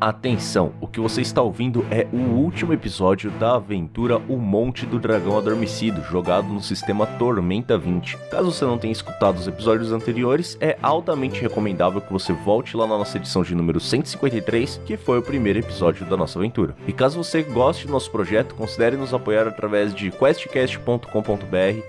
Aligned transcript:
Atenção, 0.00 0.72
o 0.80 0.86
que 0.86 0.98
você 0.98 1.20
está 1.20 1.42
ouvindo 1.42 1.84
é 1.90 2.06
o 2.10 2.16
último 2.16 2.72
episódio 2.72 3.30
da 3.32 3.56
aventura 3.56 4.16
O 4.30 4.38
Monte 4.38 4.86
do 4.86 4.98
Dragão 4.98 5.36
Adormecido, 5.36 6.02
jogado 6.02 6.48
no 6.48 6.62
sistema 6.62 7.06
Tormenta 7.06 7.76
20. 7.76 8.16
Caso 8.30 8.50
você 8.50 8.64
não 8.64 8.78
tenha 8.78 8.92
escutado 8.92 9.36
os 9.36 9.46
episódios 9.46 9.92
anteriores, 9.92 10.56
é 10.58 10.78
altamente 10.80 11.38
recomendável 11.42 12.00
que 12.00 12.10
você 12.10 12.32
volte 12.32 12.78
lá 12.78 12.86
na 12.86 12.96
nossa 12.96 13.18
edição 13.18 13.42
de 13.42 13.54
número 13.54 13.78
153, 13.78 14.80
que 14.86 14.96
foi 14.96 15.18
o 15.18 15.22
primeiro 15.22 15.58
episódio 15.58 16.06
da 16.06 16.16
nossa 16.16 16.38
aventura. 16.38 16.74
E 16.88 16.94
caso 16.94 17.22
você 17.22 17.42
goste 17.42 17.86
do 17.86 17.92
nosso 17.92 18.10
projeto, 18.10 18.54
considere 18.54 18.96
nos 18.96 19.12
apoiar 19.12 19.46
através 19.46 19.94
de 19.94 20.10
questcast.com.br 20.10 21.06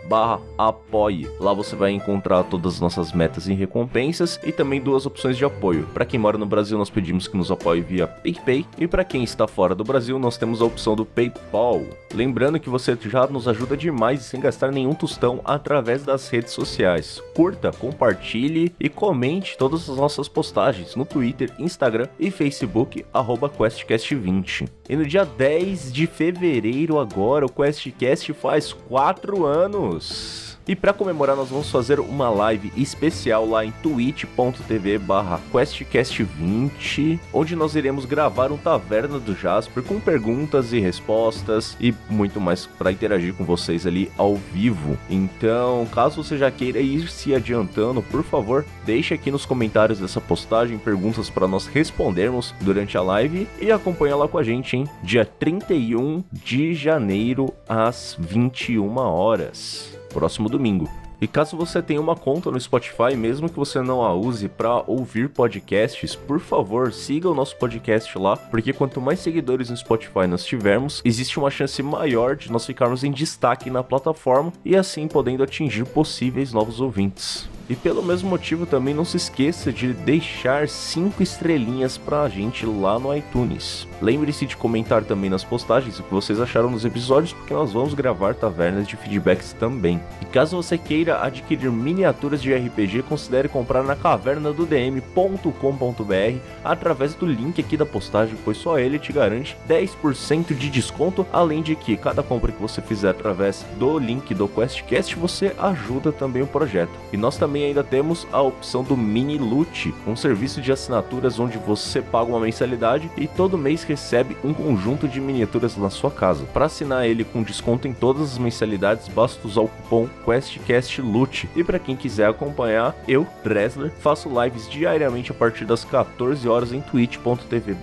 barra 0.10 0.42
apoie. 0.58 1.30
Lá 1.40 1.54
você 1.54 1.78
vai 1.78 1.92
encontrar 1.92 2.44
todas 2.44 2.74
as 2.74 2.82
nossas 2.82 3.14
metas 3.14 3.48
e 3.48 3.54
recompensas 3.54 4.38
e 4.44 4.52
também 4.52 4.82
duas 4.82 5.06
opções 5.06 5.38
de 5.38 5.46
apoio. 5.46 5.88
Para 5.94 6.04
quem 6.04 6.20
mora 6.20 6.38
no 6.38 6.46
Brasil, 6.46 6.78
nós 6.78 6.90
pedimos 6.90 7.26
que 7.26 7.38
nos 7.38 7.50
apoie 7.50 7.80
via 7.80 8.01
PicPay 8.08 8.66
e 8.78 8.88
para 8.88 9.04
quem 9.04 9.24
está 9.24 9.48
fora 9.48 9.76
do 9.76 9.84
Brasil, 9.84 10.18
nós 10.20 10.38
temos 10.38 10.62
a 10.62 10.66
opção 10.66 10.96
do 10.96 11.06
PayPal. 11.06 11.82
Lembrando 12.14 12.60
que 12.60 12.70
você 12.70 12.98
já 13.02 13.26
nos 13.28 13.48
ajuda 13.48 13.78
demais 13.78 14.22
sem 14.22 14.40
gastar 14.40 14.72
nenhum 14.72 14.94
tostão 14.94 15.42
através 15.46 16.04
das 16.04 16.30
redes 16.30 16.52
sociais. 16.52 17.22
Curta, 17.36 17.72
compartilhe 17.72 18.74
e 18.80 18.90
comente 18.90 19.58
todas 19.58 19.90
as 19.90 19.96
nossas 19.96 20.28
postagens 20.28 20.96
no 20.96 21.06
Twitter, 21.06 21.52
Instagram 21.58 22.08
e 22.20 22.30
Facebook 22.30 23.06
QuestCast20. 23.50 24.68
E 24.90 24.96
no 24.96 25.06
dia 25.06 25.24
10 25.24 25.94
de 25.94 26.08
fevereiro 26.08 27.00
agora, 27.00 27.46
o 27.46 27.52
QuestCast 27.52 28.34
faz 28.34 28.74
4 28.74 29.46
anos. 29.46 30.51
E 30.68 30.76
para 30.76 30.94
comemorar, 30.94 31.36
nós 31.36 31.50
vamos 31.50 31.72
fazer 31.72 32.00
uma 32.00 32.30
live 32.30 32.72
especial 32.78 33.48
lá 33.48 33.66
em 33.66 33.72
twitch.tv 33.84 35.00
barra 35.00 35.40
questcast20, 35.52 37.20
onde 37.34 37.56
nós 37.56 37.76
iremos 37.76 38.06
gravar 38.06 38.52
um 38.52 38.58
Taverna 38.58 39.20
do 39.20 39.36
Jasper 39.36 39.84
com 39.84 40.00
perguntas 40.00 40.72
e 40.72 40.80
respostas 40.80 41.76
e 41.80 41.94
muito 42.10 42.40
mais 42.40 42.68
para 42.68 42.92
interagir 42.92 43.34
com 43.34 43.44
vocês 43.44 43.88
ali 43.88 44.12
ao 44.18 44.36
vivo. 44.36 44.98
Então, 45.10 45.88
caso 45.92 46.24
você 46.24 46.38
já 46.38 46.52
queira 46.52 46.80
ir 46.80 47.10
se 47.10 47.34
adiantando, 47.34 48.02
por 48.04 48.24
favor, 48.24 48.66
deixe 48.86 49.14
aqui 49.14 49.32
nos 49.32 49.46
comentários 49.46 50.00
dessa 50.00 50.22
postagem 50.22 50.78
perguntas 50.78 51.30
para 51.30 51.48
nós 51.48 51.66
respondermos 51.66 52.54
durante 52.62 52.98
a 52.98 53.02
live 53.02 53.48
e 53.60 53.72
acompanha 53.72 54.16
lá 54.16 54.28
com 54.28 54.38
a 54.38 54.44
gente, 54.44 54.78
hein? 54.78 54.86
Dia 55.02 55.26
31 55.26 56.24
de 56.32 56.74
janeiro 56.76 57.54
às 57.68 58.16
21 58.20 58.98
horas 58.98 60.01
próximo 60.12 60.50
domingo. 60.50 60.90
E 61.22 61.28
caso 61.28 61.56
você 61.56 61.82
tenha 61.84 62.02
uma 62.02 62.16
conta 62.16 62.50
no 62.50 62.60
Spotify, 62.60 63.16
mesmo 63.16 63.48
que 63.48 63.56
você 63.56 63.80
não 63.80 64.02
a 64.02 64.12
use 64.14 64.50
para 64.50 64.84
ouvir 64.88 65.30
podcasts, 65.30 66.16
por 66.16 66.40
favor, 66.40 66.92
siga 66.92 67.30
o 67.30 67.36
nosso 67.36 67.56
podcast 67.58 68.18
lá, 68.18 68.36
porque 68.36 68.74
quanto 68.74 69.00
mais 69.00 69.20
seguidores 69.20 69.70
no 69.70 69.78
Spotify 69.78 70.26
nós 70.28 70.44
tivermos, 70.44 71.00
existe 71.06 71.38
uma 71.38 71.52
chance 71.52 71.82
maior 71.84 72.36
de 72.36 72.52
nós 72.52 72.66
ficarmos 72.66 73.04
em 73.04 73.12
destaque 73.12 73.70
na 73.70 73.84
plataforma 73.84 74.52
e 74.66 74.76
assim 74.76 75.08
podendo 75.08 75.44
atingir 75.44 75.86
possíveis 75.86 76.52
novos 76.52 76.82
ouvintes. 76.82 77.48
E 77.72 77.76
pelo 77.78 78.04
mesmo 78.04 78.30
motivo 78.30 78.66
também 78.66 78.94
não 78.94 79.06
se 79.06 79.16
esqueça 79.16 79.72
de 79.72 79.94
deixar 79.94 80.68
5 80.68 81.24
estrelinhas 81.24 81.98
pra 81.98 82.28
gente 82.28 82.66
lá 82.66 83.00
no 83.00 83.16
iTunes. 83.16 83.88
Lembre-se 84.02 84.46
de 84.46 84.58
comentar 84.58 85.06
também 85.06 85.30
nas 85.30 85.46
postagens 85.46 85.98
o 85.98 86.04
que 86.04 86.14
vocês 86.14 86.42
acharam 86.42 86.70
dos 86.70 86.84
episódios, 86.84 87.32
porque 87.32 87.54
nós 87.54 87.72
vamos 87.72 87.94
gravar 87.94 88.36
tavernas 88.36 88.86
de 88.86 88.98
feedbacks 88.98 89.54
também. 89.54 90.02
E 90.22 90.26
caso 90.26 90.58
você 90.58 90.78
queira 90.78 91.24
adquirir 91.24 91.72
miniaturas 91.72 92.42
de 92.42 92.54
RPG, 92.54 93.04
considere 93.04 93.48
comprar 93.48 93.84
na 93.84 93.96
caverna 93.96 94.52
do 94.52 94.66
dm.com.br 94.66 96.40
através 96.66 97.16
do 97.16 97.26
link 97.26 97.62
aqui 97.62 97.78
da 97.78 97.86
postagem, 97.86 98.36
pois 98.44 98.58
só 98.58 98.78
ele 98.80 99.00
te 99.00 99.14
garante 99.14 99.56
10% 99.70 100.54
de 100.54 100.70
desconto, 100.70 101.26
além 101.32 101.62
de 101.62 101.78
que 101.78 101.96
cada 101.96 102.22
compra 102.22 102.52
que 102.52 102.62
você 102.62 102.82
fizer 102.82 103.12
através 103.12 103.66
do 103.80 103.98
link 103.98 104.34
do 104.34 104.50
QuestCast, 104.50 105.16
você 105.16 105.56
ajuda 105.58 106.12
também 106.12 106.42
o 106.42 106.48
projeto. 106.48 106.92
E 107.14 107.18
nós 107.18 107.38
também 107.38 107.61
também 107.62 107.66
ainda 107.66 107.84
temos 107.84 108.28
a 108.32 108.42
opção 108.42 108.84
do 108.84 108.98
Mini 108.98 109.38
Loot, 109.38 109.94
um 110.08 110.16
serviço 110.16 110.62
de 110.62 110.72
assinaturas 110.72 111.40
onde 111.40 111.58
você 111.60 112.02
paga 112.02 112.30
uma 112.30 112.40
mensalidade 112.40 113.10
e 113.16 113.28
todo 113.28 113.58
mês 113.58 113.84
recebe 113.84 114.36
um 114.44 114.54
conjunto 114.54 115.08
de 115.08 115.22
miniaturas 115.22 115.78
na 115.78 115.90
sua 115.90 116.10
casa. 116.10 116.46
Para 116.46 116.66
assinar 116.66 117.06
ele 117.06 117.24
com 117.24 117.44
desconto 117.44 117.88
em 117.88 117.94
todas 117.94 118.34
as 118.34 118.38
mensalidades, 118.38 119.08
basta 119.08 119.48
usar 119.48 119.62
o 119.62 119.68
cupom 119.68 120.08
QuestCastLoot. 120.26 121.50
E 121.56 121.64
para 121.64 121.78
quem 121.78 121.96
quiser 121.96 122.30
acompanhar, 122.30 122.96
eu, 123.08 123.28
Dresler, 123.44 123.92
faço 124.00 124.30
lives 124.42 124.70
diariamente 124.70 125.32
a 125.32 125.36
partir 125.36 125.66
das 125.66 125.86
14 125.86 126.48
horas 126.48 126.74
em 126.74 126.82
twitch.tv 126.82 127.78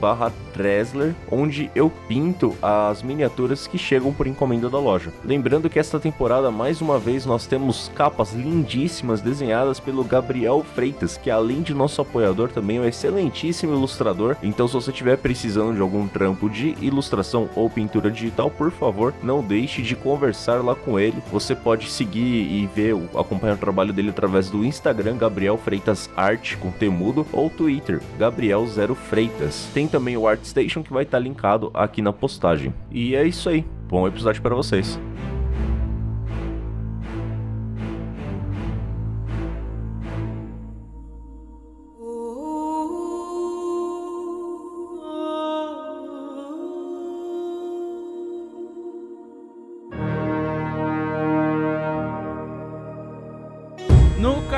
Dresler, 0.54 1.14
onde 1.30 1.70
eu 1.74 1.90
pinto 2.08 2.56
as 2.60 3.02
miniaturas 3.02 3.66
que 3.66 3.78
chegam 3.78 4.12
por 4.12 4.26
encomenda 4.26 4.68
da 4.68 4.78
loja. 4.78 5.12
Lembrando 5.24 5.70
que 5.70 5.78
esta 5.78 6.00
temporada, 6.00 6.50
mais 6.50 6.80
uma 6.80 6.98
vez, 6.98 7.24
nós 7.24 7.46
temos 7.46 7.90
capas 7.94 8.32
lindíssimas 8.32 9.20
desenhadas 9.20 9.57
pelo 9.84 10.04
Gabriel 10.04 10.64
Freitas, 10.74 11.16
que 11.16 11.30
além 11.30 11.62
de 11.62 11.74
nosso 11.74 12.00
apoiador, 12.00 12.48
também 12.48 12.78
é 12.78 12.80
um 12.80 12.84
excelentíssimo 12.84 13.74
ilustrador. 13.74 14.36
Então, 14.42 14.66
se 14.68 14.74
você 14.74 14.90
estiver 14.90 15.16
precisando 15.18 15.74
de 15.74 15.80
algum 15.80 16.06
trampo 16.06 16.48
de 16.48 16.76
ilustração 16.80 17.48
ou 17.54 17.68
pintura 17.68 18.10
digital, 18.10 18.50
por 18.50 18.70
favor, 18.70 19.12
não 19.22 19.42
deixe 19.42 19.82
de 19.82 19.94
conversar 19.94 20.64
lá 20.64 20.74
com 20.74 20.98
ele. 20.98 21.22
Você 21.32 21.54
pode 21.54 21.90
seguir 21.90 22.20
e 22.20 22.68
ver, 22.74 22.94
acompanhar 23.16 23.54
o 23.54 23.58
trabalho 23.58 23.92
dele 23.92 24.10
através 24.10 24.48
do 24.48 24.64
Instagram 24.64 25.16
Gabriel 25.16 25.58
Freitas 25.58 26.08
Arte 26.16 26.56
com 26.56 26.70
temudo 26.70 27.26
ou 27.32 27.50
Twitter 27.50 28.00
Gabriel 28.18 28.66
Zero 28.66 28.94
Freitas. 28.94 29.68
Tem 29.74 29.86
também 29.86 30.16
o 30.16 30.26
ArtStation 30.26 30.82
que 30.82 30.92
vai 30.92 31.02
estar 31.02 31.18
linkado 31.18 31.70
aqui 31.74 32.00
na 32.00 32.12
postagem. 32.12 32.72
E 32.90 33.14
é 33.14 33.26
isso 33.26 33.48
aí. 33.48 33.64
Bom 33.88 34.06
episódio 34.06 34.42
para 34.42 34.54
vocês. 34.54 34.98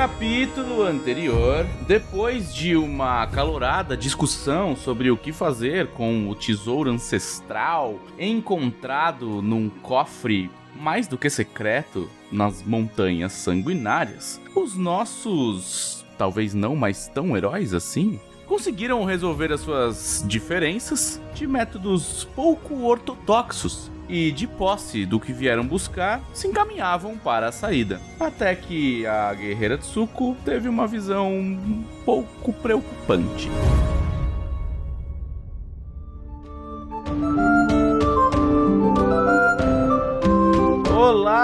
Capítulo 0.01 0.81
anterior, 0.81 1.67
depois 1.87 2.55
de 2.55 2.75
uma 2.75 3.21
acalorada 3.21 3.95
discussão 3.95 4.75
sobre 4.75 5.11
o 5.11 5.17
que 5.17 5.31
fazer 5.31 5.87
com 5.89 6.27
o 6.27 6.33
tesouro 6.33 6.89
ancestral 6.89 7.99
encontrado 8.17 9.43
num 9.43 9.69
cofre 9.69 10.49
mais 10.75 11.07
do 11.07 11.17
que 11.19 11.29
secreto 11.29 12.09
nas 12.31 12.63
montanhas 12.63 13.33
sanguinárias, 13.33 14.41
os 14.55 14.75
nossos, 14.75 16.03
talvez 16.17 16.55
não 16.55 16.75
mais 16.75 17.07
tão 17.07 17.37
heróis 17.37 17.73
assim, 17.73 18.19
conseguiram 18.47 19.05
resolver 19.05 19.53
as 19.53 19.61
suas 19.61 20.25
diferenças 20.27 21.21
de 21.35 21.45
métodos 21.45 22.23
pouco 22.35 22.85
ortodoxos 22.85 23.91
e, 24.11 24.31
de 24.31 24.45
posse 24.45 25.05
do 25.05 25.19
que 25.19 25.31
vieram 25.31 25.65
buscar, 25.65 26.21
se 26.33 26.47
encaminhavam 26.47 27.17
para 27.17 27.47
a 27.47 27.51
saída. 27.51 28.01
Até 28.19 28.53
que 28.53 29.05
a 29.07 29.33
guerreira 29.33 29.77
Tsuko 29.77 30.35
teve 30.43 30.67
uma 30.67 30.85
visão 30.85 31.31
um 31.31 31.83
pouco 32.05 32.51
preocupante. 32.51 33.49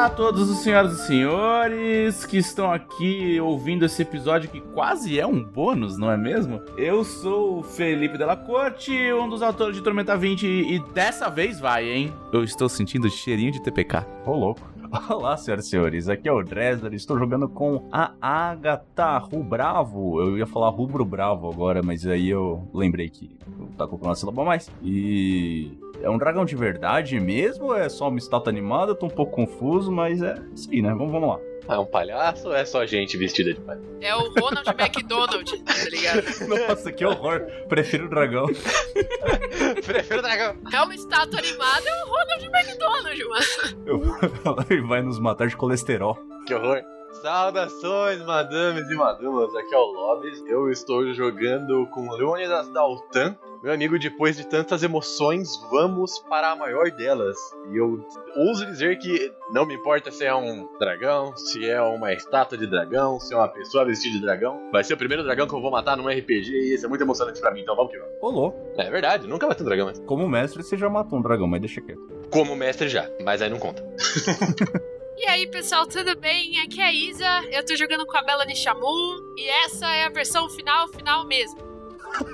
Olá 0.07 0.13
a 0.13 0.15
todos 0.15 0.49
os 0.49 0.59
senhoras 0.59 0.93
e 0.93 1.05
senhores 1.05 2.25
que 2.25 2.37
estão 2.37 2.71
aqui 2.71 3.41
ouvindo 3.41 3.83
esse 3.83 4.03
episódio 4.03 4.49
que 4.49 4.61
quase 4.61 5.19
é 5.19 5.27
um 5.27 5.43
bônus, 5.43 5.97
não 5.97 6.09
é 6.09 6.15
mesmo? 6.15 6.61
Eu 6.77 7.03
sou 7.03 7.59
o 7.59 7.63
Felipe 7.63 8.17
Della 8.17 8.37
Corte, 8.37 8.93
um 9.11 9.27
dos 9.27 9.41
autores 9.41 9.75
de 9.75 9.81
Tormenta 9.83 10.15
20 10.15 10.45
e 10.45 10.79
dessa 10.93 11.29
vez 11.29 11.59
vai, 11.59 11.89
hein? 11.89 12.13
Eu 12.31 12.41
estou 12.41 12.69
sentindo 12.69 13.09
cheirinho 13.09 13.51
de 13.51 13.61
TPK. 13.61 14.05
Ô, 14.25 14.31
louco. 14.31 14.61
Olá, 15.09 15.35
senhoras 15.35 15.65
e 15.65 15.69
senhores, 15.69 16.07
aqui 16.07 16.29
é 16.29 16.31
o 16.31 16.41
Dresler, 16.41 16.93
estou 16.93 17.19
jogando 17.19 17.49
com 17.49 17.89
a 17.91 18.13
Agatha 18.21 19.17
Rubravo. 19.17 20.21
Eu 20.21 20.37
ia 20.37 20.47
falar 20.47 20.69
Rubro 20.69 21.03
Bravo 21.03 21.51
agora, 21.51 21.83
mas 21.83 22.07
aí 22.07 22.29
eu 22.29 22.65
lembrei 22.73 23.09
que 23.09 23.37
tá 23.77 23.85
com 23.85 23.97
uma 23.97 24.15
sílaba 24.15 24.43
a 24.43 24.45
mais. 24.45 24.71
E 24.81 25.77
é 26.01 26.09
um 26.09 26.17
dragão 26.17 26.45
de 26.45 26.55
verdade 26.55 27.19
mesmo? 27.19 27.65
Ou 27.65 27.75
é 27.75 27.89
só 27.89 28.07
uma 28.07 28.17
estátua 28.17 28.51
animada? 28.51 28.91
Eu 28.91 28.95
tô 28.95 29.05
um 29.07 29.09
pouco 29.09 29.33
confuso, 29.33 29.91
mas 29.91 30.21
é 30.21 30.35
sim, 30.55 30.81
né? 30.81 30.89
Vamos, 30.89 31.11
vamos 31.11 31.29
lá. 31.29 31.39
É 31.69 31.77
um 31.77 31.85
palhaço 31.85 32.47
ou 32.47 32.55
é 32.55 32.63
só 32.63 32.85
gente 32.85 33.17
vestida 33.17 33.53
de 33.53 33.59
palhaço? 33.59 33.85
É 33.99 34.15
o 34.15 34.29
Ronald 34.39 34.69
McDonald, 34.79 35.63
tá 35.63 35.89
ligado? 35.89 36.23
Nossa, 36.47 36.91
que 36.91 37.05
horror. 37.05 37.41
Prefiro 37.67 38.05
o 38.05 38.09
dragão. 38.09 38.45
Prefiro 39.85 40.19
o 40.19 40.21
dragão. 40.21 40.55
É 40.71 40.81
uma 40.81 40.95
estátua 40.95 41.39
animada, 41.39 41.89
é 41.89 42.03
o 42.03 42.07
Ronald 42.07 42.45
McDonald, 42.45 43.23
mano. 43.25 44.65
Ele 44.69 44.81
vai 44.87 45.01
nos 45.01 45.19
matar 45.19 45.47
de 45.47 45.57
colesterol. 45.57 46.17
Que 46.45 46.53
horror. 46.53 46.81
Saudações, 47.21 48.21
madames 48.23 48.87
e 48.89 48.95
madumas, 48.95 49.53
aqui 49.55 49.73
é 49.73 49.77
o 49.77 49.91
Lobes. 49.91 50.43
Eu 50.47 50.69
estou 50.69 51.11
jogando 51.13 51.87
com 51.87 52.09
Leônidas 52.11 52.69
Daltan, 52.69 53.35
Meu 53.63 53.73
amigo, 53.73 53.97
depois 53.97 54.37
de 54.37 54.45
tantas 54.45 54.83
emoções, 54.83 55.57
vamos 55.71 56.19
para 56.29 56.51
a 56.51 56.55
maior 56.55 56.91
delas. 56.91 57.35
E 57.71 57.77
eu 57.77 57.99
ouso 58.35 58.65
dizer 58.67 58.99
que 58.99 59.31
não 59.51 59.65
me 59.65 59.73
importa 59.73 60.11
se 60.11 60.23
é 60.23 60.35
um 60.35 60.67
dragão, 60.79 61.35
se 61.35 61.67
é 61.67 61.81
uma 61.81 62.13
estátua 62.13 62.57
de 62.57 62.67
dragão, 62.67 63.19
se 63.19 63.33
é 63.33 63.37
uma 63.37 63.47
pessoa 63.47 63.83
vestida 63.83 64.15
de 64.15 64.21
dragão. 64.21 64.69
Vai 64.71 64.83
ser 64.83 64.93
o 64.93 64.97
primeiro 64.97 65.23
dragão 65.23 65.47
que 65.47 65.55
eu 65.55 65.61
vou 65.61 65.71
matar 65.71 65.97
num 65.97 66.07
RPG 66.07 66.51
e 66.51 66.75
isso 66.75 66.85
é 66.85 66.89
muito 66.89 67.01
emocionante 67.01 67.41
pra 67.41 67.51
mim, 67.51 67.61
então 67.61 67.75
vamos 67.75 67.91
que 67.91 67.97
vamos. 67.97 68.13
Rolou. 68.21 68.73
É 68.77 68.89
verdade, 68.91 69.27
nunca 69.27 69.47
matei 69.47 69.63
um 69.63 69.67
dragão 69.67 69.87
antes. 69.87 70.01
Como 70.05 70.29
mestre, 70.29 70.61
você 70.61 70.77
já 70.77 70.87
matou 70.87 71.17
um 71.17 71.21
dragão, 71.21 71.47
mas 71.47 71.59
deixa 71.59 71.81
quieto. 71.81 72.01
Como 72.29 72.55
mestre 72.55 72.87
já, 72.87 73.09
mas 73.23 73.41
aí 73.41 73.49
não 73.49 73.59
conta. 73.59 73.83
E 75.19 75.25
aí, 75.25 75.47
pessoal, 75.47 75.87
tudo 75.87 76.15
bem? 76.15 76.59
Aqui 76.59 76.79
é 76.79 76.83
a 76.83 76.93
Isa, 76.93 77.43
eu 77.51 77.65
tô 77.65 77.75
jogando 77.75 78.05
com 78.05 78.15
a 78.15 78.21
Melanie 78.21 78.55
Shamu 78.55 79.33
e 79.35 79.49
essa 79.65 79.91
é 79.91 80.05
a 80.05 80.09
versão 80.09 80.47
final, 80.47 80.87
final 80.89 81.25
mesmo. 81.25 81.57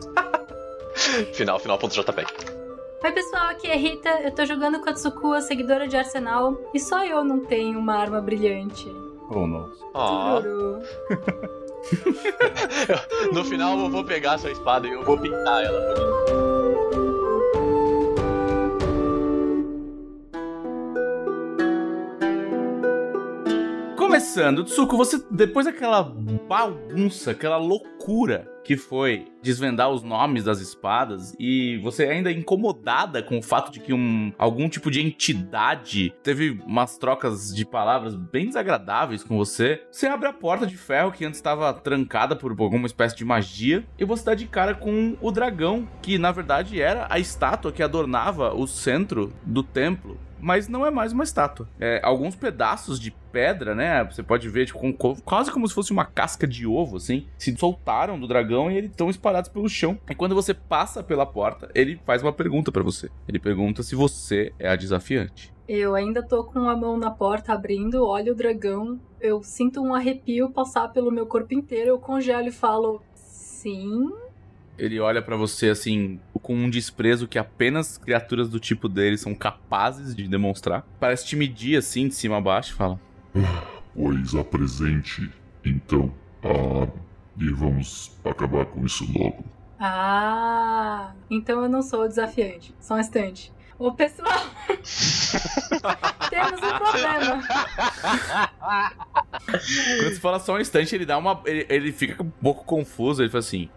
Final, 1.34 1.60
final, 1.60 1.78
ponto 1.78 1.94
JPEG. 1.94 2.28
Oi 3.04 3.12
pessoal, 3.12 3.48
aqui 3.48 3.68
é 3.68 3.76
Rita, 3.76 4.10
eu 4.22 4.32
tô 4.32 4.46
jogando 4.46 4.80
com 4.80 4.90
a 4.90 4.94
Tsukua, 4.94 5.42
seguidora 5.42 5.88
de 5.88 5.98
Arsenal, 5.98 6.58
e 6.74 6.80
só 6.80 7.04
eu 7.04 7.24
não 7.24 7.42
tenho 7.42 7.78
uma 7.78 7.96
arma 7.96 8.22
brilhante. 8.22 8.90
Oh, 9.30 9.46
nossa. 9.46 10.42
Tururu. 10.42 10.80
no 13.34 13.44
final 13.44 13.78
eu 13.78 13.90
vou 13.90 14.06
pegar 14.06 14.34
a 14.34 14.38
sua 14.38 14.52
espada 14.52 14.88
e 14.88 14.92
eu 14.92 15.04
vou 15.04 15.18
pintar 15.18 15.66
ela. 15.66 15.80
bonita. 15.82 16.53
Começando, 24.24 24.64
Tsuko, 24.64 24.96
você, 24.96 25.22
depois 25.30 25.66
daquela 25.66 26.02
bagunça, 26.48 27.32
aquela 27.32 27.58
loucura 27.58 28.50
que 28.64 28.78
foi 28.78 29.28
desvendar 29.42 29.90
os 29.90 30.02
nomes 30.02 30.46
das 30.46 30.62
espadas 30.62 31.36
e 31.38 31.78
você 31.80 32.06
ainda 32.06 32.32
incomodada 32.32 33.22
com 33.22 33.38
o 33.38 33.42
fato 33.42 33.70
de 33.70 33.82
que 33.82 33.94
um, 33.94 34.32
algum 34.38 34.70
tipo 34.70 34.90
de 34.90 35.02
entidade 35.02 36.16
teve 36.24 36.52
umas 36.66 36.98
trocas 36.98 37.54
de 37.54 37.66
palavras 37.66 38.16
bem 38.16 38.46
desagradáveis 38.46 39.26
com 39.26 39.38
você, 39.38 39.84
você 39.92 40.08
abre 40.08 40.30
a 40.30 40.34
porta 40.34 40.66
de 40.66 40.78
ferro 40.78 41.12
que 41.12 41.26
antes 41.26 41.40
estava 41.40 41.74
trancada 41.74 42.34
por 42.34 42.56
alguma 42.58 42.88
espécie 42.88 43.18
de 43.18 43.26
magia 43.26 43.86
e 44.00 44.06
você 44.06 44.24
dá 44.24 44.34
de 44.34 44.48
cara 44.48 44.74
com 44.74 45.18
o 45.20 45.32
dragão, 45.32 45.86
que 46.02 46.18
na 46.18 46.32
verdade 46.32 46.82
era 46.82 47.08
a 47.10 47.20
estátua 47.20 47.74
que 47.74 47.84
adornava 47.84 48.56
o 48.56 48.66
centro 48.68 49.34
do 49.46 49.62
templo 49.62 50.18
mas 50.44 50.68
não 50.68 50.86
é 50.86 50.92
mais 50.92 51.14
uma 51.14 51.24
estátua. 51.24 51.68
É, 51.80 52.02
alguns 52.04 52.36
pedaços 52.36 53.00
de 53.00 53.12
pedra, 53.32 53.74
né? 53.74 54.04
Você 54.04 54.22
pode 54.22 54.48
ver, 54.50 54.66
tipo, 54.66 54.78
com- 54.78 54.92
com- 54.94 55.16
quase 55.16 55.50
como 55.52 55.68
se 55.68 55.74
fosse 55.74 55.92
uma 55.92 56.06
casca 56.06 56.46
de 56.46 56.68
ovo, 56.68 56.98
assim, 56.98 57.26
se 57.38 57.56
soltaram 57.58 58.20
do 58.20 58.28
dragão 58.28 58.70
e 58.70 58.78
eles 58.78 58.92
estão 58.92 59.10
espalhados 59.10 59.50
pelo 59.50 59.70
chão. 59.70 59.98
E 60.10 60.14
quando 60.14 60.36
você 60.36 60.54
passa 60.54 61.02
pela 61.02 61.26
porta, 61.26 61.70
ele 61.74 62.00
faz 62.06 62.22
uma 62.22 62.34
pergunta 62.34 62.72
pra 62.72 62.84
você. 62.84 63.10
Ele 63.28 63.40
pergunta 63.40 63.82
se 63.82 63.96
você 63.96 64.52
é 64.60 64.70
a 64.70 64.76
desafiante. 64.76 65.54
Eu 65.68 65.96
ainda 65.96 66.22
tô 66.22 66.44
com 66.44 66.68
a 66.68 66.76
mão 66.76 66.98
na 66.98 67.10
porta 67.10 67.54
abrindo, 67.54 68.06
olho 68.06 68.34
o 68.34 68.36
dragão, 68.36 69.00
eu 69.22 69.42
sinto 69.42 69.82
um 69.82 69.96
arrepio 69.96 70.50
passar 70.50 70.90
pelo 70.90 71.10
meu 71.10 71.26
corpo 71.26 71.54
inteiro, 71.54 71.92
eu 71.92 72.00
congelo 72.00 72.50
e 72.50 72.52
falo: 72.52 73.02
Sim. 73.16 74.12
Ele 74.84 75.00
olha 75.00 75.22
pra 75.22 75.38
você 75.38 75.70
assim, 75.70 76.20
com 76.34 76.54
um 76.54 76.70
desprezo 76.70 77.26
que 77.26 77.40
apenas 77.40 77.98
criaturas 77.98 78.50
do 78.50 78.60
tipo 78.60 78.90
dele 78.90 79.18
são 79.18 79.34
capazes 79.34 80.14
de 80.14 80.28
demonstrar. 80.28 80.86
Parece 81.00 81.26
te 81.26 81.38
medir 81.38 81.78
assim, 81.78 82.10
de 82.10 82.14
cima 82.14 82.36
a 82.36 82.42
baixo, 82.42 82.74
e 82.74 82.76
fala: 82.76 83.00
Pois 83.96 84.36
apresente, 84.36 85.32
então, 85.64 86.14
a 86.44 86.50
arma. 86.50 86.94
E 87.40 87.50
vamos 87.50 88.12
acabar 88.26 88.66
com 88.66 88.86
isso 88.86 89.10
logo. 89.18 89.46
Ah, 89.80 91.14
então 91.32 91.64
eu 91.64 91.70
não 91.70 91.82
sou 91.82 92.04
o 92.04 92.08
desafiante. 92.08 92.76
Só 92.78 92.96
um 92.96 93.00
instante. 93.00 93.54
Ô 93.80 93.94
pessoal, 93.94 94.28
temos 96.30 96.62
um 96.62 96.78
problema. 96.78 97.44
Quando 99.46 100.14
você 100.14 100.20
fala 100.20 100.40
só 100.40 100.56
um 100.56 100.60
instante, 100.60 100.94
ele 100.94 101.06
dá 101.06 101.18
uma. 101.18 101.42
Ele, 101.46 101.66
ele 101.70 101.92
fica 101.94 102.22
um 102.22 102.30
pouco 102.30 102.66
confuso, 102.66 103.24
ele 103.24 103.30
fala 103.30 103.40
assim. 103.40 103.70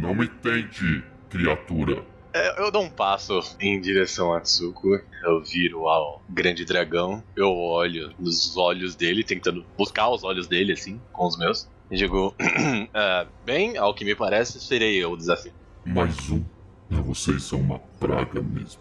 Não 0.00 0.14
me 0.14 0.26
tente, 0.28 1.04
criatura. 1.28 2.02
É, 2.32 2.62
Eu 2.62 2.70
dou 2.70 2.82
um 2.82 2.90
passo 2.90 3.40
em 3.60 3.80
direção 3.80 4.32
a 4.32 4.40
Tsuko. 4.40 4.88
Eu 5.24 5.42
viro 5.42 5.88
ao 5.88 6.22
grande 6.28 6.64
dragão. 6.64 7.22
Eu 7.36 7.50
olho 7.52 8.12
nos 8.18 8.56
olhos 8.56 8.94
dele, 8.94 9.22
tentando 9.24 9.64
buscar 9.76 10.08
os 10.10 10.22
olhos 10.24 10.46
dele, 10.46 10.72
assim, 10.72 11.00
com 11.12 11.26
os 11.26 11.36
meus. 11.36 11.68
E 11.90 11.96
digo: 11.96 12.34
"Ah, 12.94 13.26
Bem, 13.44 13.76
ao 13.76 13.92
que 13.92 14.04
me 14.04 14.14
parece, 14.14 14.60
serei 14.60 14.96
eu 15.02 15.12
o 15.12 15.16
desafio. 15.16 15.52
Mais 15.84 16.30
um. 16.30 16.42
Vocês 16.88 17.42
são 17.42 17.60
uma 17.60 17.78
praga 17.98 18.40
mesmo. 18.40 18.80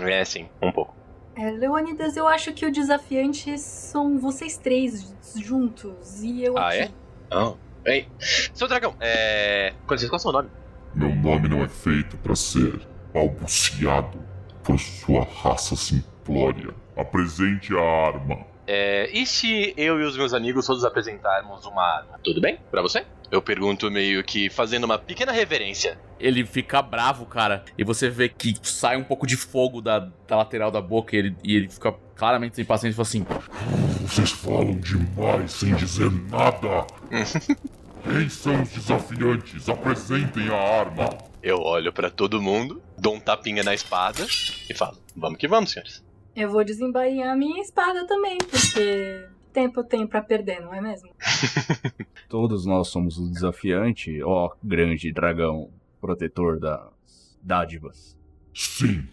É, 0.00 0.24
sim, 0.24 0.48
um 0.62 0.72
pouco. 0.72 0.94
É, 1.36 1.50
Leonidas, 1.50 2.16
eu 2.16 2.28
acho 2.28 2.52
que 2.52 2.64
o 2.64 2.70
desafiante 2.70 3.58
são 3.58 4.18
vocês 4.20 4.56
três 4.56 5.12
juntos 5.36 6.22
e 6.22 6.44
eu 6.44 6.56
Ah, 6.56 6.68
aqui. 6.68 6.78
é? 6.78 6.90
Não. 7.30 7.58
Ei, 7.86 8.08
seu 8.18 8.66
dragão, 8.66 8.94
é. 9.00 9.74
Qual 9.86 9.98
é 9.98 10.04
o 10.04 10.18
seu 10.18 10.32
nome? 10.32 10.48
Meu 10.94 11.14
nome 11.14 11.48
não 11.48 11.62
é 11.62 11.68
feito 11.68 12.16
para 12.18 12.34
ser 12.34 12.80
balbuciado 13.12 14.18
por 14.62 14.78
sua 14.78 15.24
raça 15.24 15.76
simplória. 15.76 16.74
Apresente 16.96 17.74
a 17.76 18.06
arma. 18.06 18.46
É. 18.66 19.10
E 19.12 19.26
se 19.26 19.74
eu 19.76 20.00
e 20.00 20.04
os 20.04 20.16
meus 20.16 20.32
amigos 20.32 20.66
todos 20.66 20.84
apresentarmos 20.84 21.64
uma 21.66 21.82
arma? 21.82 22.20
Tudo 22.22 22.40
bem? 22.40 22.58
Pra 22.70 22.82
você? 22.82 23.04
Eu 23.30 23.42
pergunto 23.42 23.90
meio 23.90 24.22
que 24.22 24.48
fazendo 24.48 24.84
uma 24.84 24.98
pequena 24.98 25.32
reverência. 25.32 25.98
Ele 26.20 26.46
fica 26.46 26.80
bravo, 26.80 27.26
cara. 27.26 27.64
E 27.76 27.82
você 27.82 28.08
vê 28.08 28.28
que 28.28 28.54
sai 28.62 28.96
um 28.96 29.04
pouco 29.04 29.26
de 29.26 29.36
fogo 29.36 29.80
da, 29.80 30.08
da 30.28 30.36
lateral 30.36 30.70
da 30.70 30.80
boca 30.80 31.16
e 31.16 31.18
ele, 31.18 31.36
e 31.42 31.56
ele 31.56 31.68
fica 31.68 31.92
claramente 32.14 32.56
sem 32.56 32.64
paciência 32.64 32.94
e 32.94 33.04
fala 33.04 33.08
assim: 33.08 34.06
Vocês 34.06 34.30
falam 34.30 34.78
demais 34.78 35.52
sem 35.52 35.74
dizer 35.74 36.10
nada. 36.30 36.86
Quem 38.04 38.28
são 38.28 38.62
os 38.62 38.68
desafiantes? 38.68 39.68
Apresentem 39.68 40.48
a 40.50 40.78
arma. 40.80 41.08
Eu 41.42 41.58
olho 41.60 41.92
pra 41.92 42.10
todo 42.10 42.40
mundo, 42.40 42.82
dou 42.98 43.14
um 43.14 43.20
tapinha 43.20 43.64
na 43.64 43.74
espada 43.74 44.24
e 44.68 44.74
falo: 44.74 44.98
Vamos 45.16 45.38
que 45.38 45.48
vamos, 45.48 45.72
senhores. 45.72 46.03
Eu 46.36 46.50
vou 46.50 46.64
desembainhar 46.64 47.32
a 47.32 47.36
minha 47.36 47.60
espada 47.60 48.06
também, 48.06 48.38
porque 48.38 49.26
tempo 49.52 49.80
eu 49.80 49.84
tenho 49.84 50.08
pra 50.08 50.20
perder, 50.20 50.60
não 50.60 50.74
é 50.74 50.80
mesmo? 50.80 51.10
Todos 52.28 52.66
nós 52.66 52.88
somos 52.88 53.18
o 53.18 53.30
desafiante, 53.30 54.22
ó 54.22 54.50
grande 54.62 55.12
dragão 55.12 55.70
protetor 56.00 56.58
das 56.58 57.38
dádivas. 57.40 58.16
Sim, 58.52 59.06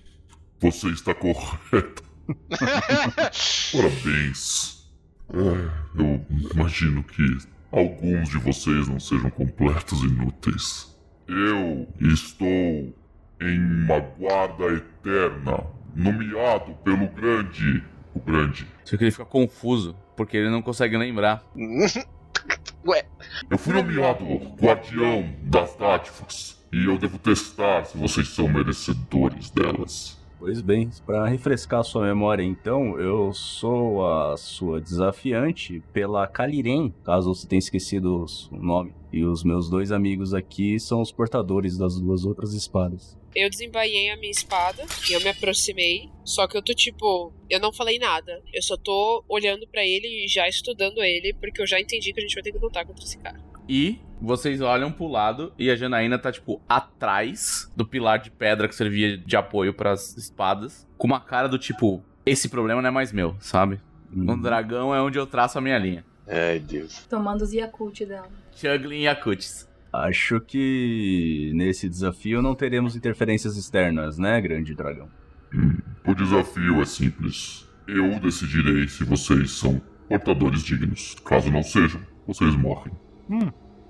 você 0.59 0.89
está 0.89 1.13
correto. 1.13 2.03
Parabéns. 3.71 4.89
É, 5.33 6.01
eu 6.01 6.25
imagino 6.53 7.03
que 7.03 7.23
alguns 7.71 8.29
de 8.29 8.37
vocês 8.39 8.87
não 8.87 8.99
sejam 8.99 9.29
completos 9.29 10.01
inúteis. 10.03 10.93
Eu 11.27 11.87
estou 12.01 12.93
em 13.39 13.83
uma 13.85 13.99
guarda 13.99 14.65
eterna, 14.73 15.63
nomeado 15.95 16.73
pelo 16.83 17.07
grande. 17.07 17.83
O 18.13 18.19
grande. 18.19 18.67
Só 18.83 18.97
que 18.97 19.03
ele 19.05 19.11
fica 19.11 19.23
confuso, 19.25 19.95
porque 20.17 20.35
ele 20.35 20.49
não 20.49 20.61
consegue 20.61 20.97
lembrar. 20.97 21.43
Ué, 22.85 23.05
Eu 23.49 23.57
fui 23.57 23.73
nomeado 23.73 24.25
guardião 24.59 25.33
das 25.43 25.75
dádivas. 25.75 26.59
E 26.73 26.85
eu 26.85 26.97
devo 26.97 27.17
testar 27.19 27.85
se 27.85 27.97
vocês 27.97 28.29
são 28.29 28.47
merecedores 28.47 29.49
delas. 29.49 30.17
Pois 30.41 30.59
bem, 30.59 30.89
para 31.05 31.27
refrescar 31.27 31.83
sua 31.83 32.03
memória 32.03 32.41
então, 32.41 32.99
eu 32.99 33.31
sou 33.31 34.03
a 34.03 34.35
sua 34.35 34.81
desafiante 34.81 35.83
pela 35.93 36.25
Kaliren, 36.25 36.91
caso 37.03 37.31
você 37.31 37.47
tenha 37.47 37.59
esquecido 37.59 38.25
o 38.51 38.57
nome. 38.57 38.91
E 39.13 39.23
os 39.23 39.43
meus 39.43 39.69
dois 39.69 39.91
amigos 39.91 40.33
aqui 40.33 40.79
são 40.79 40.99
os 40.99 41.11
portadores 41.11 41.77
das 41.77 41.99
duas 41.99 42.25
outras 42.25 42.55
espadas. 42.55 43.15
Eu 43.35 43.51
desembainhei 43.51 44.09
a 44.09 44.17
minha 44.17 44.31
espada 44.31 44.83
e 45.07 45.13
eu 45.13 45.21
me 45.21 45.29
aproximei. 45.29 46.09
Só 46.23 46.47
que 46.47 46.57
eu 46.57 46.63
tô 46.63 46.73
tipo, 46.73 47.31
eu 47.47 47.59
não 47.59 47.71
falei 47.71 47.99
nada. 47.99 48.41
Eu 48.51 48.63
só 48.63 48.75
tô 48.75 49.23
olhando 49.29 49.67
pra 49.67 49.85
ele 49.85 50.25
e 50.25 50.27
já 50.27 50.47
estudando 50.47 51.03
ele, 51.03 51.35
porque 51.35 51.61
eu 51.61 51.67
já 51.67 51.79
entendi 51.79 52.11
que 52.11 52.19
a 52.19 52.23
gente 52.23 52.33
vai 52.33 52.41
ter 52.41 52.51
que 52.51 52.57
lutar 52.57 52.83
contra 52.83 53.03
esse 53.03 53.19
cara. 53.19 53.39
E 53.69 53.99
vocês 54.21 54.61
olham 54.61 54.91
pro 54.91 55.07
lado 55.07 55.51
e 55.57 55.71
a 55.71 55.75
Janaína 55.75 56.19
tá, 56.19 56.31
tipo, 56.31 56.61
atrás 56.69 57.71
do 57.75 57.85
pilar 57.85 58.19
de 58.19 58.29
pedra 58.29 58.67
que 58.67 58.75
servia 58.75 59.17
de 59.17 59.35
apoio 59.35 59.73
pras 59.73 60.15
espadas, 60.15 60.87
com 60.97 61.07
uma 61.07 61.19
cara 61.19 61.49
do 61.49 61.57
tipo: 61.57 62.03
esse 62.25 62.47
problema 62.47 62.81
não 62.81 62.89
é 62.89 62.91
mais 62.91 63.11
meu, 63.11 63.35
sabe? 63.39 63.79
Hum. 64.15 64.31
O 64.31 64.37
dragão 64.37 64.93
é 64.93 65.01
onde 65.01 65.17
eu 65.17 65.25
traço 65.25 65.57
a 65.57 65.61
minha 65.61 65.77
linha. 65.77 66.05
ai 66.27 66.59
Deus. 66.59 67.05
Tomando 67.09 67.41
os 67.41 67.51
Yakult 67.51 68.05
dela. 68.05 68.29
Chuglin 68.55 68.99
e 68.99 69.03
Yakutis. 69.03 69.67
Acho 69.91 70.39
que 70.39 71.51
nesse 71.53 71.89
desafio 71.89 72.41
não 72.41 72.55
teremos 72.55 72.95
interferências 72.95 73.57
externas, 73.57 74.17
né, 74.17 74.39
grande 74.39 74.73
dragão? 74.73 75.09
Hum, 75.53 75.77
o 76.05 76.13
desafio 76.13 76.81
é 76.81 76.85
simples. 76.85 77.67
Eu 77.87 78.17
decidirei 78.19 78.87
se 78.87 79.03
vocês 79.03 79.51
são 79.51 79.81
portadores 80.07 80.63
dignos. 80.63 81.15
Caso 81.25 81.51
não 81.51 81.63
sejam, 81.63 81.99
vocês 82.25 82.55
morrem. 82.55 82.93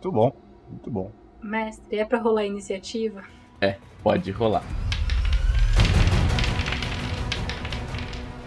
Muito 0.04 0.12
bom, 0.12 0.36
muito 0.68 0.90
bom. 0.90 1.12
Mestre, 1.44 2.00
é 2.00 2.06
pra 2.06 2.18
rolar 2.18 2.42
a 2.42 2.46
iniciativa? 2.48 3.22
Pode 4.02 4.32
rolar. 4.32 4.64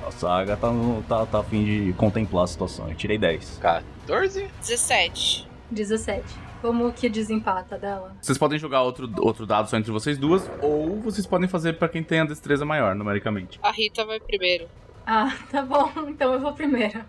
Nossa, 0.02 0.28
a 0.28 0.38
Aga 0.40 0.56
tá, 0.56 0.72
no- 0.72 1.00
tá, 1.04 1.24
tá 1.26 1.38
a 1.38 1.44
fim 1.44 1.64
de 1.64 1.92
contemplar 1.92 2.42
a 2.42 2.46
situação. 2.48 2.88
Eu 2.88 2.96
tirei 2.96 3.16
10. 3.16 3.58
14? 3.60 4.48
17. 4.60 5.48
17. 5.70 6.24
Como 6.60 6.92
que 6.92 7.08
desempata 7.08 7.78
dela? 7.78 8.16
Vocês 8.20 8.36
podem 8.36 8.58
jogar 8.58 8.82
outro, 8.82 9.08
outro 9.18 9.46
dado 9.46 9.70
só 9.70 9.76
entre 9.76 9.92
vocês 9.92 10.18
duas, 10.18 10.50
ou 10.60 11.00
vocês 11.00 11.24
podem 11.24 11.46
fazer 11.48 11.74
pra 11.74 11.88
quem 11.88 12.02
tem 12.02 12.18
a 12.18 12.24
destreza 12.24 12.64
maior, 12.64 12.96
numericamente. 12.96 13.60
A 13.62 13.70
Rita 13.70 14.04
vai 14.04 14.18
primeiro. 14.18 14.66
Ah, 15.06 15.32
tá 15.52 15.62
bom. 15.62 15.88
Então 16.08 16.32
eu 16.32 16.40
vou 16.40 16.52
primeiro. 16.52 17.00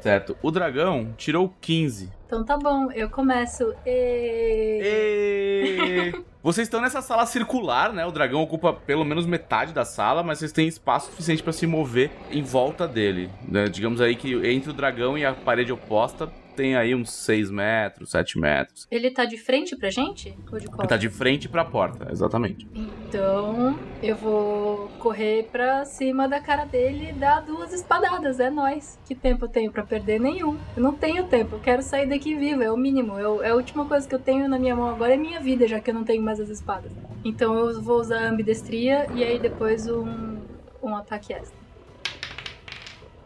Certo. 0.00 0.36
O 0.40 0.52
dragão 0.52 1.12
tirou 1.16 1.52
15. 1.60 2.12
Então 2.34 2.44
tá 2.44 2.56
bom, 2.58 2.90
eu 2.90 3.08
começo. 3.08 3.72
E... 3.86 4.80
E... 4.82 6.24
Vocês 6.42 6.66
estão 6.66 6.80
nessa 6.80 7.00
sala 7.00 7.24
circular, 7.26 7.92
né? 7.92 8.04
O 8.04 8.10
dragão 8.10 8.42
ocupa 8.42 8.72
pelo 8.72 9.04
menos 9.04 9.24
metade 9.24 9.72
da 9.72 9.84
sala, 9.84 10.22
mas 10.22 10.40
vocês 10.40 10.52
têm 10.52 10.68
espaço 10.68 11.10
suficiente 11.10 11.42
pra 11.42 11.52
se 11.54 11.66
mover 11.66 12.10
em 12.30 12.42
volta 12.42 12.86
dele. 12.86 13.30
né? 13.48 13.66
Digamos 13.66 14.00
aí 14.00 14.14
que 14.14 14.34
entre 14.46 14.68
o 14.68 14.72
dragão 14.72 15.16
e 15.16 15.24
a 15.24 15.32
parede 15.32 15.72
oposta 15.72 16.30
tem 16.54 16.76
aí 16.76 16.94
uns 16.94 17.10
6 17.12 17.50
metros, 17.50 18.10
7 18.10 18.38
metros. 18.38 18.86
Ele 18.90 19.10
tá 19.10 19.24
de 19.24 19.36
frente 19.36 19.76
pra 19.76 19.90
gente? 19.90 20.30
Ou 20.50 20.58
de 20.58 20.64
Ele 20.64 20.68
costas? 20.68 20.88
tá 20.88 20.96
de 20.96 21.08
frente 21.08 21.48
pra 21.48 21.64
porta, 21.64 22.08
exatamente. 22.10 22.66
Então 22.74 23.78
eu 24.02 24.16
vou 24.16 24.88
correr 24.98 25.48
pra 25.50 25.84
cima 25.84 26.28
da 26.28 26.40
cara 26.40 26.64
dele 26.64 27.10
e 27.10 27.12
dar 27.12 27.40
duas 27.40 27.72
espadadas. 27.72 28.40
É 28.40 28.50
nóis. 28.50 28.98
Que 29.06 29.14
tempo 29.14 29.44
eu 29.44 29.48
tenho 29.48 29.70
pra 29.72 29.82
perder? 29.82 30.20
Nenhum. 30.20 30.56
Eu 30.76 30.82
não 30.82 30.92
tenho 30.94 31.24
tempo. 31.26 31.56
Eu 31.56 31.60
quero 31.60 31.82
sair 31.82 32.08
daqui 32.08 32.34
viva. 32.34 32.64
É 32.64 32.70
o 32.70 32.76
mínimo. 32.76 33.18
Eu- 33.18 33.42
é 33.42 33.50
a 33.50 33.54
última 33.54 33.84
coisa 33.86 34.08
que 34.08 34.14
eu 34.14 34.18
tenho 34.20 34.48
na 34.48 34.58
minha 34.58 34.74
mão 34.76 34.88
agora 34.88 35.14
é 35.14 35.16
minha 35.16 35.40
vida, 35.40 35.66
já 35.66 35.80
que 35.80 35.90
eu 35.90 35.94
não 35.94 36.04
tenho 36.04 36.22
mais 36.22 36.40
as 36.40 36.48
espadas. 36.48 36.92
Então 37.24 37.54
eu 37.58 37.80
vou 37.82 38.00
usar 38.00 38.20
a 38.24 38.28
ambidestria 38.30 39.06
e 39.14 39.24
aí 39.24 39.38
depois 39.38 39.88
um, 39.88 40.36
um 40.82 40.94
ataque 40.96 41.32
extra. 41.32 41.63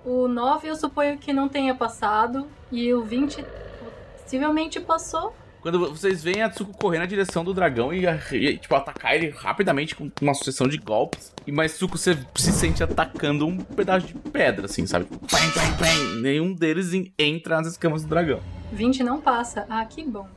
O 0.04 0.26
9 0.28 0.68
eu 0.68 0.76
suponho 0.76 1.18
que 1.18 1.32
não 1.32 1.48
tenha 1.48 1.74
passado. 1.74 2.46
E 2.70 2.92
o 2.92 3.02
20 3.02 3.44
possivelmente 4.22 4.80
passou. 4.80 5.34
Quando 5.60 5.78
vocês 5.90 6.22
veem 6.22 6.42
a 6.42 6.48
Tsuko 6.48 6.72
correr 6.78 6.98
na 7.00 7.06
direção 7.06 7.42
do 7.42 7.52
dragão 7.52 7.92
e, 7.92 8.04
e, 8.32 8.58
tipo, 8.58 8.74
atacar 8.76 9.14
ele 9.16 9.30
rapidamente 9.30 9.94
com 9.96 10.08
uma 10.22 10.32
sucessão 10.32 10.68
de 10.68 10.78
golpes. 10.78 11.32
E 11.46 11.50
mais 11.52 11.74
Tsuko 11.74 11.98
você 11.98 12.16
se 12.36 12.52
sente 12.52 12.82
atacando 12.82 13.44
um 13.46 13.56
pedaço 13.58 14.06
de 14.06 14.14
pedra, 14.14 14.66
assim, 14.66 14.86
sabe? 14.86 15.06
Pem, 15.06 15.18
pem, 15.50 15.76
pem. 15.76 16.20
Nenhum 16.22 16.54
deles 16.54 16.92
en- 16.94 17.12
entra 17.18 17.56
nas 17.56 17.66
escamas 17.72 18.02
do 18.02 18.08
dragão. 18.08 18.40
20 18.72 19.02
não 19.02 19.20
passa. 19.20 19.66
Ah, 19.68 19.84
que 19.84 20.04
bom. 20.04 20.28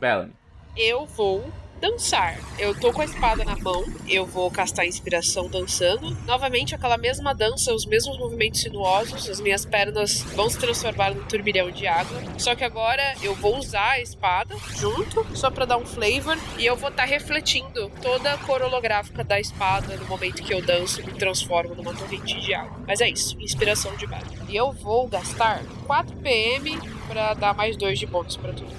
Bellamy. 0.00 0.32
Eu 0.76 1.04
vou 1.04 1.44
dançar. 1.80 2.38
Eu 2.58 2.78
tô 2.78 2.92
com 2.92 3.00
a 3.00 3.04
espada 3.04 3.44
na 3.44 3.56
mão, 3.56 3.84
eu 4.06 4.26
vou 4.26 4.50
castar 4.50 4.86
inspiração 4.86 5.48
dançando. 5.48 6.16
Novamente, 6.26 6.74
aquela 6.74 6.98
mesma 6.98 7.34
dança, 7.34 7.74
os 7.74 7.86
mesmos 7.86 8.18
movimentos 8.18 8.60
sinuosos, 8.60 9.28
as 9.28 9.40
minhas 9.40 9.64
pernas 9.64 10.22
vão 10.34 10.48
se 10.50 10.58
transformar 10.58 11.14
num 11.14 11.24
turbilhão 11.24 11.70
de 11.70 11.86
água. 11.86 12.22
Só 12.38 12.54
que 12.54 12.64
agora 12.64 13.14
eu 13.22 13.34
vou 13.34 13.56
usar 13.56 13.92
a 13.92 14.00
espada 14.00 14.54
junto, 14.76 15.26
só 15.34 15.50
pra 15.50 15.64
dar 15.64 15.78
um 15.78 15.86
flavor, 15.86 16.36
e 16.58 16.66
eu 16.66 16.76
vou 16.76 16.90
estar 16.90 17.04
refletindo 17.04 17.90
toda 18.02 18.34
a 18.34 18.38
cor 18.38 18.62
holográfica 18.62 19.24
da 19.24 19.40
espada 19.40 19.96
no 19.96 20.06
momento 20.06 20.42
que 20.42 20.52
eu 20.52 20.60
danço 20.60 21.00
e 21.00 21.04
me 21.04 21.14
transformo 21.14 21.74
numa 21.74 21.94
torrente 21.94 22.38
de 22.40 22.52
água. 22.52 22.78
Mas 22.86 23.00
é 23.00 23.08
isso, 23.08 23.40
inspiração 23.40 23.96
de 23.96 24.06
barra. 24.06 24.26
E 24.48 24.56
eu 24.56 24.72
vou 24.72 25.08
gastar 25.08 25.62
4 25.86 26.14
PM 26.16 26.78
pra 27.08 27.34
dar 27.34 27.54
mais 27.54 27.76
2 27.76 27.98
de 27.98 28.06
bônus 28.06 28.36
pra 28.36 28.52
tudo. 28.52 28.70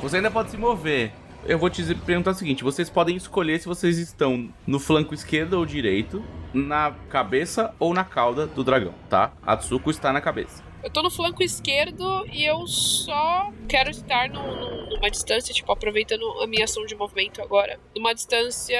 Você 0.00 0.16
ainda 0.16 0.30
pode 0.30 0.50
se 0.50 0.56
mover. 0.56 1.12
Eu 1.48 1.58
vou 1.58 1.70
te 1.70 1.82
perguntar 1.94 2.32
o 2.32 2.34
seguinte: 2.34 2.64
vocês 2.64 2.90
podem 2.90 3.16
escolher 3.16 3.60
se 3.60 3.66
vocês 3.68 3.98
estão 3.98 4.52
no 4.66 4.78
flanco 4.80 5.14
esquerdo 5.14 5.54
ou 5.54 5.64
direito, 5.66 6.24
na 6.52 6.92
cabeça 7.08 7.74
ou 7.78 7.94
na 7.94 8.04
cauda 8.04 8.46
do 8.46 8.64
dragão, 8.64 8.94
tá? 9.08 9.32
A 9.42 9.56
Tsuko 9.56 9.90
está 9.90 10.12
na 10.12 10.20
cabeça. 10.20 10.64
Eu 10.82 10.90
tô 10.90 11.02
no 11.02 11.10
flanco 11.10 11.42
esquerdo 11.42 12.24
e 12.32 12.44
eu 12.44 12.64
só 12.66 13.50
quero 13.68 13.90
estar 13.90 14.28
no- 14.28 14.54
no- 14.56 14.86
numa 14.90 15.10
distância, 15.10 15.52
tipo, 15.52 15.70
aproveitando 15.72 16.22
a 16.42 16.46
minha 16.46 16.64
ação 16.64 16.84
de 16.86 16.94
movimento 16.94 17.42
agora. 17.42 17.78
Numa 17.94 18.14
distância 18.14 18.78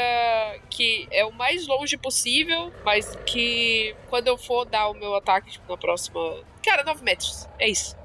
que 0.70 1.08
é 1.10 1.24
o 1.24 1.32
mais 1.32 1.66
longe 1.66 1.96
possível, 1.96 2.72
mas 2.84 3.16
que 3.26 3.94
quando 4.08 4.28
eu 4.28 4.36
for 4.38 4.64
dar 4.64 4.88
o 4.88 4.94
meu 4.94 5.14
ataque, 5.16 5.50
tipo, 5.52 5.70
na 5.70 5.76
próxima. 5.76 6.20
Cara, 6.64 6.84
9 6.84 7.02
metros. 7.02 7.48
É 7.58 7.68
isso. 7.68 7.96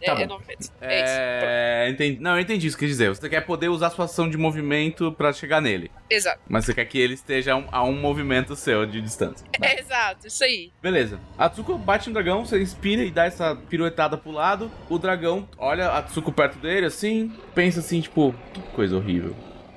É, 0.00 0.06
Tá 0.06 0.14
bom. 0.14 0.20
é 0.22 0.26
9 0.26 0.44
metros. 0.46 0.72
É, 0.80 0.96
isso. 1.04 1.14
É. 1.18 1.88
Entendi. 1.90 2.20
Não, 2.20 2.32
eu 2.34 2.40
entendi 2.40 2.66
isso 2.66 2.76
que 2.76 2.84
quer 2.84 2.90
dizer. 2.90 3.08
Você 3.08 3.28
quer 3.28 3.40
poder 3.42 3.68
usar 3.68 3.90
sua 3.90 4.04
ação 4.04 4.28
de 4.28 4.36
movimento 4.36 5.10
pra 5.12 5.32
chegar 5.32 5.60
nele. 5.60 5.90
Exato. 6.10 6.40
Mas 6.48 6.64
você 6.64 6.74
quer 6.74 6.84
que 6.84 6.98
ele 6.98 7.14
esteja 7.14 7.54
a 7.54 7.56
um, 7.56 7.64
a 7.72 7.82
um 7.82 7.92
movimento 7.98 8.54
seu 8.54 8.84
de 8.86 9.00
distância. 9.00 9.46
Tá. 9.58 9.66
É, 9.66 9.80
exato, 9.80 10.26
isso 10.26 10.44
aí. 10.44 10.70
Beleza. 10.82 11.18
A 11.38 11.48
Tsuko 11.48 11.78
bate 11.78 12.08
no 12.08 12.14
dragão, 12.14 12.44
você 12.44 12.60
inspira 12.60 13.02
e 13.02 13.10
dá 13.10 13.24
essa 13.24 13.56
piruetada 13.56 14.16
pro 14.18 14.30
lado. 14.30 14.70
O 14.90 14.98
dragão 14.98 15.48
olha 15.58 15.88
a 15.90 16.02
Tsuko 16.02 16.30
perto 16.30 16.58
dele, 16.58 16.86
assim, 16.86 17.32
pensa 17.54 17.80
assim, 17.80 18.00
tipo, 18.00 18.34
que 18.52 18.60
coisa 18.74 18.96
horrível. 18.96 19.34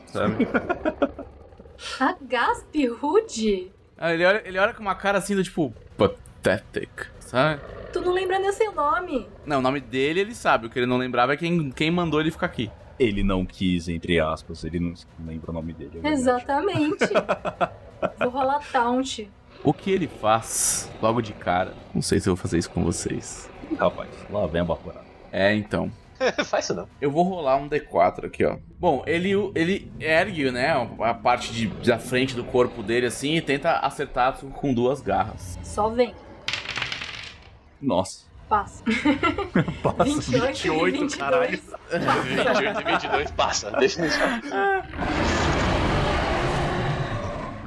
Sabe? 0.07 0.47
A 1.99 2.13
Gasp 2.21 2.87
Rude? 2.87 3.71
Aí 3.97 4.13
ele, 4.15 4.25
olha, 4.25 4.41
ele 4.45 4.57
olha 4.59 4.73
com 4.73 4.81
uma 4.81 4.95
cara 4.95 5.17
assim 5.17 5.35
do 5.35 5.43
tipo, 5.43 5.73
pathetic, 5.97 6.89
sabe? 7.19 7.61
Tu 7.91 8.01
não 8.01 8.13
lembra 8.13 8.39
nem 8.39 8.51
seu 8.51 8.71
nome. 8.71 9.27
Não, 9.45 9.59
o 9.59 9.61
nome 9.61 9.79
dele 9.79 10.19
ele 10.19 10.35
sabe, 10.35 10.67
o 10.67 10.69
que 10.69 10.77
ele 10.79 10.85
não 10.85 10.97
lembrava 10.97 11.33
é 11.33 11.37
quem, 11.37 11.71
quem 11.71 11.89
mandou 11.91 12.19
ele 12.21 12.31
ficar 12.31 12.45
aqui. 12.47 12.69
Ele 12.99 13.23
não 13.23 13.45
quis, 13.45 13.87
entre 13.87 14.19
aspas, 14.19 14.63
ele 14.63 14.79
não 14.79 14.93
lembra 15.25 15.51
o 15.51 15.53
nome 15.53 15.73
dele. 15.73 16.01
é. 16.03 16.09
Exatamente. 16.11 17.05
Vou 18.19 18.29
rolar 18.29 18.59
taunt. 18.71 19.29
O 19.63 19.73
que 19.73 19.91
ele 19.91 20.07
faz 20.07 20.89
logo 21.01 21.21
de 21.21 21.33
cara? 21.33 21.73
Não 21.93 22.01
sei 22.01 22.19
se 22.19 22.29
eu 22.29 22.35
vou 22.35 22.41
fazer 22.41 22.57
isso 22.57 22.69
com 22.69 22.81
vocês. 22.83 23.49
Ih, 23.69 23.75
Rapaz, 23.75 24.09
lá 24.29 24.45
vem 24.47 24.61
a 24.61 24.63
baforada. 24.63 25.05
É, 25.31 25.53
então. 25.53 25.91
Faz 26.45 26.65
isso 26.65 26.73
não. 26.73 26.87
Eu 27.01 27.11
vou 27.11 27.23
rolar 27.23 27.57
um 27.57 27.67
D4 27.69 28.25
aqui, 28.25 28.45
ó. 28.45 28.57
Bom, 28.79 29.03
ele, 29.05 29.31
ele 29.55 29.91
ergue, 29.99 30.49
né, 30.51 30.73
a 31.01 31.13
parte 31.13 31.53
de, 31.53 31.67
da 31.67 31.97
frente 31.99 32.35
do 32.35 32.43
corpo 32.43 32.81
dele 32.83 33.05
assim 33.05 33.35
e 33.35 33.41
tenta 33.41 33.79
acertar 33.79 34.37
com 34.37 34.73
duas 34.73 35.01
garras. 35.01 35.57
Só 35.63 35.89
vem. 35.89 36.13
Nossa. 37.81 38.27
Passa. 38.47 38.83
Passa 39.83 40.03
28, 40.03 40.47
28, 40.47 40.91
22. 40.91 41.15
caralho. 41.15 41.49
28 41.51 42.81
e 42.81 42.91
22 42.91 43.31
passa. 43.31 43.69
Definitivamente. 43.71 44.47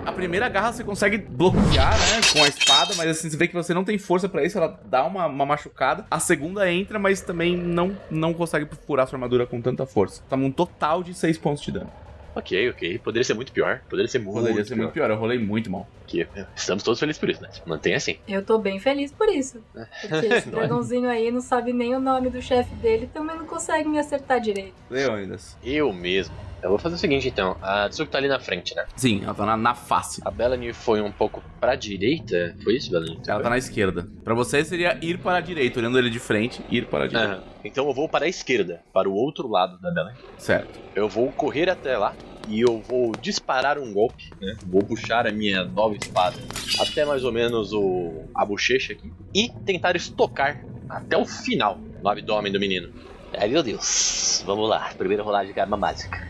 A 0.04 0.10
primeira 0.10 0.48
garra 0.48 0.72
você 0.72 0.82
consegue 0.82 1.16
bloquear, 1.16 1.92
né, 1.96 2.20
com 2.32 2.42
a 2.42 2.48
espada, 2.48 2.92
mas 2.96 3.08
assim, 3.08 3.30
você 3.30 3.36
vê 3.36 3.46
que 3.46 3.54
você 3.54 3.72
não 3.72 3.84
tem 3.84 3.96
força 3.98 4.28
pra 4.28 4.44
isso, 4.44 4.58
ela 4.58 4.80
dá 4.84 5.04
uma, 5.04 5.26
uma 5.26 5.46
machucada. 5.46 6.04
A 6.10 6.18
segunda 6.18 6.68
entra, 6.70 6.98
mas 6.98 7.20
também 7.20 7.56
não, 7.56 7.96
não 8.10 8.34
consegue 8.34 8.68
furar 8.84 9.06
sua 9.06 9.16
armadura 9.16 9.46
com 9.46 9.60
tanta 9.60 9.86
força. 9.86 10.20
Toma 10.28 10.44
um 10.44 10.50
total 10.50 11.04
de 11.04 11.14
6 11.14 11.38
pontos 11.38 11.62
de 11.62 11.70
dano. 11.70 11.90
ok, 12.34 12.70
ok. 12.70 12.98
Poderia 12.98 13.22
ser 13.24 13.34
muito 13.34 13.52
pior. 13.52 13.80
Poderia 13.88 14.08
ser 14.08 14.18
muito 14.18 14.40
Poderia 14.40 14.64
ser 14.64 14.74
pior. 14.74 14.82
muito 14.82 14.92
pior, 14.92 15.08
eu 15.08 15.16
rolei 15.16 15.38
muito 15.38 15.70
mal. 15.70 15.86
Aqui, 16.20 16.26
Estamos 16.54 16.82
todos 16.82 17.00
felizes 17.00 17.18
por 17.18 17.30
isso, 17.30 17.42
né? 17.42 17.48
Mantém 17.66 17.94
assim. 17.94 18.16
Eu 18.28 18.44
tô 18.44 18.58
bem 18.58 18.78
feliz 18.78 19.10
por 19.12 19.28
isso. 19.28 19.62
Porque 20.08 20.26
esse 20.26 20.48
dragãozinho 20.50 21.08
aí 21.08 21.30
não 21.30 21.40
sabe 21.40 21.72
nem 21.72 21.94
o 21.94 22.00
nome 22.00 22.28
do 22.28 22.42
chefe 22.42 22.74
dele 22.76 23.08
também 23.12 23.36
não 23.36 23.46
consegue 23.46 23.88
me 23.88 23.98
acertar 23.98 24.40
direito. 24.40 24.74
Leônidas. 24.90 25.56
Eu 25.64 25.92
mesmo. 25.92 26.34
Eu 26.62 26.68
vou 26.68 26.78
fazer 26.78 26.94
o 26.94 26.98
seguinte 26.98 27.26
então. 27.26 27.56
A 27.60 27.88
Tsuko 27.88 28.10
tá 28.10 28.18
ali 28.18 28.28
na 28.28 28.38
frente, 28.38 28.74
né? 28.76 28.84
Sim, 28.94 29.22
ela 29.24 29.34
tá 29.34 29.44
na, 29.44 29.56
na 29.56 29.74
face. 29.74 30.22
A 30.24 30.30
Bellany 30.30 30.72
foi 30.72 31.00
um 31.00 31.10
pouco 31.10 31.42
pra 31.60 31.74
direita. 31.74 32.54
Foi 32.62 32.76
isso, 32.76 32.90
Bellany? 32.90 33.18
Ela 33.26 33.42
tá 33.42 33.50
na 33.50 33.58
esquerda. 33.58 34.06
Pra 34.22 34.32
você 34.32 34.64
seria 34.64 34.96
ir 35.02 35.18
para 35.18 35.38
a 35.38 35.40
direita, 35.40 35.80
olhando 35.80 35.98
ele 35.98 36.08
de 36.08 36.20
frente, 36.20 36.62
ir 36.70 36.86
para 36.86 37.04
a 37.04 37.08
direita. 37.08 37.32
Aham. 37.32 37.42
Então 37.64 37.88
eu 37.88 37.94
vou 37.94 38.08
para 38.08 38.26
a 38.26 38.28
esquerda, 38.28 38.80
para 38.92 39.08
o 39.08 39.14
outro 39.14 39.48
lado 39.48 39.80
da 39.80 39.90
Bellany. 39.90 40.16
Certo. 40.38 40.78
Eu 40.94 41.08
vou 41.08 41.32
correr 41.32 41.68
até 41.68 41.96
lá 41.98 42.14
e 42.48 42.60
eu 42.60 42.80
vou 42.80 43.12
disparar 43.20 43.78
um 43.78 43.92
golpe, 43.92 44.30
né? 44.40 44.56
Vou 44.66 44.82
puxar 44.82 45.26
a 45.26 45.32
minha 45.32 45.64
nova 45.64 45.96
espada 46.00 46.36
até 46.80 47.04
mais 47.04 47.24
ou 47.24 47.32
menos 47.32 47.72
o 47.72 48.24
a 48.34 48.44
bochecha 48.44 48.92
aqui 48.92 49.12
e 49.34 49.48
tentar 49.64 49.94
estocar 49.96 50.64
até 50.88 51.16
o 51.16 51.24
final 51.26 51.78
no 52.02 52.08
abdômen 52.08 52.52
do 52.52 52.58
menino. 52.60 52.92
Ai 53.38 53.48
meu 53.48 53.62
Deus. 53.62 54.42
Vamos 54.46 54.68
lá, 54.68 54.90
primeira 54.96 55.22
rolagem 55.22 55.54
de 55.54 55.60
arma 55.60 55.76
mágica. 55.76 56.28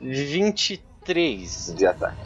23 0.00 1.74
de 1.76 1.86
ataque. 1.86 2.16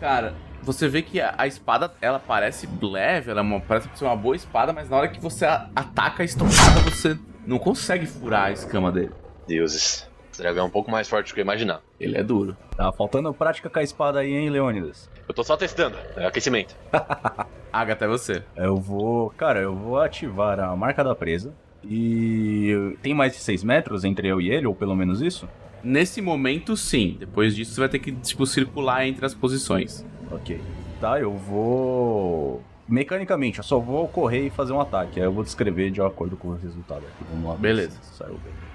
Cara, 0.00 0.34
você 0.62 0.88
vê 0.88 1.02
que 1.02 1.20
a, 1.20 1.34
a 1.36 1.46
espada, 1.46 1.92
ela 2.00 2.18
parece 2.18 2.68
leve, 2.80 3.30
ela 3.30 3.40
é 3.40 3.42
uma- 3.42 3.60
parece 3.60 3.88
ser 3.94 4.04
uma 4.04 4.16
boa 4.16 4.34
espada, 4.36 4.72
mas 4.72 4.88
na 4.88 4.96
hora 4.96 5.08
que 5.08 5.20
você 5.20 5.44
a- 5.44 5.68
ataca 5.74 6.22
a 6.22 6.24
estocada, 6.26 6.80
você 6.90 7.18
não 7.46 7.58
consegue 7.58 8.06
furar 8.06 8.46
a 8.46 8.52
escama 8.52 8.90
dele. 8.90 9.12
Deuses. 9.46 10.08
Esse 10.36 10.42
dragão 10.42 10.64
é 10.64 10.66
um 10.66 10.70
pouco 10.70 10.90
mais 10.90 11.08
forte 11.08 11.28
do 11.28 11.34
que 11.34 11.40
eu 11.40 11.44
imaginava. 11.44 11.80
Ele 11.98 12.14
é 12.18 12.22
duro. 12.22 12.54
Tá 12.76 12.92
faltando 12.92 13.32
prática 13.32 13.70
com 13.70 13.78
a 13.78 13.82
espada 13.82 14.18
aí, 14.18 14.34
hein, 14.34 14.50
Leônidas? 14.50 15.08
Eu 15.26 15.32
tô 15.32 15.42
só 15.42 15.56
testando, 15.56 15.96
é 16.14 16.26
aquecimento. 16.26 16.76
Agatha, 17.72 18.04
é 18.04 18.08
você. 18.08 18.42
Eu 18.54 18.76
vou. 18.76 19.30
Cara, 19.30 19.60
eu 19.60 19.74
vou 19.74 19.98
ativar 19.98 20.60
a 20.60 20.76
marca 20.76 21.02
da 21.02 21.14
presa. 21.14 21.54
E. 21.82 22.98
Tem 23.00 23.14
mais 23.14 23.32
de 23.32 23.38
6 23.38 23.64
metros 23.64 24.04
entre 24.04 24.28
eu 24.28 24.38
e 24.38 24.50
ele, 24.50 24.66
ou 24.66 24.74
pelo 24.74 24.94
menos 24.94 25.22
isso? 25.22 25.48
Nesse 25.82 26.20
momento, 26.20 26.76
sim. 26.76 27.16
Depois 27.18 27.56
disso, 27.56 27.72
você 27.72 27.80
vai 27.80 27.88
ter 27.88 27.98
que, 27.98 28.12
tipo, 28.12 28.44
circular 28.44 29.06
entre 29.06 29.24
as 29.24 29.32
posições. 29.32 30.04
Ok. 30.30 30.60
Tá, 31.00 31.18
eu 31.18 31.32
vou. 31.32 32.62
Mecanicamente, 32.86 33.56
eu 33.56 33.64
só 33.64 33.78
vou 33.78 34.06
correr 34.06 34.48
e 34.48 34.50
fazer 34.50 34.74
um 34.74 34.82
ataque. 34.82 35.18
Aí 35.18 35.24
eu 35.24 35.32
vou 35.32 35.42
descrever 35.42 35.90
de 35.90 36.02
acordo 36.02 36.36
com 36.36 36.48
o 36.48 36.56
resultado 36.56 37.06
aqui. 37.06 37.24
Vamos 37.30 37.48
lá. 37.48 37.56
Beleza. 37.56 37.98
Saiu 38.02 38.34
bem. 38.34 38.65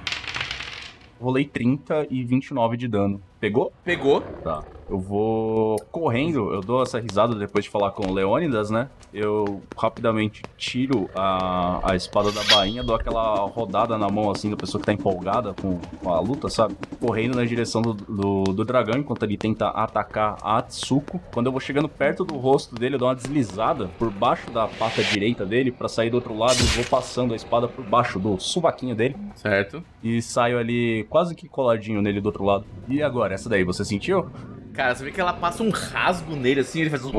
Rolei 1.21 1.45
30 1.45 2.07
e 2.09 2.23
29 2.23 2.75
de 2.75 2.87
dano. 2.87 3.21
Pegou? 3.41 3.73
Pegou. 3.83 4.21
Tá. 4.43 4.63
Eu 4.87 4.99
vou 4.99 5.77
correndo, 5.89 6.53
eu 6.53 6.59
dou 6.59 6.83
essa 6.83 6.99
risada 6.99 7.33
depois 7.33 7.63
de 7.63 7.71
falar 7.71 7.91
com 7.91 8.07
o 8.07 8.13
Leônidas, 8.13 8.69
né? 8.69 8.89
Eu 9.13 9.61
rapidamente 9.77 10.41
tiro 10.57 11.09
a, 11.15 11.91
a 11.91 11.95
espada 11.95 12.29
da 12.29 12.43
bainha, 12.43 12.83
dou 12.83 12.93
aquela 12.93 13.35
rodada 13.45 13.97
na 13.97 14.09
mão 14.09 14.29
assim 14.29 14.49
da 14.49 14.57
pessoa 14.57 14.81
que 14.81 14.85
tá 14.85 14.91
empolgada 14.91 15.53
com, 15.61 15.79
com 16.03 16.13
a 16.13 16.19
luta, 16.19 16.49
sabe? 16.49 16.75
Correndo 16.99 17.35
na 17.37 17.45
direção 17.45 17.81
do, 17.81 17.93
do, 17.93 18.43
do 18.43 18.65
dragão 18.65 18.99
enquanto 18.99 19.23
ele 19.23 19.37
tenta 19.37 19.69
atacar 19.69 20.35
a 20.41 20.61
Tsuko. 20.61 21.21
Quando 21.33 21.45
eu 21.45 21.53
vou 21.53 21.61
chegando 21.61 21.87
perto 21.87 22.25
do 22.25 22.35
rosto 22.35 22.75
dele, 22.75 22.95
eu 22.95 22.99
dou 22.99 23.07
uma 23.07 23.15
deslizada 23.15 23.89
por 23.97 24.11
baixo 24.11 24.51
da 24.51 24.67
pata 24.67 25.01
direita 25.01 25.45
dele 25.45 25.71
pra 25.71 25.87
sair 25.87 26.09
do 26.09 26.15
outro 26.15 26.37
lado 26.37 26.59
e 26.59 26.63
vou 26.63 26.83
passando 26.83 27.31
a 27.31 27.35
espada 27.37 27.65
por 27.65 27.85
baixo 27.85 28.19
do 28.19 28.37
subaquinho 28.41 28.93
dele 28.93 29.15
Certo. 29.35 29.81
e 30.03 30.21
saio 30.21 30.59
ali 30.59 31.05
quase 31.09 31.33
que 31.33 31.47
coladinho 31.47 32.01
nele 32.01 32.19
do 32.19 32.25
outro 32.25 32.43
lado. 32.43 32.65
E 32.89 33.01
agora, 33.01 33.30
essa 33.33 33.49
daí 33.49 33.63
você 33.63 33.83
sentiu? 33.83 34.29
Cara, 34.73 34.95
você 34.95 35.03
vê 35.03 35.11
que 35.11 35.19
ela 35.19 35.33
passa 35.33 35.63
um 35.63 35.69
rasgo 35.69 36.35
nele 36.35 36.61
assim, 36.61 36.81
ele 36.81 36.89
faz 36.89 37.03
um. 37.03 37.11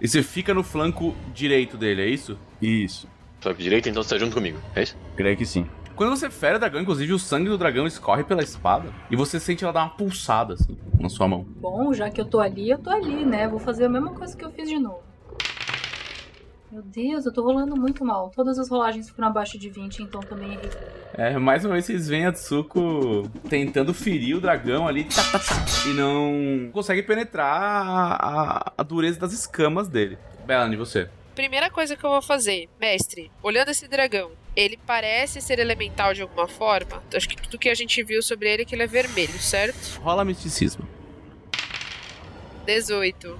E 0.00 0.06
você 0.06 0.22
fica 0.22 0.52
no 0.52 0.62
flanco 0.62 1.14
direito 1.32 1.76
dele, 1.76 2.02
é 2.02 2.06
isso? 2.06 2.38
Isso. 2.60 3.08
Flanco 3.40 3.62
direito, 3.62 3.88
então 3.88 4.02
você 4.02 4.10
tá 4.10 4.18
junto 4.18 4.34
comigo, 4.34 4.58
é 4.74 4.82
isso? 4.82 4.96
Creio 5.16 5.36
que 5.36 5.46
sim. 5.46 5.66
Quando 5.96 6.10
você 6.10 6.28
fere 6.28 6.56
o 6.56 6.58
dragão, 6.58 6.80
inclusive, 6.80 7.12
o 7.12 7.18
sangue 7.18 7.48
do 7.48 7.56
dragão 7.56 7.86
escorre 7.86 8.24
pela 8.24 8.42
espada 8.42 8.92
e 9.10 9.14
você 9.14 9.38
sente 9.38 9.62
ela 9.62 9.72
dar 9.72 9.82
uma 9.84 9.90
pulsada 9.90 10.54
assim 10.54 10.76
na 10.98 11.08
sua 11.08 11.28
mão. 11.28 11.46
Bom, 11.56 11.94
já 11.94 12.10
que 12.10 12.20
eu 12.20 12.24
tô 12.24 12.40
ali, 12.40 12.68
eu 12.68 12.78
tô 12.78 12.90
ali, 12.90 13.24
né? 13.24 13.46
Vou 13.46 13.60
fazer 13.60 13.84
a 13.84 13.88
mesma 13.88 14.10
coisa 14.10 14.36
que 14.36 14.44
eu 14.44 14.50
fiz 14.50 14.68
de 14.68 14.78
novo. 14.78 15.02
Meu 16.72 16.82
Deus, 16.82 17.24
eu 17.24 17.32
tô 17.32 17.42
rolando 17.42 17.76
muito 17.76 18.04
mal. 18.04 18.32
Todas 18.34 18.58
as 18.58 18.68
rolagens 18.68 19.08
foram 19.08 19.28
abaixo 19.28 19.56
de 19.56 19.70
20, 19.70 20.02
então 20.02 20.20
também 20.20 20.54
errei. 20.54 20.70
É, 21.16 21.38
mais 21.38 21.64
uma 21.64 21.72
vez 21.74 21.84
vocês 21.84 22.08
veem 22.08 22.26
a 22.26 22.32
Tsuko 22.32 23.30
tentando 23.48 23.94
ferir 23.94 24.36
o 24.36 24.40
dragão 24.40 24.88
ali 24.88 25.04
tá, 25.04 25.22
tá, 25.30 25.38
tá, 25.38 25.64
e 25.88 25.92
não 25.94 26.70
consegue 26.72 27.02
penetrar 27.04 27.46
a, 27.46 28.14
a- 28.14 28.72
a 28.78 28.82
dureza 28.82 29.20
das 29.20 29.32
escamas 29.32 29.86
dele. 29.88 30.18
Belani, 30.44 30.74
você. 30.76 31.08
Primeira 31.34 31.70
coisa 31.70 31.96
que 31.96 32.04
eu 32.04 32.10
vou 32.10 32.22
fazer, 32.22 32.68
mestre, 32.80 33.30
olhando 33.42 33.70
esse 33.70 33.86
dragão, 33.86 34.32
ele 34.56 34.76
parece 34.86 35.40
ser 35.40 35.58
elemental 35.60 36.12
de 36.14 36.22
alguma 36.22 36.48
forma? 36.48 37.00
Acho 37.14 37.28
que 37.28 37.36
tudo 37.40 37.58
que 37.58 37.68
a 37.68 37.74
gente 37.74 38.02
viu 38.02 38.20
sobre 38.22 38.52
ele 38.52 38.62
é 38.62 38.64
que 38.64 38.74
ele 38.74 38.82
é 38.82 38.86
vermelho, 38.86 39.38
certo? 39.38 40.00
Rola 40.00 40.24
misticismo. 40.24 40.86
18. 42.66 43.38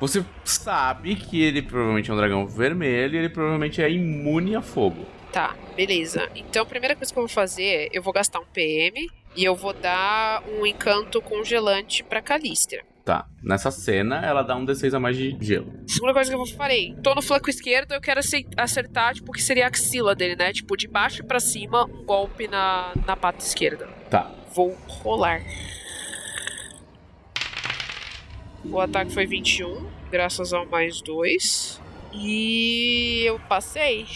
Você 0.00 0.22
sabe 0.44 1.16
que 1.16 1.42
ele 1.42 1.62
provavelmente 1.62 2.10
é 2.10 2.14
um 2.14 2.16
dragão 2.16 2.46
vermelho 2.46 3.14
e 3.14 3.18
ele 3.18 3.28
provavelmente 3.30 3.80
é 3.80 3.90
imune 3.90 4.54
a 4.56 4.60
fogo. 4.62 5.06
Tá, 5.34 5.56
beleza. 5.74 6.30
Então 6.36 6.62
a 6.62 6.64
primeira 6.64 6.94
coisa 6.94 7.12
que 7.12 7.18
eu 7.18 7.24
vou 7.24 7.28
fazer 7.28 7.64
é, 7.64 7.88
eu 7.92 8.00
vou 8.00 8.12
gastar 8.12 8.38
um 8.38 8.44
PM 8.44 9.10
e 9.34 9.42
eu 9.44 9.56
vou 9.56 9.72
dar 9.72 10.44
um 10.48 10.64
encanto 10.64 11.20
congelante 11.20 12.04
pra 12.04 12.22
Calístra. 12.22 12.84
Tá. 13.04 13.26
Nessa 13.42 13.72
cena, 13.72 14.24
ela 14.24 14.42
dá 14.42 14.54
um 14.54 14.64
D6 14.64 14.94
a 14.94 15.00
mais 15.00 15.16
de 15.16 15.36
gelo. 15.40 15.72
Segunda 15.88 16.14
coisa 16.14 16.30
que 16.30 16.36
eu 16.36 16.46
farei, 16.46 16.94
tô 17.02 17.16
no 17.16 17.20
flanco 17.20 17.50
esquerdo, 17.50 17.90
eu 17.90 18.00
quero 18.00 18.20
acertar, 18.56 19.14
tipo, 19.14 19.32
que 19.32 19.42
seria 19.42 19.64
a 19.64 19.66
axila 19.66 20.14
dele, 20.14 20.36
né? 20.36 20.52
Tipo, 20.52 20.76
de 20.76 20.86
baixo 20.86 21.24
pra 21.24 21.40
cima, 21.40 21.84
um 21.84 22.04
golpe 22.04 22.46
na, 22.46 22.92
na 23.04 23.16
pata 23.16 23.44
esquerda. 23.44 23.88
Tá. 24.08 24.32
Vou 24.54 24.78
rolar. 24.86 25.42
O 28.64 28.78
ataque 28.78 29.12
foi 29.12 29.26
21, 29.26 29.84
graças 30.12 30.52
ao 30.52 30.64
mais 30.64 31.02
2. 31.02 31.82
E 32.12 33.24
eu 33.26 33.40
passei. 33.48 34.06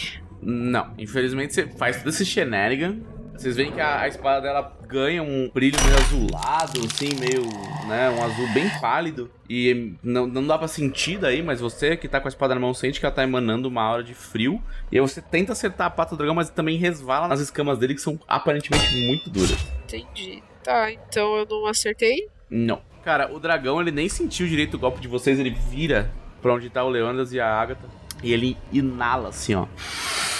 Não, 0.42 0.92
infelizmente 0.98 1.54
você 1.54 1.66
faz 1.66 1.98
todo 1.98 2.08
esse 2.08 2.24
shenanigan. 2.24 2.98
Vocês 3.38 3.54
veem 3.54 3.70
que 3.70 3.80
a, 3.80 4.00
a 4.00 4.08
espada 4.08 4.40
dela 4.40 4.76
ganha 4.88 5.22
um 5.22 5.48
brilho 5.54 5.78
meio 5.84 5.96
azulado, 5.96 6.80
assim, 6.84 7.14
meio, 7.20 7.42
né, 7.86 8.10
um 8.10 8.24
azul 8.24 8.48
bem 8.52 8.68
pálido. 8.80 9.30
E 9.48 9.94
não, 10.02 10.26
não 10.26 10.44
dá 10.44 10.58
pra 10.58 10.66
sentir 10.66 11.18
daí, 11.18 11.40
mas 11.40 11.60
você 11.60 11.96
que 11.96 12.08
tá 12.08 12.20
com 12.20 12.26
a 12.26 12.30
espada 12.30 12.52
na 12.52 12.60
mão 12.60 12.74
sente 12.74 12.98
que 12.98 13.06
ela 13.06 13.14
tá 13.14 13.22
emanando 13.22 13.68
uma 13.68 13.82
aura 13.82 14.02
de 14.02 14.12
frio. 14.12 14.60
E 14.90 14.96
aí 14.96 15.00
você 15.00 15.22
tenta 15.22 15.52
acertar 15.52 15.86
a 15.86 15.90
pata 15.90 16.16
do 16.16 16.18
dragão, 16.18 16.34
mas 16.34 16.50
também 16.50 16.76
resvala 16.78 17.28
nas 17.28 17.38
escamas 17.38 17.78
dele, 17.78 17.94
que 17.94 18.00
são 18.00 18.18
aparentemente 18.26 19.06
muito 19.06 19.30
duras. 19.30 19.56
Entendi. 19.84 20.42
Tá, 20.64 20.90
então 20.90 21.36
eu 21.36 21.46
não 21.46 21.66
acertei. 21.66 22.28
Não. 22.50 22.82
Cara, 23.04 23.32
o 23.32 23.38
dragão, 23.38 23.80
ele 23.80 23.92
nem 23.92 24.08
sentiu 24.08 24.48
direito 24.48 24.74
o 24.74 24.80
golpe 24.80 25.00
de 25.00 25.06
vocês, 25.06 25.38
ele 25.38 25.50
vira 25.50 26.10
pra 26.42 26.52
onde 26.52 26.68
tá 26.68 26.82
o 26.82 26.88
Leônidas 26.88 27.32
e 27.32 27.38
a 27.38 27.48
Agatha. 27.48 27.88
E 28.20 28.32
ele 28.32 28.56
inala, 28.72 29.28
assim, 29.28 29.54
ó. 29.54 29.66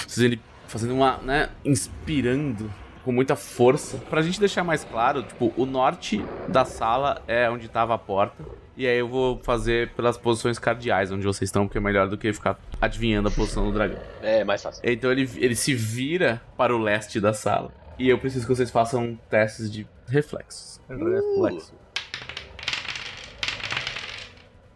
Vocês 0.09 0.25
ele 0.25 0.41
fazendo 0.67 0.95
uma, 0.95 1.19
né, 1.19 1.51
inspirando 1.65 2.73
com 3.05 3.13
muita 3.13 3.37
força. 3.37 3.99
Pra 4.11 4.23
gente 4.23 4.41
deixar 4.41 4.65
mais 4.65 4.85
claro, 4.85 5.23
tipo, 5.23 5.53
o 5.57 5.67
norte 5.67 6.25
da 6.49 6.65
sala 6.65 7.23
é 7.29 7.49
onde 7.51 7.69
tava 7.69 7.95
a 7.95 7.99
porta. 7.99 8.43
E 8.77 8.87
aí 8.87 8.99
eu 8.99 9.09
vou 9.09 9.39
fazer 9.43 9.91
pelas 9.91 10.17
posições 10.17 10.59
cardeais 10.59 11.11
onde 11.11 11.25
vocês 11.25 11.49
estão, 11.49 11.67
porque 11.67 11.79
é 11.79 11.81
melhor 11.81 12.09
do 12.09 12.17
que 12.17 12.33
ficar 12.33 12.59
adivinhando 12.81 13.29
a 13.29 13.31
posição 13.31 13.67
do 13.67 13.73
dragão. 13.73 13.99
É, 14.23 14.45
mais 14.45 14.63
fácil. 14.63 14.83
Então 14.85 15.11
ele, 15.13 15.29
ele 15.37 15.55
se 15.55 15.75
vira 15.75 16.41
para 16.57 16.75
o 16.75 16.79
leste 16.79 17.21
da 17.21 17.35
sala. 17.35 17.73
E 17.99 18.09
eu 18.09 18.19
preciso 18.19 18.47
que 18.47 18.55
vocês 18.55 18.71
façam 18.71 19.19
testes 19.29 19.71
de 19.71 19.87
reflexos. 20.07 20.81
Reflexo. 20.89 21.75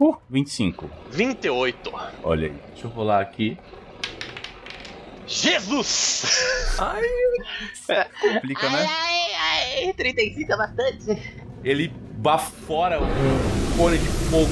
Uh, 0.01 0.17
25. 0.29 0.91
28. 1.11 1.93
Olha 2.25 2.49
aí. 2.49 2.55
Deixa 2.73 2.89
eu 2.89 2.91
rolar 2.91 3.21
aqui. 3.21 3.57
Jesus! 5.27 6.75
Complica, 8.21 8.69
né? 8.69 8.87
ai, 8.89 9.85
ai, 9.87 9.93
35 9.95 10.53
é 10.53 10.57
bastante. 10.57 11.43
Ele 11.65 11.93
bafora 12.17 13.01
um 13.01 13.77
cone 13.77 13.99
de 13.99 14.07
fogo 14.07 14.51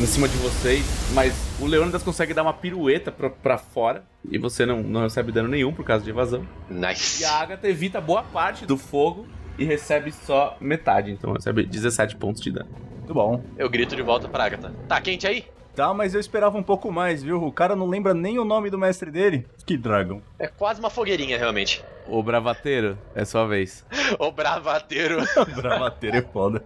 em 0.00 0.06
cima 0.06 0.28
de 0.28 0.36
vocês, 0.38 0.84
mas 1.12 1.34
o 1.60 1.66
Leônidas 1.66 2.02
consegue 2.02 2.32
dar 2.32 2.42
uma 2.42 2.52
pirueta 2.52 3.12
pra, 3.12 3.28
pra 3.28 3.58
fora 3.58 4.04
e 4.30 4.38
você 4.38 4.64
não, 4.64 4.82
não 4.82 5.02
recebe 5.02 5.32
dano 5.32 5.48
nenhum 5.48 5.72
por 5.72 5.84
causa 5.84 6.04
de 6.04 6.10
evasão. 6.10 6.46
Nice. 6.68 7.22
E 7.22 7.26
a 7.26 7.32
Agatha 7.40 7.68
evita 7.68 8.00
boa 8.00 8.22
parte 8.22 8.64
do 8.64 8.78
fogo 8.78 9.26
e 9.58 9.64
recebe 9.64 10.12
só 10.12 10.56
metade, 10.60 11.10
então 11.10 11.32
recebe 11.32 11.64
17 11.64 12.16
pontos 12.16 12.40
de 12.40 12.50
dano. 12.50 12.70
Muito 12.98 13.12
bom. 13.12 13.42
Eu 13.58 13.68
grito 13.68 13.94
de 13.94 14.02
volta 14.02 14.28
pra 14.28 14.44
Agatha. 14.44 14.72
Tá 14.88 15.00
quente 15.00 15.26
aí? 15.26 15.44
Tá, 15.80 15.94
mas 15.94 16.12
eu 16.12 16.20
esperava 16.20 16.58
um 16.58 16.62
pouco 16.62 16.92
mais, 16.92 17.22
viu? 17.22 17.42
O 17.42 17.50
cara 17.50 17.74
não 17.74 17.88
lembra 17.88 18.12
nem 18.12 18.38
o 18.38 18.44
nome 18.44 18.68
do 18.68 18.76
mestre 18.76 19.10
dele. 19.10 19.46
Que 19.64 19.78
dragão. 19.78 20.22
É 20.38 20.46
quase 20.46 20.78
uma 20.78 20.90
fogueirinha, 20.90 21.38
realmente. 21.38 21.82
Ô 22.06 22.22
Bravateiro, 22.22 22.98
é 23.14 23.24
sua 23.24 23.46
vez. 23.46 23.86
Ô 24.20 24.30
bravateiro. 24.30 25.22
Bravateiro 25.56 26.18
é 26.18 26.20
foda. 26.20 26.62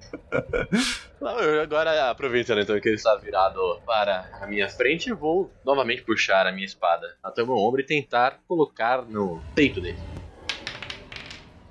Não, 1.21 1.39
eu 1.39 1.63
agora, 1.63 2.11
aproveitando 2.11 2.63
então 2.63 2.81
que 2.81 2.89
ele 2.89 2.97
está 2.97 3.15
virado 3.15 3.61
para 3.87 4.29
a 4.43 4.49
minha 4.49 4.69
frente, 4.69 5.13
vou 5.13 5.49
novamente 5.65 6.03
puxar 6.03 6.45
a 6.49 6.51
minha 6.51 6.67
espada 6.67 7.15
até 7.23 7.41
o 7.41 7.47
meu 7.47 7.55
ombro 7.55 7.83
e 7.83 7.87
tentar 7.87 8.41
colocar 8.49 9.03
no 9.03 9.41
peito 9.55 9.81
dele. 9.81 9.99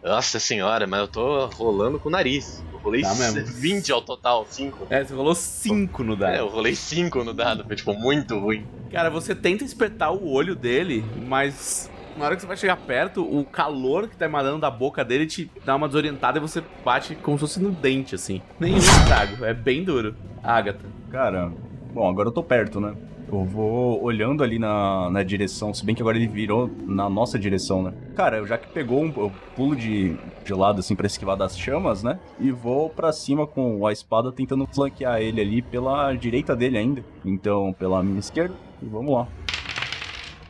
Nossa 0.01 0.39
senhora, 0.39 0.87
mas 0.87 1.01
eu 1.01 1.07
tô 1.09 1.45
rolando 1.47 1.99
com 1.99 2.07
o 2.07 2.11
nariz. 2.11 2.63
Rolei 2.83 3.01
Tá 3.01 3.15
mesmo. 3.15 3.45
20 3.45 3.91
ao 3.91 4.01
total, 4.01 4.45
5. 4.49 4.87
É, 4.89 5.03
você 5.03 5.13
rolou 5.13 5.33
5 5.33 6.03
no 6.03 6.15
dado. 6.15 6.35
É, 6.35 6.39
eu 6.39 6.47
rolei 6.49 6.75
5 6.75 7.23
no 7.23 7.33
dado, 7.33 7.63
foi 7.63 7.75
tipo 7.75 7.93
muito 7.93 8.37
ruim. 8.37 8.65
Cara, 8.91 9.09
você 9.09 9.33
tenta 9.33 9.63
espetar 9.63 10.13
o 10.13 10.29
olho 10.31 10.55
dele, 10.55 11.03
mas 11.25 11.89
na 12.17 12.25
hora 12.25 12.35
que 12.35 12.41
você 12.41 12.47
vai 12.47 12.57
chegar 12.57 12.75
perto, 12.77 13.23
o 13.23 13.45
calor 13.45 14.07
que 14.07 14.15
tá 14.17 14.25
emanando 14.25 14.59
da 14.59 14.69
boca 14.69 15.03
dele 15.03 15.25
te 15.25 15.49
dá 15.65 15.75
uma 15.75 15.87
desorientada 15.87 16.37
e 16.37 16.41
você 16.41 16.61
bate 16.83 17.15
como 17.15 17.37
se 17.37 17.41
fosse 17.41 17.59
no 17.61 17.71
dente, 17.71 18.15
assim. 18.15 18.41
Nenhum 18.59 18.77
estrago, 18.77 19.45
é 19.45 19.53
bem 19.53 19.83
duro. 19.83 20.13
Agatha. 20.43 20.85
Cara, 21.09 21.51
bom, 21.93 22.07
agora 22.09 22.27
eu 22.27 22.33
tô 22.33 22.43
perto, 22.43 22.79
né? 22.81 22.93
Eu 23.33 23.45
vou 23.45 24.03
olhando 24.03 24.43
ali 24.43 24.59
na, 24.59 25.09
na 25.09 25.23
direção, 25.23 25.73
se 25.73 25.83
bem 25.83 25.95
que 25.95 26.03
agora 26.03 26.17
ele 26.17 26.27
virou 26.27 26.69
na 26.85 27.09
nossa 27.09 27.39
direção, 27.39 27.81
né? 27.81 27.91
Cara, 28.15 28.45
já 28.45 28.59
que 28.59 28.67
pegou 28.67 29.03
um 29.03 29.11
eu 29.17 29.31
pulo 29.55 29.75
de, 29.75 30.15
de 30.45 30.53
lado 30.53 30.79
assim 30.79 30.95
pra 30.95 31.07
esquivar 31.07 31.35
das 31.35 31.57
chamas, 31.57 32.03
né? 32.03 32.19
E 32.39 32.51
vou 32.51 32.91
pra 32.91 33.11
cima 33.11 33.47
com 33.47 33.87
a 33.87 33.91
espada 33.91 34.31
tentando 34.31 34.67
flanquear 34.67 35.19
ele 35.19 35.41
ali 35.41 35.61
pela 35.63 36.13
direita 36.13 36.55
dele 36.55 36.77
ainda. 36.77 37.03
Então, 37.25 37.73
pela 37.73 38.03
minha 38.03 38.19
esquerda. 38.19 38.53
E 38.79 38.85
vamos 38.85 39.11
lá. 39.11 39.27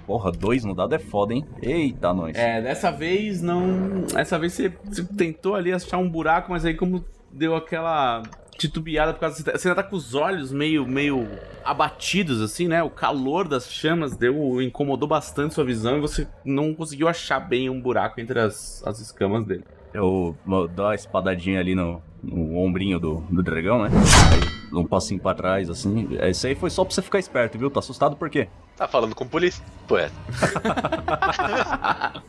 Porra, 0.06 0.30
dois 0.30 0.65
no 0.65 0.76
dado 0.76 0.93
é 0.93 1.00
foda, 1.00 1.34
hein? 1.34 1.46
Eita, 1.62 2.13
nós. 2.13 2.36
É, 2.36 2.62
dessa 2.62 2.91
vez 2.91 3.41
não. 3.41 4.02
Dessa 4.13 4.38
vez 4.38 4.52
você, 4.52 4.74
você 4.84 5.06
tentou 5.06 5.56
ali 5.56 5.72
achar 5.72 6.00
um 6.00 6.10
buraco, 6.10 6.52
mas 6.52 6.65
aí 6.65 6.74
como 6.74 7.06
deu 7.32 7.56
aquela 7.56 8.24
titubeada 8.58 9.13
por 9.13 9.20
causa. 9.20 9.44
Você 9.44 9.68
ainda 9.68 9.82
tá 9.82 9.88
com 9.88 9.96
os 9.96 10.13
olhos 10.13 10.52
meio, 10.52 10.88
meio 10.88 11.28
abatidos, 11.63 12.42
assim, 12.42 12.68
né? 12.68 12.82
O 12.84 12.89
calor 12.89 13.48
das 13.48 13.72
chamas 13.72 14.16
deu. 14.16 14.62
incomodou 14.62 15.08
bastante 15.08 15.54
sua 15.54 15.66
visão 15.66 15.98
e 15.98 16.02
você 16.02 16.28
não 16.46 16.74
conseguiu 16.74 17.08
achar 17.08 17.39
bem 17.39 17.70
um 17.70 17.82
buraco 17.82 18.20
entre 18.20 18.39
as, 18.39 18.84
as 18.86 19.00
escamas 19.00 19.46
dele. 19.46 19.63
Eu 19.94 20.36
vou 20.46 20.68
dar 20.68 20.84
uma 20.86 20.96
espadadinha 20.96 21.60
ali 21.60 21.76
no, 21.76 22.02
no 22.22 22.58
ombrinho 22.58 23.00
do, 23.00 23.22
do 23.30 23.44
dragão, 23.44 23.84
né? 23.84 23.89
Aí 24.32 24.54
um 24.80 24.86
passinho 24.86 25.20
pra 25.20 25.34
trás, 25.34 25.70
assim. 25.70 26.08
Isso 26.30 26.48
aí 26.48 26.56
foi 26.56 26.70
só 26.70 26.84
pra 26.84 26.94
você 26.94 27.02
ficar 27.02 27.20
esperto, 27.20 27.58
viu? 27.58 27.70
Tá 27.70 27.80
assustado 27.80 28.16
por 28.16 28.30
quê? 28.30 28.48
Tá 28.76 28.88
falando 28.88 29.13
com 29.13 29.28
polícia? 29.28 29.63
Poeta. 29.88 30.13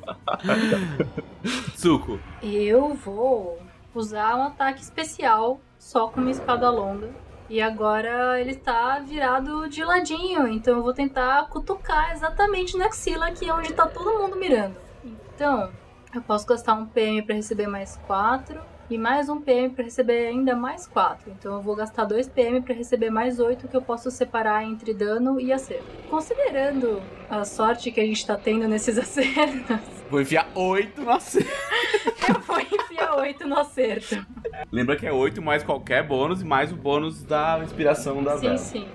Suco. 1.75 2.19
Eu 2.43 2.95
vou 2.95 3.59
usar 3.95 4.37
um 4.37 4.43
ataque 4.43 4.83
especial 4.83 5.61
só 5.85 6.09
com 6.09 6.19
uma 6.21 6.31
espada 6.31 6.71
longa. 6.71 7.11
E 7.49 7.61
agora 7.61 8.41
ele 8.41 8.55
tá 8.55 8.99
virado 9.01 9.69
de 9.69 9.85
ladinho, 9.85 10.49
então 10.49 10.79
eu 10.79 10.83
vou 10.83 10.95
tentar 10.95 11.47
cutucar 11.51 12.13
exatamente 12.13 12.75
na 12.79 12.87
axila, 12.87 13.31
que 13.31 13.49
é 13.49 13.53
onde 13.53 13.75
tá 13.75 13.87
todo 13.87 14.19
mundo 14.19 14.35
mirando. 14.35 14.77
Então, 15.05 15.71
eu 16.15 16.23
posso 16.23 16.47
gastar 16.47 16.73
um 16.73 16.87
PM 16.87 17.21
pra 17.21 17.35
receber 17.35 17.67
mais 17.67 18.01
4 18.07 18.59
e 18.89 18.97
mais 18.97 19.29
um 19.29 19.43
PM 19.43 19.75
pra 19.75 19.85
receber 19.85 20.27
ainda 20.27 20.57
mais 20.57 20.87
4. 20.87 21.31
Então 21.31 21.55
eu 21.55 21.61
vou 21.61 21.77
gastar 21.77 22.05
2 22.05 22.29
PM 22.29 22.63
pra 22.63 22.75
receber 22.75 23.11
mais 23.11 23.39
8 23.39 23.69
que 23.69 23.77
eu 23.77 23.83
posso 23.83 24.11
separar 24.11 24.65
entre 24.65 24.95
dano 24.95 25.39
e 25.39 25.53
acerto. 25.53 25.85
Considerando 26.09 27.03
a 27.29 27.45
sorte 27.45 27.91
que 27.91 28.01
a 28.01 28.05
gente 28.05 28.27
tá 28.27 28.37
tendo 28.37 28.67
nesses 28.67 28.97
acertos, 28.99 30.04
Vou 30.15 30.21
enfiar 30.21 30.49
8 30.55 31.01
no 31.03 31.11
acerto. 31.11 31.51
eu 32.29 32.41
vou 32.43 32.61
enfiar 32.61 33.17
8 33.17 33.49
no 33.49 33.59
acerto. 33.59 34.25
Lembra 34.71 34.95
que 34.95 35.05
é 35.05 35.13
8 35.13 35.43
mais 35.43 35.65
qualquer 35.65 36.07
bônus 36.07 36.41
e 36.41 36.45
mais 36.45 36.71
o 36.71 36.77
bônus 36.77 37.25
da 37.25 37.59
inspiração 37.65 38.23
da 38.23 38.37
Sim, 38.37 38.41
vela. 38.43 38.59
sim. 38.59 38.89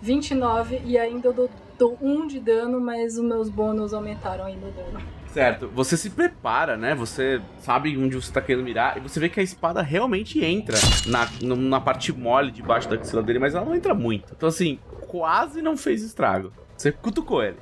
29 0.00 0.80
e 0.86 0.96
ainda 0.96 1.28
eu 1.28 1.32
dou, 1.34 1.50
dou 1.78 1.98
1 2.00 2.28
de 2.28 2.40
dano, 2.40 2.80
mas 2.80 3.18
os 3.18 3.22
meus 3.22 3.50
bônus 3.50 3.92
aumentaram 3.92 4.46
ainda 4.46 4.68
o 4.68 4.70
dano. 4.70 4.98
Certo, 5.26 5.68
você 5.68 5.98
se 5.98 6.08
prepara, 6.08 6.78
né? 6.78 6.94
Você 6.94 7.42
sabe 7.58 7.94
onde 7.98 8.16
você 8.16 8.32
tá 8.32 8.40
querendo 8.40 8.64
mirar 8.64 8.96
e 8.96 9.00
você 9.00 9.20
vê 9.20 9.28
que 9.28 9.38
a 9.38 9.42
espada 9.42 9.82
realmente 9.82 10.42
entra 10.42 10.78
na, 11.04 11.28
na 11.54 11.78
parte 11.78 12.10
mole 12.10 12.50
debaixo 12.50 12.88
da 12.88 12.96
axila 12.96 13.22
dele, 13.22 13.38
mas 13.38 13.54
ela 13.54 13.66
não 13.66 13.74
entra 13.74 13.92
muito. 13.92 14.32
Então, 14.34 14.48
assim, 14.48 14.78
quase 15.08 15.60
não 15.60 15.76
fez 15.76 16.02
estrago. 16.02 16.50
Você 16.74 16.90
cutucou 16.90 17.42
ele. 17.42 17.58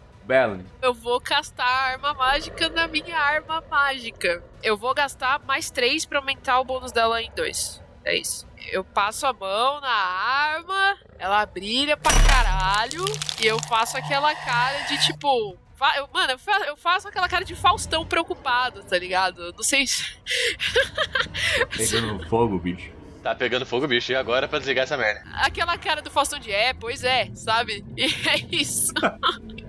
Eu 0.83 0.93
vou 0.95 1.21
castar 1.21 1.67
arma 1.67 2.13
mágica 2.15 2.69
na 2.69 2.87
minha 2.87 3.17
arma 3.19 3.63
mágica. 3.71 4.43
Eu 4.63 4.77
vou 4.77 4.93
gastar 4.95 5.41
mais 5.47 5.71
3 5.71 6.05
pra 6.05 6.19
aumentar 6.19 6.61
o 6.61 6.65
bônus 6.65 6.93
dela 6.93 7.21
em 7.23 7.31
2. 7.35 7.83
É 8.05 8.17
isso. 8.17 8.47
Eu 8.71 8.85
passo 8.85 9.27
a 9.27 9.33
mão 9.33 9.81
na 9.81 9.89
arma, 9.89 10.97
ela 11.19 11.45
brilha 11.47 11.97
pra 11.97 12.13
caralho, 12.27 13.05
e 13.43 13.47
eu 13.47 13.59
faço 13.69 13.97
aquela 13.97 14.35
cara 14.35 14.81
de 14.83 14.99
tipo. 15.07 15.57
eu- 15.97 16.09
mano, 16.13 16.35
eu 16.67 16.77
faço 16.77 17.09
aquela 17.09 17.29
cara 17.29 17.45
de 17.45 17.55
Faustão 17.55 18.05
preocupado, 18.07 18.83
tá 18.85 18.99
ligado? 18.99 19.53
Não 19.57 19.63
sei 19.63 19.87
se. 19.87 20.05
Pegando 21.77 22.29
fogo, 22.29 22.59
bicho. 22.59 22.91
Tá 23.23 23.35
pegando 23.35 23.67
fogo, 23.67 23.87
bicho. 23.87 24.13
E 24.13 24.17
agora 24.17 24.47
pra 24.49 24.59
desligar 24.59 24.85
essa 24.85 24.97
merda? 24.97 25.23
Aquela 25.35 25.77
cara 25.77 26.01
do 26.01 26.11
Faustão 26.11 26.39
de 26.39 26.51
é, 26.53 26.73
pois 26.73 27.03
é, 27.05 27.31
sabe? 27.35 27.85
E 27.97 28.05
é 28.05 28.39
isso. 28.57 28.93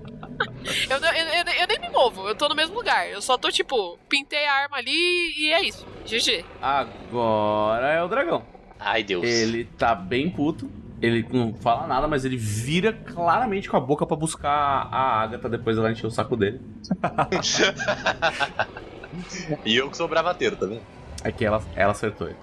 eu, 0.64 0.96
eu- 0.96 1.46
eu- 1.46 1.60
eu 1.60 1.66
nem 1.66 1.80
me 1.80 1.90
movo, 1.90 2.28
eu 2.28 2.34
tô 2.34 2.48
no 2.48 2.54
mesmo 2.54 2.74
lugar. 2.74 3.08
Eu 3.08 3.20
só 3.22 3.38
tô 3.38 3.50
tipo, 3.50 3.98
pintei 4.08 4.46
a 4.46 4.52
arma 4.54 4.76
ali 4.78 4.90
e 5.38 5.52
é 5.52 5.62
isso. 5.62 5.86
GG. 6.06 6.44
Agora 6.60 7.88
é 7.88 8.02
o 8.02 8.08
dragão. 8.08 8.42
Ai, 8.78 9.02
Deus. 9.02 9.24
Ele 9.26 9.64
tá 9.64 9.94
bem 9.94 10.30
puto. 10.30 10.70
Ele 11.02 11.26
não 11.32 11.54
fala 11.54 11.86
nada, 11.86 12.06
mas 12.06 12.26
ele 12.26 12.36
vira 12.36 12.92
claramente 12.92 13.70
com 13.70 13.76
a 13.76 13.80
boca 13.80 14.04
pra 14.04 14.16
buscar 14.16 14.50
a 14.50 15.22
Agatha. 15.22 15.48
Depois 15.48 15.78
ela 15.78 15.90
encher 15.90 16.06
o 16.06 16.10
saco 16.10 16.36
dele. 16.36 16.60
e 19.64 19.76
eu 19.76 19.90
que 19.90 19.96
sou 19.96 20.08
bravateiro, 20.08 20.56
tá 20.56 20.66
vendo? 20.66 20.82
Aqui 21.24 21.44
ela, 21.44 21.62
ela 21.74 21.92
acertou 21.92 22.28
ele. 22.28 22.36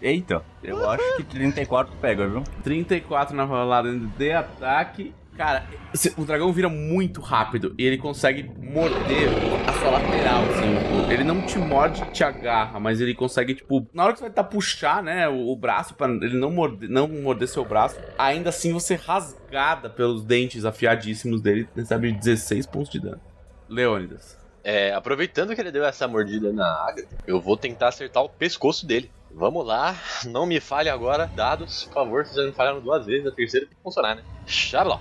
Eita, 0.00 0.44
eu 0.62 0.88
acho 0.90 1.16
que 1.16 1.24
34 1.24 1.96
pega, 1.96 2.28
viu? 2.28 2.44
34 2.62 3.34
na 3.34 3.44
rolada 3.44 3.92
de 3.92 4.32
ataque. 4.32 5.14
Cara, 5.36 5.66
se- 5.94 6.14
o 6.16 6.24
dragão 6.24 6.50
vira 6.52 6.68
muito 6.68 7.20
rápido 7.20 7.74
e 7.78 7.84
ele 7.84 7.98
consegue 7.98 8.42
morder 8.58 9.28
a 9.68 9.72
sua 9.74 9.90
lateral, 9.90 10.42
assim. 10.44 10.76
tipo, 10.78 11.12
Ele 11.12 11.24
não 11.24 11.42
te 11.42 11.58
morde 11.58 12.02
te 12.10 12.24
agarra, 12.24 12.80
mas 12.80 13.00
ele 13.00 13.14
consegue, 13.14 13.54
tipo, 13.54 13.86
na 13.92 14.04
hora 14.04 14.12
que 14.14 14.18
você 14.18 14.24
vai 14.24 14.30
tentar 14.30 14.44
puxar, 14.44 15.02
né, 15.02 15.28
o, 15.28 15.48
o 15.52 15.56
braço 15.56 15.94
pra 15.94 16.08
ele 16.08 16.38
não 16.38 16.50
morder, 16.50 16.88
não 16.88 17.06
morder 17.06 17.48
seu 17.48 17.64
braço, 17.64 17.96
ainda 18.18 18.48
assim 18.48 18.72
você 18.72 18.94
rasgada 18.94 19.90
pelos 19.90 20.24
dentes 20.24 20.64
afiadíssimos 20.64 21.42
dele, 21.42 21.68
recebe 21.76 22.10
16 22.12 22.64
pontos 22.66 22.90
de 22.90 22.98
dano. 23.00 23.20
Leônidas. 23.68 24.38
É, 24.64 24.92
aproveitando 24.94 25.54
que 25.54 25.60
ele 25.60 25.70
deu 25.70 25.84
essa 25.84 26.08
mordida 26.08 26.52
na 26.52 26.66
Agatha, 26.88 27.08
eu 27.26 27.40
vou 27.40 27.56
tentar 27.56 27.88
acertar 27.88 28.22
o 28.22 28.28
pescoço 28.28 28.86
dele. 28.86 29.10
Vamos 29.32 29.66
lá, 29.66 29.94
não 30.24 30.46
me 30.46 30.58
falhe 30.60 30.88
agora, 30.88 31.30
dados, 31.36 31.84
por 31.84 31.92
favor, 31.94 32.24
vocês 32.24 32.36
já 32.36 32.42
me 32.46 32.52
falharam 32.52 32.80
duas 32.80 33.04
vezes, 33.04 33.26
a 33.26 33.30
terceira 33.30 33.66
tem 33.66 33.76
que 33.76 33.82
funcionar, 33.82 34.14
né? 34.16 34.22
Xabló. 34.46 34.98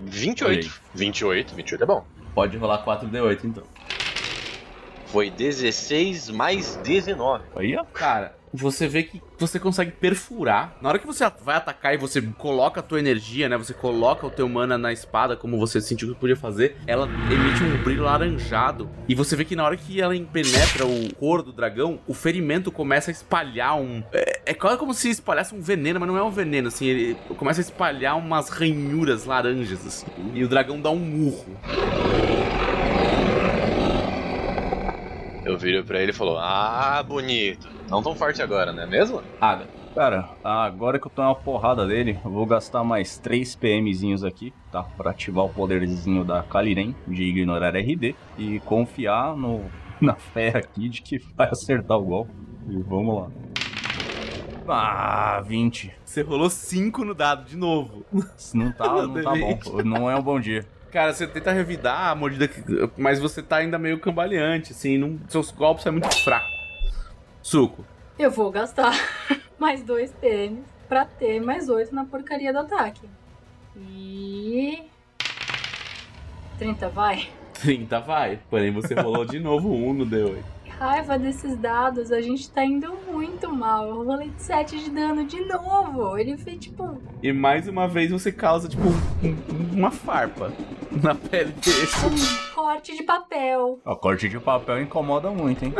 28. 0.00 0.48
Olhei. 0.48 0.70
28, 0.94 1.54
28 1.54 1.82
é 1.82 1.86
bom. 1.86 2.04
Pode 2.34 2.56
rolar 2.56 2.84
4d8 2.84 3.44
então. 3.44 3.64
Foi 5.10 5.30
16 5.30 6.30
mais 6.30 6.76
19. 6.76 7.44
Aí, 7.56 7.76
ó. 7.76 7.84
Cara, 7.84 8.36
você 8.52 8.88
vê 8.88 9.04
que 9.04 9.22
você 9.38 9.58
consegue 9.58 9.92
perfurar. 9.92 10.76
Na 10.80 10.88
hora 10.88 10.98
que 10.98 11.06
você 11.06 11.24
vai 11.42 11.56
atacar 11.56 11.94
e 11.94 11.96
você 11.96 12.20
coloca 12.20 12.80
a 12.80 12.82
tua 12.82 12.98
energia, 12.98 13.48
né? 13.48 13.56
Você 13.56 13.72
coloca 13.72 14.26
o 14.26 14.30
teu 14.30 14.48
mana 14.48 14.76
na 14.76 14.92
espada, 14.92 15.36
como 15.36 15.58
você 15.58 15.80
sentiu 15.80 16.08
que 16.08 16.20
podia 16.20 16.36
fazer, 16.36 16.76
ela 16.86 17.08
emite 17.30 17.62
um 17.62 17.82
brilho 17.82 18.02
laranjado. 18.02 18.90
E 19.08 19.14
você 19.14 19.36
vê 19.36 19.44
que 19.44 19.54
na 19.54 19.64
hora 19.64 19.76
que 19.76 20.00
ela 20.00 20.14
penetra 20.32 20.84
o 20.86 21.14
couro 21.14 21.42
do 21.42 21.52
dragão, 21.52 22.00
o 22.06 22.14
ferimento 22.14 22.72
começa 22.72 23.10
a 23.10 23.12
espalhar 23.12 23.76
um. 23.76 24.02
É, 24.12 24.40
é 24.46 24.54
quase 24.54 24.78
como 24.78 24.92
se 24.92 25.10
espalhasse 25.10 25.54
um 25.54 25.60
veneno, 25.60 26.00
mas 26.00 26.08
não 26.08 26.16
é 26.16 26.22
um 26.22 26.30
veneno, 26.30 26.68
assim. 26.68 26.86
Ele 26.86 27.16
começa 27.36 27.60
a 27.60 27.62
espalhar 27.62 28.16
umas 28.18 28.48
ranhuras 28.48 29.24
laranjas, 29.24 29.86
assim. 29.86 30.06
E 30.34 30.42
o 30.42 30.48
dragão 30.48 30.80
dá 30.80 30.90
um 30.90 30.98
murro. 30.98 31.56
Eu 35.50 35.58
viro 35.58 35.82
pra 35.82 36.00
ele 36.00 36.12
e 36.12 36.14
falou: 36.14 36.38
Ah, 36.38 37.02
bonito. 37.02 37.68
Não 37.88 38.00
tão 38.00 38.14
forte 38.14 38.40
agora, 38.40 38.72
não 38.72 38.84
é 38.84 38.86
mesmo? 38.86 39.20
Aga. 39.40 39.66
Cara, 39.92 40.28
agora 40.44 40.96
que 41.00 41.08
eu 41.08 41.10
tô 41.10 41.20
na 41.20 41.34
porrada 41.34 41.84
dele, 41.84 42.16
eu 42.24 42.30
vou 42.30 42.46
gastar 42.46 42.84
mais 42.84 43.18
3 43.18 43.56
PMzinhos 43.56 44.22
aqui, 44.22 44.54
tá? 44.70 44.84
Pra 44.84 45.10
ativar 45.10 45.44
o 45.44 45.48
poderzinho 45.48 46.24
da 46.24 46.44
Kaliren 46.44 46.94
de 47.08 47.24
ignorar 47.24 47.74
RD 47.74 48.14
e 48.38 48.60
confiar 48.60 49.36
no, 49.36 49.64
na 50.00 50.14
fé 50.14 50.56
aqui 50.56 50.88
de 50.88 51.02
que 51.02 51.18
vai 51.36 51.48
acertar 51.48 51.98
o 51.98 52.04
golpe. 52.04 52.30
E 52.68 52.80
vamos 52.82 53.16
lá. 53.16 53.30
Ah, 54.68 55.42
20. 55.44 55.92
Você 56.04 56.22
rolou 56.22 56.48
5 56.48 57.04
no 57.04 57.12
dado 57.12 57.44
de 57.44 57.56
novo. 57.56 58.06
Não 58.54 58.70
tá, 58.70 59.02
não 59.02 59.20
tá 59.20 59.34
bom. 59.34 59.58
Não 59.84 60.08
é 60.08 60.14
um 60.14 60.22
bom 60.22 60.38
dia. 60.38 60.64
Cara, 60.90 61.12
você 61.12 61.26
tenta 61.26 61.52
revidar 61.52 62.08
a 62.10 62.14
mordida, 62.14 62.48
que- 62.48 62.62
mas 62.96 63.20
você 63.20 63.42
tá 63.42 63.56
ainda 63.56 63.78
meio 63.78 63.98
cambaleante, 64.00 64.72
assim, 64.72 64.98
não- 64.98 65.18
seus 65.28 65.50
golpes 65.52 65.84
são 65.84 65.92
muito 65.92 66.12
fracos. 66.24 66.50
Suco. 67.42 67.84
Eu 68.18 68.30
vou 68.30 68.50
gastar 68.50 68.90
mais 69.58 69.82
2 69.82 70.12
PM 70.20 70.62
pra 70.88 71.04
ter 71.04 71.40
mais 71.40 71.68
8 71.68 71.94
na 71.94 72.04
porcaria 72.04 72.52
do 72.52 72.58
ataque. 72.58 73.08
E. 73.76 74.82
30 76.58 76.88
vai. 76.88 77.28
30 77.54 78.00
vai. 78.00 78.38
Porém, 78.50 78.70
você 78.72 78.94
rolou 78.94 79.24
de 79.24 79.38
novo 79.38 79.72
um 79.72 79.92
no 79.94 80.04
D8. 80.06 80.42
Raiva 80.80 81.18
desses 81.18 81.56
dados, 81.58 82.10
a 82.10 82.22
gente 82.22 82.50
tá 82.50 82.64
indo 82.64 82.90
muito 83.12 83.54
mal. 83.54 83.86
Eu 83.86 84.02
rolei 84.02 84.32
7 84.38 84.78
de 84.82 84.88
dano 84.90 85.26
de 85.26 85.38
novo. 85.44 86.16
Ele 86.16 86.38
fez 86.38 86.58
tipo. 86.58 86.98
E 87.22 87.30
mais 87.34 87.68
uma 87.68 87.86
vez 87.86 88.10
você 88.10 88.32
causa, 88.32 88.66
tipo, 88.66 88.84
um- 89.22 89.76
uma 89.76 89.90
farpa 89.90 90.50
na 90.90 91.14
pele 91.14 91.52
dele. 91.52 91.86
um 92.06 92.54
corte 92.54 92.96
de 92.96 93.02
papel. 93.02 93.78
O 93.84 93.94
corte 93.96 94.26
de 94.26 94.40
papel 94.40 94.80
incomoda 94.80 95.30
muito, 95.30 95.62
hein? 95.66 95.74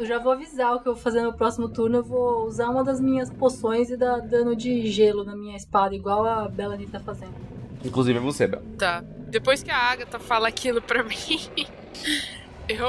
Eu 0.00 0.04
já 0.04 0.18
vou 0.18 0.32
avisar 0.32 0.74
o 0.74 0.80
que 0.80 0.88
eu 0.88 0.94
vou 0.94 1.02
fazer 1.02 1.22
no 1.22 1.32
próximo 1.32 1.68
turno. 1.68 1.98
Eu 1.98 2.02
vou 2.04 2.46
usar 2.46 2.70
uma 2.70 2.82
das 2.82 3.00
minhas 3.00 3.30
poções 3.30 3.88
e 3.88 3.96
dar 3.96 4.18
dano 4.20 4.56
de 4.56 4.86
gelo 4.88 5.22
na 5.22 5.36
minha 5.36 5.56
espada, 5.56 5.94
igual 5.94 6.26
a 6.26 6.48
Bellany 6.48 6.88
tá 6.88 6.98
fazendo. 6.98 7.34
Inclusive 7.84 8.18
é 8.18 8.20
você, 8.20 8.48
Bel. 8.48 8.62
Tá. 8.76 9.04
Depois 9.28 9.62
que 9.62 9.70
a 9.70 9.76
Agatha 9.76 10.18
fala 10.18 10.48
aquilo 10.48 10.82
pra 10.82 11.04
mim, 11.04 11.38
eu 12.68 12.88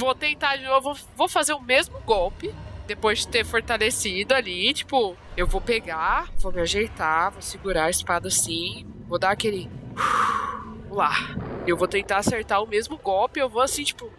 vou 0.00 0.14
tentar 0.14 0.56
de 0.56 0.64
novo. 0.64 0.96
Vou 1.14 1.28
fazer 1.28 1.52
o 1.52 1.60
mesmo 1.60 2.00
golpe. 2.00 2.52
Depois 2.86 3.20
de 3.20 3.28
ter 3.28 3.44
fortalecido 3.44 4.34
ali, 4.34 4.72
tipo, 4.74 5.16
eu 5.36 5.46
vou 5.46 5.60
pegar, 5.60 6.28
vou 6.38 6.50
me 6.50 6.60
ajeitar, 6.60 7.30
vou 7.30 7.40
segurar 7.40 7.84
a 7.84 7.90
espada 7.90 8.26
assim, 8.26 8.84
vou 9.06 9.16
dar 9.16 9.30
aquele. 9.30 9.70
Lá. 10.90 11.12
Eu 11.68 11.76
vou 11.76 11.86
tentar 11.86 12.16
acertar 12.16 12.60
o 12.60 12.66
mesmo 12.66 12.98
golpe, 12.98 13.38
eu 13.38 13.48
vou 13.48 13.62
assim, 13.62 13.84
tipo. 13.84 14.10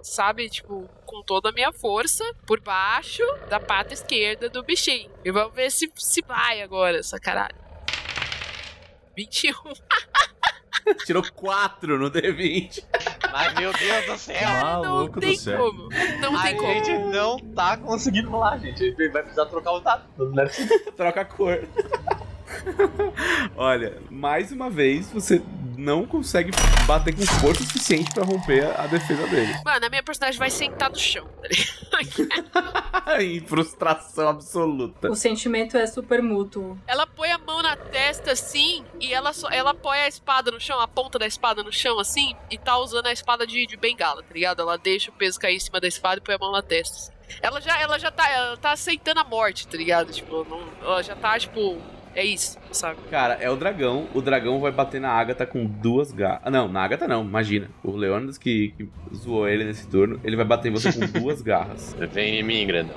Sabe, 0.00 0.48
tipo, 0.48 0.88
com 1.04 1.22
toda 1.22 1.50
a 1.50 1.52
minha 1.52 1.72
força, 1.72 2.24
por 2.46 2.58
baixo 2.58 3.22
da 3.50 3.60
pata 3.60 3.92
esquerda 3.92 4.48
do 4.48 4.62
bichinho. 4.62 5.10
E 5.22 5.30
vamos 5.30 5.54
ver 5.54 5.70
se, 5.70 5.92
se 5.94 6.22
vai 6.22 6.62
agora, 6.62 6.98
essa 6.98 7.20
caralho. 7.20 7.54
21. 9.14 9.52
Tirou 11.04 11.22
4 11.34 11.98
no 11.98 12.10
D20. 12.10 12.82
Mas, 13.32 13.54
meu 13.54 13.72
Deus 13.72 14.06
do 14.06 14.18
céu! 14.18 14.48
Não 14.82 15.08
tem 15.08 15.32
do 15.34 15.38
céu. 15.38 15.58
como. 15.58 15.88
Não 16.20 16.36
A 16.36 16.42
tem 16.42 16.56
como. 16.56 16.72
gente 16.72 16.90
não 16.98 17.38
tá 17.38 17.76
conseguindo 17.76 18.30
rolar, 18.30 18.58
gente. 18.58 18.82
A 18.82 18.86
vai 19.12 19.22
precisar 19.22 19.46
trocar 19.46 19.72
o 19.72 19.80
dado. 19.80 20.04
Não 20.18 20.42
é. 20.42 20.46
Troca 20.96 21.20
a 21.20 21.24
cor. 21.24 21.66
Olha, 23.56 24.00
mais 24.10 24.52
uma 24.52 24.70
vez 24.70 25.10
você 25.10 25.42
não 25.76 26.06
consegue 26.06 26.50
bater 26.86 27.14
com 27.14 27.22
força 27.22 27.62
suficiente 27.64 28.12
pra 28.12 28.24
romper 28.24 28.64
a, 28.66 28.84
a 28.84 28.86
defesa 28.86 29.26
dele. 29.26 29.54
Mano, 29.64 29.86
a 29.86 29.88
minha 29.88 30.02
personagem 30.02 30.38
vai 30.38 30.50
sentar 30.50 30.90
no 30.90 30.98
chão. 30.98 31.26
tá 33.06 33.20
em 33.22 33.40
frustração 33.40 34.28
absoluta. 34.28 35.10
O 35.10 35.14
sentimento 35.14 35.76
é 35.76 35.86
super 35.86 36.22
mútuo. 36.22 36.78
ela 36.86 37.06
põe 37.06 37.30
a 37.30 37.38
mão 37.38 37.62
na 37.62 37.74
testa 37.76 38.32
assim 38.32 38.84
e 39.00 39.12
ela, 39.12 39.32
só, 39.32 39.48
ela 39.50 39.74
põe 39.74 39.98
a 39.98 40.08
espada 40.08 40.50
no 40.50 40.60
chão, 40.60 40.78
a 40.80 40.86
ponta 40.88 41.18
da 41.18 41.26
espada 41.26 41.62
no 41.62 41.72
chão 41.72 41.98
assim, 41.98 42.34
e 42.50 42.58
tá 42.58 42.76
usando 42.78 43.06
a 43.06 43.12
espada 43.12 43.46
de, 43.46 43.66
de 43.66 43.76
bengala, 43.76 44.22
tá 44.22 44.34
ligado? 44.34 44.62
Ela 44.62 44.76
deixa 44.78 45.10
o 45.10 45.14
peso 45.14 45.40
cair 45.40 45.56
em 45.56 45.60
cima 45.60 45.80
da 45.80 45.88
espada 45.88 46.18
e 46.18 46.20
põe 46.20 46.34
a 46.34 46.38
mão 46.38 46.52
na 46.52 46.62
testa. 46.62 46.96
assim. 46.96 47.12
Ela 47.40 47.60
já, 47.60 47.80
ela 47.80 47.98
já 47.98 48.10
tá, 48.10 48.28
ela 48.30 48.56
tá 48.58 48.72
aceitando 48.72 49.20
a 49.20 49.24
morte, 49.24 49.66
tá 49.66 49.76
ligado? 49.76 50.12
Tipo, 50.12 50.44
não- 50.44 50.68
ela 50.82 51.02
já 51.02 51.16
tá, 51.16 51.38
tipo, 51.38 51.80
é 52.14 52.24
isso, 52.24 52.58
sabe? 52.70 52.98
Cara, 53.10 53.34
é 53.34 53.50
o 53.50 53.56
dragão. 53.56 54.06
O 54.14 54.20
dragão 54.20 54.60
vai 54.60 54.70
bater 54.70 55.00
na 55.00 55.10
Agatha 55.10 55.46
com 55.46 55.64
duas 55.64 56.12
garras. 56.12 56.40
Ah, 56.44 56.50
não, 56.50 56.68
na 56.68 56.82
Agatha 56.82 57.08
não, 57.08 57.22
imagina. 57.22 57.68
O 57.82 57.92
Leônidas 57.92 58.38
que, 58.38 58.74
que 58.76 58.88
zoou 59.14 59.48
ele 59.48 59.64
nesse 59.64 59.86
turno, 59.88 60.20
ele 60.22 60.36
vai 60.36 60.44
bater 60.44 60.68
em 60.68 60.72
você 60.72 60.92
com 60.92 61.20
duas 61.20 61.40
garras. 61.42 61.96
Vem 62.12 62.40
em 62.40 62.42
mim, 62.42 62.66
grandão. 62.66 62.96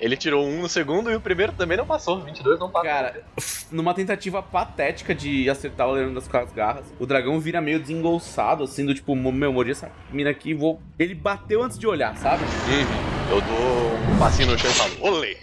Ele 0.00 0.16
tirou 0.16 0.46
um 0.46 0.62
no 0.62 0.68
segundo 0.68 1.10
e 1.10 1.16
o 1.16 1.20
primeiro 1.20 1.52
também 1.52 1.76
não 1.76 1.84
passou. 1.84 2.20
22 2.20 2.60
não 2.60 2.70
passou. 2.70 2.88
Cara, 2.88 3.24
numa 3.72 3.92
tentativa 3.92 4.40
patética 4.40 5.12
de 5.12 5.50
acertar 5.50 5.88
o 5.88 5.92
Leônidas 5.92 6.28
com 6.28 6.36
as 6.36 6.52
garras, 6.52 6.86
o 7.00 7.06
dragão 7.06 7.40
vira 7.40 7.60
meio 7.60 7.80
desengolçado, 7.80 8.62
assim, 8.62 8.86
do 8.86 8.94
tipo, 8.94 9.16
meu, 9.16 9.52
mordi 9.52 9.72
essa 9.72 9.90
mina 10.12 10.30
aqui, 10.30 10.54
vou. 10.54 10.80
Ele 10.98 11.14
bateu 11.14 11.62
antes 11.62 11.76
de 11.76 11.86
olhar, 11.86 12.16
sabe? 12.16 12.44
Uhum. 12.44 13.34
Eu 13.34 13.40
dou 13.40 14.14
um 14.14 14.18
passinho 14.18 14.52
no 14.52 14.58
chão 14.58 14.70
e 14.70 14.74
falo, 14.74 14.94
olê! 15.00 15.36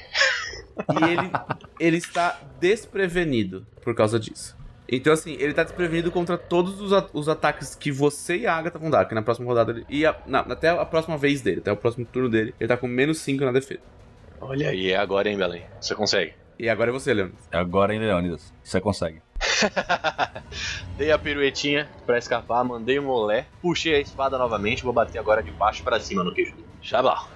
E 0.99 1.03
ele, 1.03 1.31
ele 1.79 1.97
está 1.97 2.39
desprevenido 2.59 3.65
por 3.83 3.95
causa 3.95 4.19
disso. 4.19 4.55
Então, 4.87 5.11
assim, 5.13 5.33
ele 5.39 5.53
tá 5.53 5.63
desprevenido 5.63 6.11
contra 6.11 6.37
todos 6.37 6.79
os, 6.79 6.93
a- 6.93 7.07
os 7.11 7.27
ataques 7.27 7.73
que 7.73 7.91
você 7.91 8.37
e 8.37 8.47
a 8.47 8.55
Agatha 8.55 8.77
vão 8.77 8.89
dar, 8.91 9.05
que 9.05 9.15
na 9.15 9.21
próxima 9.23 9.47
rodada 9.47 9.71
ele. 9.71 9.85
E 9.89 10.05
a- 10.05 10.15
não, 10.27 10.41
até 10.41 10.69
a 10.69 10.85
próxima 10.85 11.17
vez 11.17 11.41
dele, 11.41 11.59
até 11.59 11.71
o 11.71 11.77
próximo 11.77 12.05
turno 12.05 12.29
dele, 12.29 12.53
ele 12.59 12.67
tá 12.67 12.77
com 12.77 12.87
menos 12.87 13.17
5 13.19 13.43
na 13.43 13.51
defesa. 13.51 13.79
Olha 14.39 14.69
aí, 14.69 14.91
é 14.91 14.97
agora, 14.97 15.27
hein, 15.29 15.37
Belém? 15.37 15.63
Você 15.81 15.95
consegue. 15.95 16.33
E 16.59 16.69
agora 16.69 16.91
é 16.91 16.93
você, 16.93 17.13
Leandro. 17.13 17.35
Agora, 17.51 17.93
hein, 17.93 17.99
Leônidas? 17.99 18.53
Você 18.63 18.79
consegue. 18.79 19.21
Dei 20.97 21.11
a 21.11 21.17
piruetinha 21.17 21.89
pra 22.05 22.17
escapar, 22.17 22.63
mandei 22.63 22.99
um 22.99 23.09
olé, 23.09 23.45
puxei 23.61 23.95
a 23.95 23.99
espada 23.99 24.37
novamente, 24.37 24.83
vou 24.83 24.93
bater 24.93 25.19
agora 25.19 25.41
de 25.43 25.51
baixo 25.51 25.83
pra 25.83 25.99
cima 25.99 26.23
no 26.23 26.33
queijo 26.33 26.51
dele. 26.53 26.65
Xablau. 26.81 27.27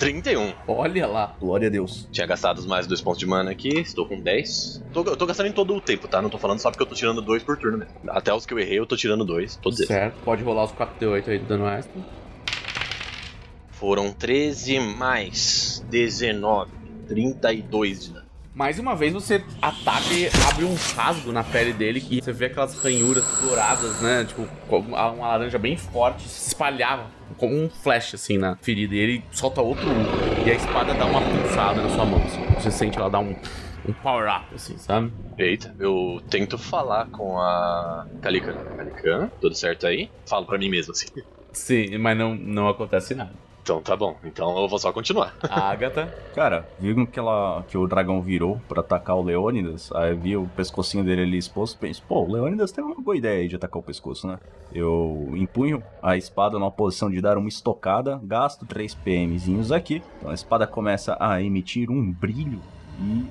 31. 0.00 0.54
Olha 0.66 1.06
lá. 1.06 1.36
Glória 1.38 1.68
a 1.68 1.70
Deus. 1.70 2.08
Tinha 2.10 2.26
gastado 2.26 2.58
os 2.58 2.66
mais 2.66 2.86
dois 2.86 3.02
pontos 3.02 3.18
de 3.18 3.26
mana 3.26 3.50
aqui, 3.50 3.68
estou 3.80 4.06
com 4.06 4.18
10. 4.18 4.82
Tô, 4.94 5.04
eu 5.04 5.14
tô 5.14 5.26
gastando 5.26 5.48
em 5.48 5.52
todo 5.52 5.74
o 5.74 5.80
tempo, 5.80 6.08
tá? 6.08 6.22
Não 6.22 6.30
tô 6.30 6.38
falando 6.38 6.58
só 6.58 6.70
porque 6.70 6.82
eu 6.82 6.86
tô 6.86 6.94
tirando 6.94 7.20
dois 7.20 7.42
por 7.42 7.58
turno 7.58 7.76
mesmo. 7.76 7.92
Até 8.08 8.32
os 8.32 8.46
que 8.46 8.54
eu 8.54 8.58
errei, 8.58 8.78
eu 8.78 8.86
tô 8.86 8.96
tirando 8.96 9.26
dois, 9.26 9.56
todos 9.56 9.78
eles. 9.78 9.88
Certo. 9.88 10.22
Pode 10.24 10.42
rolar 10.42 10.64
os 10.64 10.72
4D8 10.72 11.28
aí 11.28 11.38
do 11.38 11.44
dano 11.44 11.68
extra. 11.68 12.00
Foram 13.68 14.10
13 14.10 14.80
mais 14.80 15.84
19. 15.90 16.70
32 17.06 18.04
de 18.04 18.12
dano. 18.12 18.19
Mais 18.60 18.78
uma 18.78 18.94
vez 18.94 19.14
você 19.14 19.42
ataca 19.62 20.12
e 20.12 20.28
abre 20.46 20.66
um 20.66 20.74
rasgo 20.94 21.32
na 21.32 21.42
pele 21.42 21.72
dele 21.72 22.06
e 22.10 22.20
você 22.20 22.30
vê 22.30 22.44
aquelas 22.44 22.74
ranhuras 22.74 23.24
douradas, 23.40 24.02
né? 24.02 24.22
Tipo, 24.26 24.46
uma 24.68 25.28
laranja 25.28 25.58
bem 25.58 25.78
forte 25.78 26.28
se 26.28 26.48
espalhava 26.48 27.06
como 27.38 27.56
um 27.56 27.70
flash 27.70 28.16
assim 28.16 28.36
na 28.36 28.56
ferida. 28.56 28.94
E 28.94 28.98
ele 28.98 29.24
solta 29.32 29.62
outro 29.62 29.88
um. 29.88 30.46
E 30.46 30.50
a 30.50 30.54
espada 30.54 30.92
dá 30.92 31.06
uma 31.06 31.22
pulsada 31.22 31.80
na 31.80 31.88
sua 31.88 32.04
mão. 32.04 32.22
assim. 32.22 32.44
Você 32.52 32.70
sente 32.70 32.98
ela 32.98 33.08
dar 33.08 33.20
um, 33.20 33.34
um 33.88 33.94
power 33.94 34.28
up, 34.30 34.54
assim, 34.54 34.76
sabe? 34.76 35.10
Eita, 35.38 35.74
eu 35.78 36.20
tento 36.28 36.58
falar 36.58 37.06
com 37.06 37.40
a 37.40 38.06
Calican. 38.20 38.56
Calican, 38.76 39.30
tudo 39.40 39.54
certo 39.54 39.86
aí? 39.86 40.10
Falo 40.26 40.44
pra 40.44 40.58
mim 40.58 40.68
mesmo 40.68 40.92
assim. 40.92 41.06
Sim, 41.50 41.96
mas 41.96 42.18
não, 42.18 42.34
não 42.34 42.68
acontece 42.68 43.14
nada. 43.14 43.32
Então 43.70 43.80
tá 43.80 43.94
bom, 43.94 44.16
então 44.24 44.58
eu 44.60 44.66
vou 44.66 44.80
só 44.80 44.92
continuar. 44.92 45.32
A 45.48 45.60
Agatha. 45.70 46.12
Cara, 46.34 46.68
viu 46.76 47.06
que, 47.06 47.20
ela, 47.20 47.64
que 47.68 47.78
o 47.78 47.86
dragão 47.86 48.20
virou 48.20 48.60
pra 48.68 48.80
atacar 48.80 49.14
o 49.14 49.22
Leônidas? 49.22 49.92
Aí 49.92 50.12
viu 50.12 50.42
o 50.42 50.48
pescocinho 50.48 51.04
dele 51.04 51.22
ali 51.22 51.38
exposto. 51.38 51.78
Pensa, 51.78 52.02
pô, 52.08 52.24
o 52.24 52.32
Leônidas 52.32 52.72
teve 52.72 52.88
uma 52.88 53.00
boa 53.00 53.16
ideia 53.16 53.42
aí 53.42 53.46
de 53.46 53.54
atacar 53.54 53.78
o 53.78 53.82
pescoço, 53.84 54.26
né? 54.26 54.40
Eu 54.74 55.30
empunho 55.36 55.80
a 56.02 56.16
espada 56.16 56.58
numa 56.58 56.72
posição 56.72 57.08
de 57.08 57.20
dar 57.20 57.38
uma 57.38 57.48
estocada, 57.48 58.20
gasto 58.24 58.66
3 58.66 58.92
PMzinhos 58.92 59.70
aqui. 59.70 60.02
Então 60.18 60.32
a 60.32 60.34
espada 60.34 60.66
começa 60.66 61.16
a 61.20 61.40
emitir 61.40 61.92
um 61.92 62.10
brilho 62.10 62.60
e. 63.00 63.24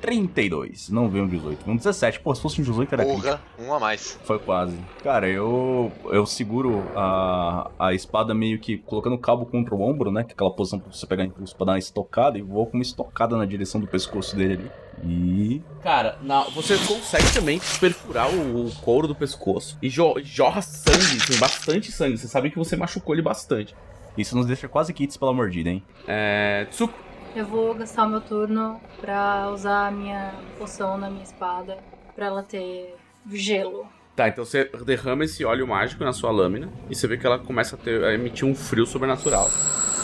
32. 0.00 0.88
Não 0.90 1.08
veio 1.08 1.24
um 1.24 1.28
18, 1.28 1.64
veio 1.64 1.74
um 1.74 1.76
17. 1.76 2.20
Pô, 2.20 2.34
se 2.34 2.40
fosse 2.42 2.60
um 2.60 2.64
18 2.64 2.92
era. 2.94 3.04
Porra, 3.04 3.40
um 3.58 3.72
a 3.72 3.78
mais. 3.80 4.18
Foi 4.24 4.38
quase. 4.38 4.76
Cara, 5.02 5.28
eu 5.28 5.92
eu 6.06 6.24
seguro 6.26 6.82
a, 6.96 7.70
a 7.78 7.94
espada 7.94 8.34
meio 8.34 8.58
que 8.58 8.78
colocando 8.78 9.14
o 9.14 9.18
cabo 9.18 9.46
contra 9.46 9.74
o 9.74 9.80
ombro, 9.82 10.10
né? 10.10 10.24
Que 10.24 10.30
é 10.32 10.34
aquela 10.34 10.50
posição 10.50 10.78
pra 10.78 10.92
você 10.92 11.06
pegar 11.06 11.24
impulso 11.24 11.54
pra 11.56 11.66
dar 11.66 11.72
uma 11.72 11.78
estocada. 11.78 12.38
E 12.38 12.42
vou 12.42 12.66
com 12.66 12.74
uma 12.76 12.82
estocada 12.82 13.36
na 13.36 13.44
direção 13.44 13.80
do 13.80 13.86
pescoço 13.86 14.36
dele 14.36 14.54
ali. 14.54 14.70
E. 15.04 15.62
Cara, 15.82 16.18
na- 16.22 16.44
você 16.44 16.76
consegue 16.78 17.32
também 17.32 17.60
perfurar 17.80 18.28
o, 18.34 18.66
o 18.66 18.72
couro 18.82 19.06
do 19.06 19.14
pescoço 19.14 19.78
e 19.80 19.88
jo- 19.88 20.16
jorra 20.24 20.60
sangue, 20.60 21.24
tem 21.26 21.38
bastante 21.38 21.92
sangue. 21.92 22.18
Você 22.18 22.26
sabe 22.26 22.50
que 22.50 22.58
você 22.58 22.76
machucou 22.76 23.14
ele 23.14 23.22
bastante. 23.22 23.76
Isso 24.16 24.36
nos 24.36 24.46
deixa 24.46 24.66
quase 24.66 24.92
kits 24.92 25.16
pela 25.16 25.32
mordida, 25.32 25.70
hein? 25.70 25.82
É. 26.08 26.66
Tsuko. 26.70 26.92
Eu 27.34 27.46
vou 27.46 27.74
gastar 27.74 28.06
o 28.06 28.10
meu 28.10 28.20
turno 28.20 28.80
pra 29.00 29.48
usar 29.50 29.88
a 29.88 29.90
minha 29.90 30.34
poção 30.58 30.98
na 30.98 31.08
minha 31.10 31.22
espada 31.22 31.78
pra 32.14 32.26
ela 32.26 32.42
ter 32.42 32.94
gelo. 33.32 33.86
Tá, 34.16 34.26
então 34.28 34.44
você 34.44 34.64
derrama 34.84 35.24
esse 35.24 35.44
óleo 35.44 35.66
mágico 35.68 36.02
na 36.02 36.12
sua 36.12 36.30
lâmina 36.32 36.68
e 36.90 36.94
você 36.96 37.06
vê 37.06 37.16
que 37.16 37.24
ela 37.24 37.38
começa 37.38 37.76
a, 37.76 37.78
ter- 37.78 38.02
a 38.02 38.12
emitir 38.12 38.44
um 38.46 38.54
frio 38.54 38.84
sobrenatural. 38.84 39.48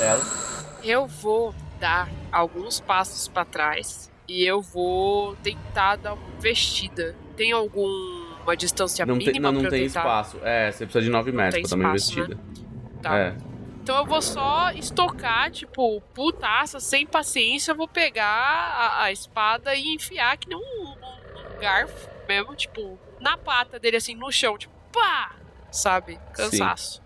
Ela. 0.01 0.21
Eu 0.85 1.07
vou 1.07 1.53
dar 1.81 2.09
alguns 2.31 2.79
passos 2.79 3.27
pra 3.27 3.45
trás 3.45 4.11
e 4.29 4.45
eu 4.49 4.63
vou 4.63 5.35
tentar 5.37 5.97
dar 5.97 6.13
uma 6.13 6.23
investida. 6.37 7.17
Tem 7.37 7.51
alguma 7.51 8.57
distância 8.57 9.05
Não 9.05 9.19
tem, 9.19 9.27
mínima 9.29 9.49
não, 9.51 9.55
não 9.55 9.61
pra 9.63 9.69
eu 9.69 9.73
tem 9.81 9.89
tentar? 9.89 10.01
espaço. 10.01 10.39
É, 10.45 10.71
você 10.71 10.85
precisa 10.85 11.05
de 11.05 11.11
9 11.11 11.33
metros 11.33 11.55
tem 11.55 11.63
pra 11.63 11.71
dar 11.71 11.77
uma 11.89 11.97
espaço, 11.97 12.21
investida. 12.21 12.41
Tá. 13.03 13.19
É. 13.19 13.37
Então 13.85 13.99
eu 13.99 14.07
vou 14.07 14.23
só 14.23 14.71
estocar, 14.73 15.51
tipo, 15.51 16.01
putaça, 16.15 16.81
sem 16.81 17.05
paciência, 17.05 17.73
eu 17.73 17.77
vou 17.77 17.87
pegar 17.87 18.25
a, 18.25 19.03
a 19.03 19.13
espada 19.13 19.75
e 19.75 19.95
enfiar 19.95 20.39
que 20.39 20.49
nem 20.49 20.57
um, 20.57 20.61
um- 20.63 21.57
um 21.57 21.61
garfo 21.61 22.09
mesmo, 22.27 22.57
tipo, 22.57 22.99
na 23.21 23.37
pata 23.37 23.79
dele, 23.79 23.99
assim, 23.99 24.15
no 24.15 24.33
chão, 24.33 24.57
tipo, 24.57 24.73
pá! 24.91 25.33
Sabe? 25.71 26.19
Cansaço. 26.33 27.03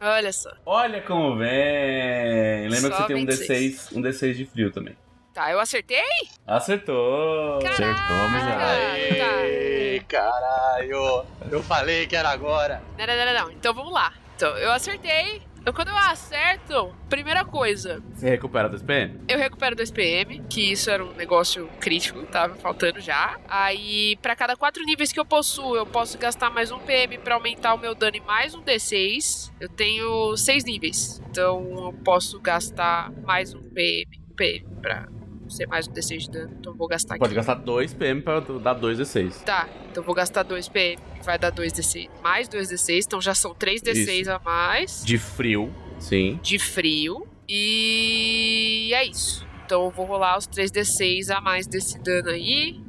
Olha 0.00 0.32
só. 0.32 0.50
Olha 0.64 1.02
como 1.02 1.36
vem! 1.36 2.68
Lembra 2.70 2.90
que 2.90 2.96
Só 2.96 3.02
você 3.02 3.06
tem 3.08 3.16
um 3.16 3.26
26. 3.26 3.88
D6, 3.90 3.96
um 3.98 4.00
D6 4.00 4.32
de 4.34 4.46
frio 4.46 4.72
também. 4.72 4.96
Tá, 5.34 5.50
eu 5.50 5.60
acertei? 5.60 6.02
Acertou! 6.46 7.58
Acertou, 7.58 8.30
miserável. 8.30 9.36
Aê, 9.40 10.00
caralho! 10.08 11.26
Eu 11.50 11.62
falei 11.62 12.06
que 12.06 12.16
era 12.16 12.30
agora. 12.30 12.82
Não, 12.98 13.06
não, 13.06 13.14
não, 13.14 13.26
não, 13.26 13.34
não. 13.44 13.50
Então 13.52 13.74
vamos 13.74 13.92
lá. 13.92 14.14
Então, 14.36 14.56
eu 14.58 14.72
acertei. 14.72 15.42
Então, 15.60 15.72
quando 15.72 15.88
eu 15.88 15.96
acerto, 15.96 16.92
primeira 17.08 17.44
coisa, 17.44 18.02
Você 18.12 18.28
recupera 18.28 18.68
2 18.68 18.82
PM? 18.82 19.20
eu 19.28 19.38
recupero 19.38 19.76
2 19.76 19.92
PM, 19.92 20.42
que 20.50 20.72
isso 20.72 20.90
era 20.90 21.04
um 21.04 21.12
negócio 21.12 21.68
crítico, 21.78 22.20
tava 22.26 22.56
faltando 22.56 22.98
já. 22.98 23.38
Aí, 23.48 24.16
pra 24.20 24.34
cada 24.34 24.56
4 24.56 24.82
níveis 24.84 25.12
que 25.12 25.20
eu 25.20 25.24
possuo, 25.24 25.76
eu 25.76 25.86
posso 25.86 26.18
gastar 26.18 26.50
mais 26.50 26.72
um 26.72 26.80
PM 26.80 27.16
pra 27.18 27.36
aumentar 27.36 27.74
o 27.74 27.78
meu 27.78 27.94
dano 27.94 28.16
e 28.16 28.20
mais 28.20 28.56
um 28.56 28.60
D6. 28.62 29.52
Eu 29.60 29.68
tenho 29.68 30.36
6 30.36 30.64
níveis, 30.64 31.22
então 31.30 31.62
eu 31.86 31.92
posso 32.04 32.40
gastar 32.40 33.12
mais 33.22 33.54
um 33.54 33.62
PM, 33.62 34.20
um 34.32 34.34
PM 34.34 34.66
pra 34.80 35.06
ser 35.52 35.66
mais 35.66 35.86
um 35.86 35.92
D6 35.92 36.18
de 36.18 36.30
dano. 36.30 36.56
Então 36.58 36.74
vou 36.74 36.88
gastar 36.88 37.16
Pode 37.18 37.24
aqui. 37.26 37.34
gastar 37.34 37.54
2 37.54 37.94
PM 37.94 38.22
pra 38.22 38.40
dar 38.40 38.74
2 38.74 38.98
D6. 38.98 39.42
Tá, 39.44 39.68
então 39.90 40.02
vou 40.02 40.14
gastar 40.14 40.42
2 40.42 40.68
PM, 40.68 41.00
que 41.18 41.24
vai 41.24 41.38
dar 41.38 41.50
2 41.50 41.72
D6, 41.72 42.08
mais 42.22 42.48
2 42.48 42.68
D6, 42.70 43.04
então 43.06 43.20
já 43.20 43.34
são 43.34 43.54
3 43.54 43.82
D6 43.82 44.28
a 44.28 44.38
mais 44.38 45.04
De 45.04 45.18
frio, 45.18 45.72
sim. 45.98 46.38
de 46.42 46.58
frio. 46.58 47.26
E 47.48 48.90
é 48.94 49.04
isso. 49.04 49.46
Então 49.66 49.84
eu 49.84 49.90
vou 49.90 50.06
rolar 50.06 50.38
os 50.38 50.46
3d6 50.46 51.30
a 51.36 51.40
mais 51.40 51.66
desse 51.66 51.98
dano 51.98 52.30
aí. 52.30 52.80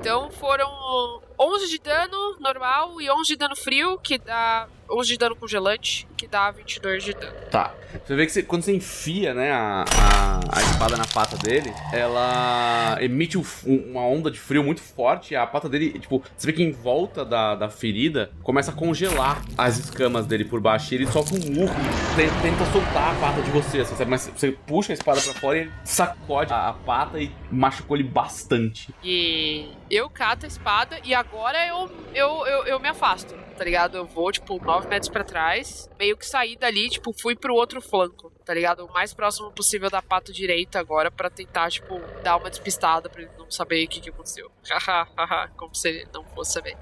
Então 0.00 0.30
foram 0.30 0.68
11 1.38 1.68
de 1.68 1.78
dano 1.78 2.36
normal 2.40 3.00
e 3.00 3.10
11 3.10 3.24
de 3.28 3.36
dano 3.36 3.56
frio, 3.56 3.98
que 3.98 4.18
dá 4.18 4.68
11 4.90 5.08
de 5.08 5.18
dano 5.18 5.36
congelante, 5.36 6.06
que 6.18 6.26
dá 6.26 6.50
22 6.50 7.04
de 7.04 7.14
dano. 7.14 7.32
Tá. 7.50 7.72
Você 8.04 8.14
vê 8.14 8.26
que 8.26 8.32
você- 8.32 8.42
quando 8.42 8.62
você 8.62 8.74
enfia, 8.74 9.32
né, 9.32 9.50
a, 9.52 9.84
a, 9.84 10.40
a 10.58 10.60
espada 10.62 10.96
na 10.96 11.06
pata 11.06 11.36
dele, 11.38 11.72
ela 11.92 12.98
emite 13.00 13.38
um- 13.38 13.44
um- 13.66 13.90
uma 13.92 14.02
onda 14.02 14.30
de 14.30 14.38
frio 14.38 14.62
muito 14.62 14.82
forte. 14.82 15.32
E 15.32 15.36
a 15.36 15.46
pata 15.46 15.68
dele, 15.68 15.98
tipo, 15.98 16.22
você 16.36 16.46
vê 16.48 16.52
que 16.52 16.62
em 16.62 16.72
volta 16.72 17.24
da, 17.24 17.54
da 17.54 17.70
ferida 17.70 18.30
começa 18.42 18.70
a 18.70 18.74
congelar 18.74 19.42
as 19.56 19.78
escamas 19.78 20.26
dele 20.26 20.44
por 20.44 20.60
baixo. 20.60 20.92
E 20.92 20.96
ele 20.96 21.06
solta 21.06 21.34
um 21.34 21.62
urro 21.62 21.74
e 21.74 22.16
te- 22.16 22.42
tenta 22.42 22.64
soltar 22.72 23.16
a 23.16 23.20
pata 23.20 23.40
de 23.40 23.50
você, 23.50 23.78
assim, 23.80 23.94
sabe? 23.96 24.10
Mas 24.10 24.30
você 24.34 24.52
puxa 24.52 24.92
a 24.92 24.94
espada 24.94 25.20
pra 25.20 25.32
fora 25.34 25.56
e 25.56 25.60
ele 25.62 25.72
sacode 25.84 26.52
a, 26.52 26.68
a 26.68 26.72
pata 26.72 27.18
e 27.20 27.30
machucou 27.50 27.96
ele 27.96 28.04
bastante. 28.08 28.92
E 29.02 29.70
eu 29.90 30.10
cato 30.10 30.44
a 30.44 30.48
espada 30.48 30.98
e 31.04 31.14
agora 31.14 31.66
eu, 31.66 31.90
eu, 32.14 32.46
eu, 32.46 32.64
eu 32.66 32.80
me 32.80 32.88
afasto, 32.88 33.34
tá 33.58 33.64
ligado? 33.64 33.96
Eu 33.96 34.06
vou, 34.06 34.30
tipo, 34.30 34.64
9 34.64 34.86
metros 34.86 35.10
pra 35.10 35.24
trás, 35.24 35.90
meio 35.98 36.16
que 36.16 36.24
saí 36.24 36.56
dali, 36.56 36.88
tipo, 36.88 37.12
fui 37.12 37.34
pro 37.34 37.54
outro 37.54 37.82
flanco, 37.82 38.32
tá 38.44 38.54
ligado? 38.54 38.86
O 38.86 38.92
mais 38.92 39.12
próximo 39.12 39.50
possível 39.50 39.90
da 39.90 40.00
pata 40.00 40.32
direita 40.32 40.78
agora 40.78 41.10
pra 41.10 41.28
tentar, 41.28 41.68
tipo, 41.68 42.00
dar 42.22 42.36
uma 42.36 42.48
despistada 42.48 43.10
pra 43.10 43.22
ele 43.22 43.30
não 43.36 43.50
saber 43.50 43.84
o 43.84 43.88
que, 43.88 44.00
que 44.00 44.10
aconteceu. 44.10 44.48
Hahaha, 44.70 45.48
Como 45.56 45.74
se 45.74 45.88
ele 45.88 46.08
não 46.14 46.22
fosse 46.24 46.52
saber. 46.52 46.76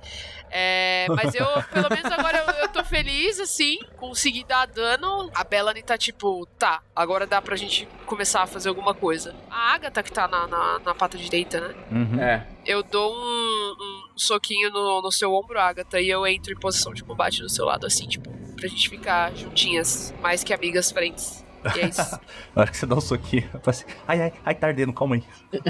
É, 0.50 1.06
mas 1.08 1.34
eu, 1.34 1.46
pelo 1.72 1.88
menos 1.88 2.12
agora 2.12 2.44
eu, 2.46 2.54
eu 2.64 2.68
tô 2.68 2.84
feliz, 2.84 3.40
assim, 3.40 3.78
consegui 3.96 4.44
dar 4.44 4.66
dano. 4.66 5.30
A 5.34 5.44
Bellany 5.44 5.82
tá 5.82 5.96
tipo, 5.96 6.44
tá, 6.58 6.82
agora 6.94 7.26
dá 7.26 7.40
pra 7.40 7.56
gente 7.56 7.88
começar 8.04 8.42
a 8.42 8.46
fazer 8.46 8.68
alguma 8.68 8.94
coisa. 8.94 9.34
A 9.50 9.74
Agatha 9.74 10.02
que 10.02 10.12
tá 10.12 10.28
na, 10.28 10.46
na, 10.46 10.78
na 10.80 10.94
pata 10.94 11.16
direita, 11.16 11.60
né? 11.60 11.74
Uhum. 11.90 12.20
É. 12.20 12.46
Eu 12.66 12.82
dou 12.82 13.14
um, 13.14 13.76
um 13.80 14.05
soquinho 14.16 14.70
no, 14.70 15.02
no 15.02 15.12
seu 15.12 15.32
ombro, 15.32 15.58
Agatha, 15.58 16.00
e 16.00 16.08
eu 16.08 16.26
entro 16.26 16.52
em 16.52 16.56
posição 16.56 16.92
de 16.92 17.04
combate 17.04 17.40
do 17.40 17.48
seu 17.48 17.64
lado, 17.64 17.86
assim, 17.86 18.06
tipo, 18.06 18.30
pra 18.56 18.68
gente 18.68 18.88
ficar 18.88 19.34
juntinhas, 19.34 20.14
mais 20.20 20.42
que 20.42 20.52
amigas 20.52 20.90
frentes. 20.90 21.44
E 21.74 21.80
é 21.80 21.88
isso. 21.88 22.20
Na 22.54 22.62
hora 22.62 22.70
que 22.70 22.76
você 22.76 22.86
dá 22.86 22.96
um 22.96 23.00
soquinho, 23.00 23.48
eu 23.52 23.60
assim, 23.66 23.84
ai, 24.06 24.22
ai, 24.22 24.32
ai, 24.44 24.54
tá 24.54 24.68
ardendo, 24.68 24.92
calma 24.92 25.16
aí. 25.16 25.24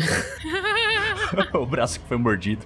o 1.54 1.66
braço 1.66 2.00
que 2.00 2.06
foi 2.08 2.16
mordido. 2.16 2.64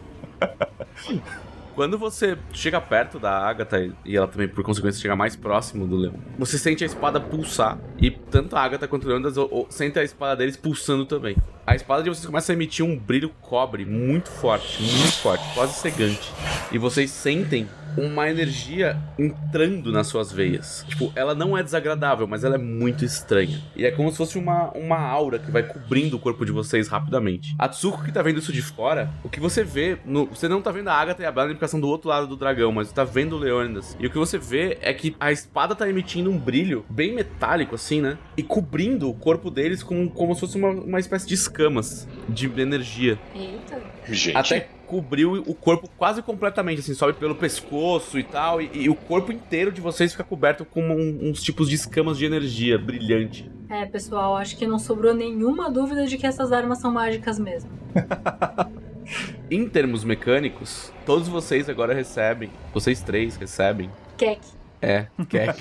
Quando 1.74 1.96
você 1.98 2.36
chega 2.52 2.80
perto 2.80 3.18
da 3.18 3.30
Agatha 3.38 3.90
e 4.04 4.16
ela 4.16 4.26
também, 4.26 4.48
por 4.48 4.62
consequência, 4.64 5.00
chega 5.00 5.16
mais 5.16 5.36
próximo 5.36 5.86
do 5.86 5.96
leão, 5.96 6.14
você 6.38 6.58
sente 6.58 6.82
a 6.82 6.86
espada 6.86 7.20
pulsar. 7.20 7.78
E 7.98 8.10
tanto 8.10 8.56
a 8.56 8.60
Agatha 8.62 8.86
quanto 8.88 9.04
o 9.04 9.08
Leônidas 9.08 9.36
o- 9.36 9.44
o- 9.50 9.66
sente 9.70 9.98
a 9.98 10.02
espada 10.04 10.36
deles 10.36 10.56
pulsando 10.56 11.04
também. 11.06 11.36
A 11.66 11.74
espada 11.76 12.02
de 12.02 12.08
vocês 12.10 12.26
começa 12.26 12.52
a 12.52 12.54
emitir 12.54 12.84
um 12.84 12.98
brilho 12.98 13.30
cobre 13.40 13.84
muito 13.84 14.28
forte, 14.30 14.82
muito 14.82 15.12
forte, 15.18 15.44
quase 15.54 15.74
cegante. 15.74 16.32
E 16.72 16.78
vocês 16.78 17.10
sentem 17.10 17.68
uma 17.96 18.28
energia 18.28 18.96
entrando 19.18 19.90
nas 19.92 20.06
suas 20.06 20.32
veias. 20.32 20.84
Tipo, 20.88 21.12
ela 21.14 21.34
não 21.34 21.56
é 21.56 21.62
desagradável, 21.62 22.26
mas 22.26 22.44
ela 22.44 22.54
é 22.54 22.58
muito 22.58 23.04
estranha. 23.04 23.60
E 23.76 23.84
é 23.84 23.90
como 23.90 24.10
se 24.10 24.16
fosse 24.16 24.38
uma, 24.38 24.70
uma 24.72 24.98
aura 24.98 25.38
que 25.38 25.50
vai 25.50 25.62
cobrindo 25.62 26.16
o 26.16 26.20
corpo 26.20 26.44
de 26.44 26.52
vocês 26.52 26.88
rapidamente. 26.88 27.54
A 27.58 27.68
Tsuko 27.68 28.04
que 28.04 28.12
tá 28.12 28.22
vendo 28.22 28.38
isso 28.38 28.52
de 28.52 28.62
fora, 28.62 29.10
o 29.24 29.28
que 29.28 29.40
você 29.40 29.62
vê, 29.64 29.98
no- 30.04 30.26
você 30.26 30.48
não 30.48 30.60
tá 30.62 30.70
vendo 30.70 30.88
a 30.88 30.94
Agatha 30.94 31.22
e 31.22 31.26
a 31.26 31.32
Bella 31.32 31.48
porque 31.48 31.62
elas 31.64 31.70
são 31.70 31.80
do 31.80 31.88
outro 31.88 32.08
lado 32.08 32.26
do 32.26 32.36
dragão, 32.36 32.72
mas 32.72 32.88
você 32.88 32.94
tá 32.94 33.04
vendo 33.04 33.36
o 33.36 33.38
Leônidas. 33.38 33.96
E 33.98 34.06
o 34.06 34.10
que 34.10 34.18
você 34.18 34.38
vê 34.38 34.78
é 34.80 34.92
que 34.92 35.14
a 35.18 35.32
espada 35.32 35.74
tá 35.74 35.88
emitindo 35.88 36.30
um 36.30 36.38
brilho 36.38 36.84
bem 36.88 37.14
metálico, 37.14 37.74
assim, 37.74 38.00
né? 38.00 38.18
E 38.36 38.42
cobrindo 38.42 39.08
o 39.08 39.14
corpo 39.14 39.50
deles 39.50 39.82
como, 39.82 40.10
como 40.10 40.34
se 40.34 40.40
fosse 40.40 40.56
uma, 40.56 40.70
uma 40.70 40.98
espécie 41.00 41.26
de 41.26 41.34
escamas 41.34 42.08
de 42.28 42.46
energia. 42.60 43.18
Eita. 43.34 43.80
Gente. 44.08 44.36
Até 44.36 44.68
cobriu 44.90 45.32
o 45.46 45.54
corpo 45.54 45.88
quase 45.96 46.20
completamente, 46.20 46.80
assim, 46.80 46.94
sobe 46.94 47.12
pelo 47.14 47.34
pescoço 47.36 48.18
e 48.18 48.24
tal, 48.24 48.60
e, 48.60 48.68
e 48.74 48.88
o 48.90 48.94
corpo 48.96 49.30
inteiro 49.30 49.70
de 49.70 49.80
vocês 49.80 50.10
fica 50.10 50.24
coberto 50.24 50.64
com 50.64 50.82
um- 50.82 51.30
uns 51.30 51.40
tipos 51.42 51.68
de 51.68 51.76
escamas 51.76 52.18
de 52.18 52.24
energia 52.24 52.76
brilhante. 52.76 53.48
É, 53.68 53.86
pessoal, 53.86 54.36
acho 54.36 54.56
que 54.56 54.66
não 54.66 54.78
sobrou 54.80 55.14
nenhuma 55.14 55.70
dúvida 55.70 56.04
de 56.06 56.18
que 56.18 56.26
essas 56.26 56.50
armas 56.50 56.78
são 56.80 56.92
mágicas 56.92 57.38
mesmo. 57.38 57.70
Em 59.50 59.68
termos 59.68 60.04
mecânicos, 60.04 60.92
todos 61.06 61.26
vocês 61.28 61.68
agora 61.68 61.92
recebem, 61.94 62.50
vocês 62.72 63.00
três 63.02 63.36
recebem, 63.36 63.90
Kek. 64.16 64.40
é, 64.80 65.06
Kek, 65.28 65.58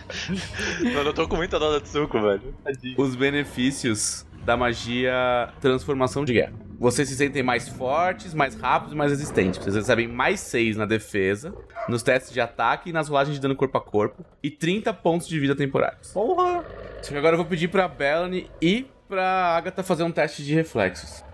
Mano, 0.94 1.08
eu 1.10 1.14
tô 1.14 1.26
com 1.28 1.36
muita 1.36 1.58
dó 1.58 1.70
da 1.72 1.80
Tsuko, 1.80 2.20
velho. 2.20 2.54
Tadinho. 2.62 2.94
os 3.00 3.14
benefícios 3.14 4.26
da 4.44 4.56
magia 4.56 5.48
transformação 5.60 6.24
de 6.24 6.32
guerra. 6.32 6.52
Vocês 6.78 7.08
se 7.08 7.16
sentem 7.16 7.42
mais 7.42 7.68
fortes, 7.68 8.34
mais 8.34 8.54
rápidos 8.54 8.92
e 8.92 8.96
mais 8.96 9.10
resistentes. 9.10 9.58
Vocês 9.58 9.74
recebem 9.74 10.06
mais 10.08 10.40
6 10.40 10.76
na 10.76 10.84
defesa, 10.84 11.54
nos 11.88 12.02
testes 12.02 12.32
de 12.32 12.40
ataque 12.40 12.90
e 12.90 12.92
nas 12.92 13.08
rolagens 13.08 13.36
de 13.36 13.40
dano 13.40 13.56
corpo 13.56 13.78
a 13.78 13.80
corpo, 13.80 14.24
e 14.42 14.50
30 14.50 14.92
pontos 14.92 15.26
de 15.26 15.38
vida 15.38 15.54
temporários. 15.54 16.12
Porra! 16.12 16.64
Só 17.00 17.12
que 17.12 17.16
agora 17.16 17.34
eu 17.34 17.38
vou 17.38 17.46
pedir 17.46 17.68
pra 17.68 17.88
Bellany 17.88 18.50
e 18.60 18.86
pra 19.08 19.56
Agatha 19.56 19.82
fazer 19.82 20.02
um 20.02 20.10
teste 20.10 20.44
de 20.44 20.54
reflexos. 20.54 21.24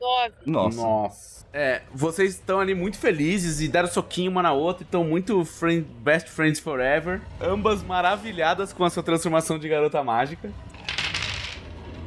9. 0.00 0.32
Nossa. 0.46 0.80
Nossa. 0.80 1.38
É, 1.52 1.82
vocês 1.92 2.34
estão 2.34 2.60
ali 2.60 2.74
muito 2.74 2.98
felizes 2.98 3.60
e 3.60 3.68
deram 3.68 3.88
soquinho 3.88 4.30
uma 4.30 4.42
na 4.42 4.52
outra 4.52 4.82
e 4.82 4.84
estão 4.84 5.02
muito 5.02 5.44
friend, 5.44 5.86
best 6.00 6.28
friends 6.28 6.60
forever. 6.60 7.20
Ambas 7.40 7.82
maravilhadas 7.82 8.72
com 8.72 8.84
a 8.84 8.90
sua 8.90 9.02
transformação 9.02 9.58
de 9.58 9.68
garota 9.68 10.02
mágica. 10.04 10.50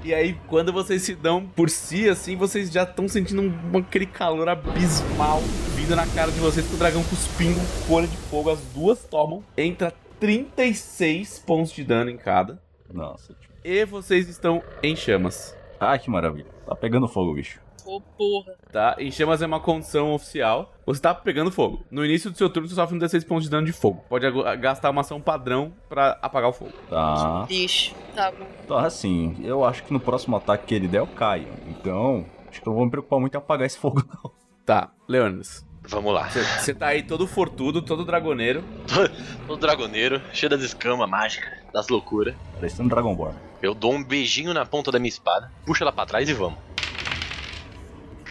E 0.03 0.13
aí, 0.15 0.35
quando 0.47 0.73
vocês 0.73 1.03
se 1.03 1.13
dão 1.13 1.45
por 1.45 1.69
si, 1.69 2.09
assim, 2.09 2.35
vocês 2.35 2.71
já 2.71 2.83
estão 2.83 3.07
sentindo 3.07 3.41
um- 3.43 3.77
aquele 3.77 4.07
calor 4.07 4.49
abismal 4.49 5.41
vindo 5.75 5.95
na 5.95 6.07
cara 6.07 6.31
de 6.31 6.39
vocês 6.39 6.65
com 6.67 6.73
o 6.73 6.77
dragão 6.77 7.03
cuspindo 7.03 7.59
folha 7.87 8.07
de 8.07 8.17
fogo. 8.17 8.49
As 8.49 8.59
duas 8.73 9.03
tomam. 9.03 9.43
Entra 9.55 9.93
36 10.19 11.37
pontos 11.45 11.71
de 11.71 11.83
dano 11.83 12.09
em 12.09 12.17
cada. 12.17 12.59
Nossa. 12.91 13.35
E 13.63 13.85
vocês 13.85 14.27
estão 14.27 14.63
em 14.81 14.95
chamas. 14.95 15.55
Ai, 15.79 15.99
que 15.99 16.09
maravilha. 16.09 16.47
Tá 16.65 16.75
pegando 16.75 17.07
fogo, 17.07 17.35
bicho. 17.35 17.59
Ô, 17.91 17.99
porra. 17.99 18.53
Tá? 18.71 18.95
Em 18.97 19.11
chamas 19.11 19.41
é 19.41 19.45
uma 19.45 19.59
condição 19.59 20.13
oficial. 20.13 20.73
Você 20.85 21.01
tá 21.01 21.13
pegando 21.13 21.51
fogo. 21.51 21.83
No 21.91 22.05
início 22.05 22.31
do 22.31 22.37
seu 22.37 22.49
turno, 22.49 22.69
você 22.69 22.75
sofre 22.75 22.95
um 22.95 22.99
16 22.99 23.25
pontos 23.25 23.43
de 23.43 23.49
dano 23.49 23.65
de 23.65 23.73
fogo. 23.73 24.01
Pode 24.07 24.25
gastar 24.61 24.89
uma 24.91 25.01
ação 25.01 25.19
padrão 25.19 25.73
pra 25.89 26.17
apagar 26.21 26.51
o 26.51 26.53
fogo. 26.53 26.71
Tá. 26.89 27.45
Lixo. 27.49 27.93
Tá 28.15 28.31
bom. 28.31 28.45
Tá, 28.65 28.85
assim, 28.85 29.35
eu 29.43 29.65
acho 29.65 29.83
que 29.83 29.91
no 29.91 29.99
próximo 29.99 30.37
ataque 30.37 30.67
que 30.67 30.73
ele 30.73 30.87
der, 30.87 30.99
eu 30.99 31.07
caio. 31.07 31.49
Então, 31.67 32.25
acho 32.49 32.61
que 32.61 32.67
eu 32.67 32.71
não 32.71 32.77
vou 32.77 32.85
me 32.85 32.91
preocupar 32.91 33.19
muito 33.19 33.35
em 33.35 33.37
apagar 33.37 33.67
esse 33.67 33.77
fogo, 33.77 34.01
não. 34.07 34.31
Tá, 34.65 34.89
Leônidas. 35.05 35.65
Vamos 35.89 36.13
lá. 36.13 36.29
Você 36.29 36.73
tá 36.73 36.87
aí 36.87 37.03
todo 37.03 37.27
fortudo, 37.27 37.81
todo 37.81 38.05
dragoneiro. 38.05 38.63
Todo 39.47 39.59
dragoneiro, 39.59 40.21
cheio 40.31 40.49
das 40.49 40.61
escamas 40.61 41.09
mágicas, 41.09 41.51
das 41.73 41.89
loucuras. 41.89 42.35
Parecendo 42.53 42.83
um 42.83 42.87
Dragonborn. 42.87 43.35
Eu 43.61 43.73
dou 43.73 43.93
um 43.93 44.03
beijinho 44.03 44.53
na 44.53 44.65
ponta 44.65 44.91
da 44.91 44.99
minha 44.99 45.09
espada, 45.09 45.51
puxo 45.65 45.83
ela 45.83 45.91
pra 45.91 46.05
trás 46.05 46.29
e 46.29 46.33
vamos. 46.33 46.57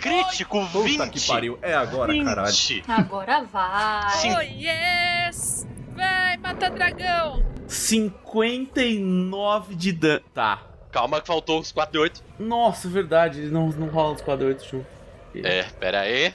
Crítico 0.00 0.64
20! 0.64 0.92
Puta 0.92 1.08
que 1.08 1.20
pariu. 1.26 1.58
É 1.62 1.74
agora, 1.74 2.12
20. 2.12 2.24
caralho. 2.24 2.54
Agora 2.88 3.44
vai. 3.44 4.10
Sim. 4.12 4.34
Oh, 4.34 4.40
yes! 4.40 5.66
Vai, 5.94 6.36
mata 6.38 6.70
dragão! 6.70 7.44
59 7.68 9.74
de 9.74 9.92
dano. 9.92 10.22
Tá. 10.34 10.62
Calma 10.90 11.20
que 11.20 11.26
faltou 11.26 11.60
os 11.60 11.70
4 11.70 11.92
de 11.92 11.98
8. 11.98 12.24
Nossa, 12.38 12.88
é 12.88 12.90
verdade. 12.90 13.42
Não, 13.42 13.68
não 13.68 13.88
rola 13.88 14.14
os 14.14 14.22
4 14.22 14.46
8 14.46 14.64
show. 14.64 14.84
É, 15.34 15.64
pera 15.78 16.00
aí. 16.00 16.34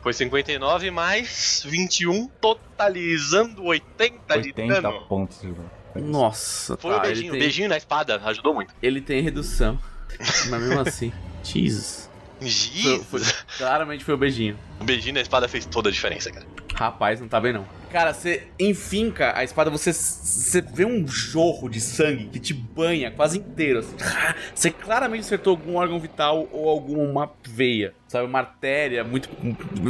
Foi 0.00 0.12
59 0.12 0.90
mais 0.90 1.64
21, 1.66 2.28
totalizando 2.40 3.64
80, 3.64 4.38
de 4.38 4.48
80 4.48 4.82
dano. 4.82 5.00
pontos. 5.08 5.40
de 5.40 5.50
dano. 5.50 5.70
Nossa, 5.96 6.76
Foi 6.76 6.92
tá. 6.92 6.98
o 6.98 7.00
ele 7.00 7.06
beijinho, 7.06 7.30
tem, 7.32 7.40
beijinho 7.40 7.68
na 7.68 7.76
espada, 7.76 8.20
ajudou 8.24 8.52
muito. 8.52 8.74
Ele 8.82 9.00
tem 9.00 9.22
redução. 9.22 9.78
Mas 10.50 10.62
mesmo 10.62 10.80
assim. 10.80 11.12
Jesus. 11.44 12.10
Foi- 12.38 12.48
Jesus. 12.48 13.06
foi- 13.06 13.20
claramente 13.58 14.04
foi 14.04 14.14
o 14.14 14.18
beijinho. 14.18 14.58
Um 14.80 14.84
beijinho 14.84 15.14
na 15.14 15.20
espada 15.20 15.46
fez 15.48 15.64
toda 15.64 15.88
a 15.88 15.92
diferença, 15.92 16.30
cara. 16.30 16.46
Rapaz, 16.74 17.20
não 17.20 17.28
tá 17.28 17.40
bem 17.40 17.52
não. 17.52 17.64
Cara, 17.92 18.12
você 18.12 18.48
enfinca 18.58 19.32
a 19.38 19.44
espada, 19.44 19.70
você, 19.70 19.92
você 19.92 20.60
vê 20.60 20.84
um 20.84 21.06
jorro 21.06 21.68
de 21.68 21.80
sangue 21.80 22.24
que 22.26 22.40
te 22.40 22.52
banha 22.52 23.12
quase 23.12 23.38
inteiro. 23.38 23.78
assim. 23.78 23.94
Você 24.52 24.68
claramente 24.72 25.20
acertou 25.20 25.52
algum 25.52 25.76
órgão 25.76 26.00
vital 26.00 26.48
ou 26.50 26.68
alguma 26.68 27.30
veia, 27.46 27.94
sabe? 28.08 28.26
Uma 28.26 28.40
artéria 28.40 29.04
muito. 29.04 29.28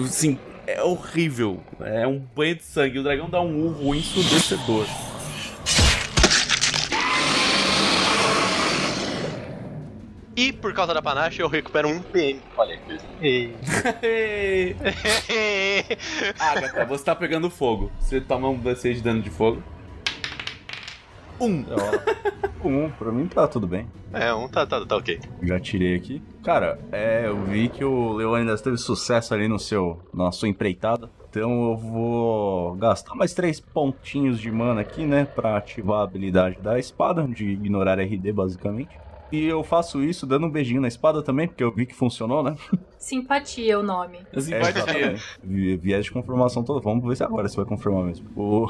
Assim, 0.04 0.38
é 0.66 0.82
horrível. 0.82 1.62
É 1.80 2.06
um 2.06 2.18
banho 2.18 2.56
de 2.56 2.62
sangue. 2.64 2.98
O 2.98 3.02
dragão 3.02 3.30
dá 3.30 3.40
um 3.40 3.64
urro 3.68 3.94
ensurdecedor. 3.94 4.86
E 10.36 10.52
por 10.52 10.72
causa 10.72 10.92
da 10.92 11.00
panache 11.00 11.40
eu 11.40 11.48
recupero 11.48 11.88
um 11.88 12.00
PM. 12.02 12.40
Olha 12.56 12.76
que 12.76 12.84
coisa. 12.84 13.04
Agatha, 16.40 16.84
você 16.84 17.04
tá 17.04 17.14
pegando 17.14 17.48
fogo. 17.48 17.90
Você 18.00 18.20
toma 18.20 18.48
um 18.48 18.58
D6 18.58 18.94
de 18.94 19.02
dano 19.02 19.22
de 19.22 19.30
fogo. 19.30 19.62
Um. 21.40 21.60
É, 21.62 21.74
ó. 22.62 22.66
Um, 22.66 22.90
pra 22.90 23.12
mim 23.12 23.26
tá 23.26 23.46
tudo 23.46 23.66
bem. 23.66 23.86
é, 24.12 24.32
um 24.32 24.48
tá, 24.48 24.66
tá, 24.66 24.84
tá 24.86 24.96
ok. 24.96 25.20
Já 25.42 25.60
tirei 25.60 25.94
aqui. 25.94 26.22
Cara, 26.42 26.78
é, 26.90 27.26
eu 27.26 27.44
vi 27.44 27.68
que 27.68 27.84
o 27.84 28.14
Leônidas 28.14 28.62
teve 28.62 28.78
sucesso 28.78 29.34
ali 29.34 29.46
no 29.46 29.58
seu, 29.58 30.00
na 30.14 30.32
sua 30.32 30.48
empreitada. 30.48 31.10
Então 31.28 31.70
eu 31.70 31.76
vou 31.76 32.74
gastar 32.76 33.14
mais 33.14 33.34
três 33.34 33.60
pontinhos 33.60 34.40
de 34.40 34.50
mana 34.50 34.80
aqui, 34.80 35.04
né? 35.04 35.24
Pra 35.26 35.56
ativar 35.56 36.00
a 36.00 36.04
habilidade 36.04 36.58
da 36.60 36.78
espada, 36.78 37.22
de 37.28 37.44
ignorar 37.50 38.00
RD, 38.00 38.32
basicamente. 38.32 39.03
E 39.34 39.46
eu 39.46 39.64
faço 39.64 40.00
isso 40.00 40.26
dando 40.26 40.46
um 40.46 40.50
beijinho 40.50 40.80
na 40.80 40.86
espada 40.86 41.20
também, 41.20 41.48
porque 41.48 41.64
eu 41.64 41.72
vi 41.72 41.86
que 41.86 41.94
funcionou, 41.94 42.40
né? 42.40 42.54
Simpatia 42.96 43.72
é 43.74 43.76
o 43.76 43.82
nome. 43.82 44.18
É, 44.32 44.40
Simpatia. 44.40 45.16
Vi- 45.42 45.76
Viés 45.76 46.04
de 46.04 46.12
confirmação 46.12 46.62
toda. 46.62 46.80
Vamos 46.80 47.04
ver 47.04 47.16
se 47.16 47.24
agora 47.24 47.48
você 47.48 47.56
vai 47.56 47.64
confirmar 47.64 48.04
mesmo. 48.04 48.28
O... 48.36 48.68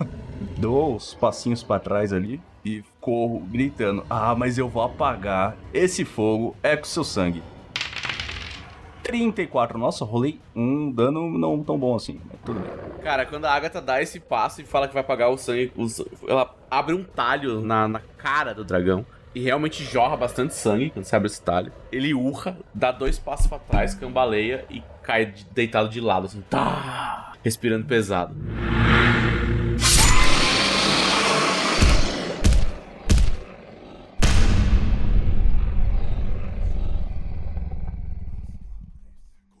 Dou 0.56 0.96
os 0.96 1.12
passinhos 1.12 1.62
pra 1.62 1.78
trás 1.78 2.14
ali 2.14 2.40
e 2.64 2.82
corro 2.98 3.40
gritando: 3.40 4.06
Ah, 4.08 4.34
mas 4.34 4.56
eu 4.56 4.70
vou 4.70 4.82
apagar 4.82 5.54
esse 5.74 6.02
fogo 6.02 6.56
é 6.62 6.74
com 6.76 6.84
seu 6.86 7.04
sangue. 7.04 7.42
34. 9.02 9.78
Nossa, 9.78 10.04
rolei 10.04 10.40
um 10.54 10.90
dano 10.90 11.38
não 11.38 11.62
tão 11.62 11.78
bom 11.78 11.94
assim, 11.94 12.20
mas 12.28 12.40
tudo 12.44 12.58
bem. 12.60 12.70
Cara, 13.02 13.24
quando 13.26 13.44
a 13.44 13.52
Agatha 13.52 13.80
dá 13.80 14.02
esse 14.02 14.18
passo 14.18 14.60
e 14.62 14.64
fala 14.64 14.88
que 14.88 14.94
vai 14.94 15.02
apagar 15.02 15.30
o 15.30 15.36
sangue, 15.36 15.70
ela 16.26 16.52
abre 16.70 16.94
um 16.94 17.04
talho 17.04 17.60
na, 17.60 17.86
na 17.86 18.00
cara 18.16 18.52
do 18.54 18.64
dragão. 18.64 19.04
E 19.36 19.40
realmente 19.40 19.84
jorra 19.84 20.16
bastante 20.16 20.54
sangue 20.54 20.88
quando 20.88 21.04
você 21.04 21.14
abre 21.14 21.26
esse 21.26 21.42
talho. 21.42 21.70
Ele 21.92 22.14
urra, 22.14 22.56
dá 22.72 22.90
dois 22.90 23.18
passos 23.18 23.46
pra 23.46 23.58
trás, 23.58 23.94
cambaleia 23.94 24.64
e 24.70 24.82
cai 25.02 25.26
de- 25.26 25.44
deitado 25.52 25.90
de 25.90 26.00
lado, 26.00 26.24
assim, 26.24 26.40
tá, 26.48 27.34
respirando 27.44 27.84
pesado. 27.84 28.34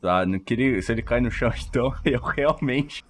Tá, 0.00 0.24
no 0.26 0.38
que 0.38 0.54
ele- 0.54 0.82
se 0.82 0.92
ele 0.92 1.02
cai 1.02 1.20
no 1.20 1.30
chão, 1.30 1.50
então 1.68 1.94
eu 2.04 2.20
realmente. 2.20 3.04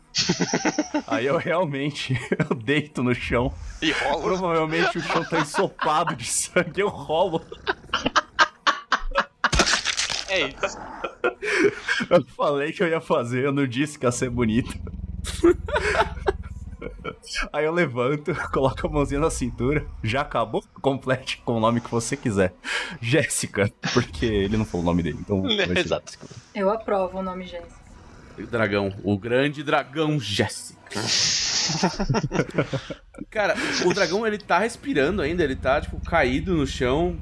Aí 1.07 1.27
eu 1.27 1.37
realmente 1.37 2.19
eu 2.49 2.57
deito 2.57 3.03
no 3.03 3.15
chão. 3.15 3.53
E 3.81 3.93
rola. 3.93 4.23
Provavelmente 4.23 4.99
o 4.99 5.03
chão 5.03 5.25
tá 5.25 5.41
ensopado 5.41 6.17
de 6.17 6.25
sangue, 6.27 6.81
eu 6.81 6.89
rolo. 6.89 7.43
É 10.29 10.49
isso. 10.49 10.79
Eu 12.11 12.25
falei 12.37 12.73
que 12.73 12.83
eu 12.83 12.89
ia 12.89 13.01
fazer, 13.01 13.45
eu 13.45 13.53
não 13.53 13.67
disse 13.67 13.99
que 13.99 14.07
ia 14.07 14.13
ser 14.13 14.31
bonito. 14.31 14.77
Aí 17.53 17.65
eu 17.65 17.73
levanto, 17.73 18.35
coloco 18.53 18.87
a 18.87 18.91
mãozinha 18.91 19.21
na 19.21 19.31
cintura. 19.31 19.87
Já 20.03 20.23
acabou? 20.23 20.63
Complete 20.81 21.43
com 21.45 21.57
o 21.57 21.61
nome 21.61 21.81
que 21.81 21.91
você 21.91 22.17
quiser. 22.17 22.55
Jéssica, 23.01 23.71
porque 23.93 24.27
ele 24.27 24.57
não 24.57 24.65
falou 24.65 24.83
o 24.83 24.87
nome 24.87 25.03
dele, 25.03 25.19
então 25.21 25.49
Exato. 25.49 26.13
Jéssica. 26.13 26.27
Eu 26.55 26.71
aprovo 26.71 27.19
o 27.19 27.23
nome 27.23 27.47
Jéssica. 27.47 27.86
O 28.39 28.47
dragão, 28.47 28.95
o 29.03 29.19
grande 29.19 29.63
dragão 29.63 30.21
Jesse. 30.21 30.77
Cara, 33.31 33.55
o 33.85 33.95
dragão 33.95 34.27
ele 34.27 34.39
tá 34.39 34.59
respirando 34.59 35.23
ainda, 35.23 35.43
ele 35.43 35.57
tá 35.57 35.81
tipo 35.81 35.99
caído 36.01 36.55
no 36.55 36.67
chão, 36.67 37.17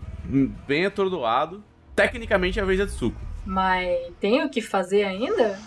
bem 0.66 0.86
atordoado. 0.86 1.62
Tecnicamente 1.94 2.58
é 2.58 2.62
a 2.62 2.66
vez 2.66 2.78
da 2.78 2.86
Tsuko. 2.86 3.20
Mas 3.46 3.96
tem 4.20 4.42
o 4.42 4.50
que 4.50 4.60
fazer 4.60 5.04
ainda? 5.04 5.58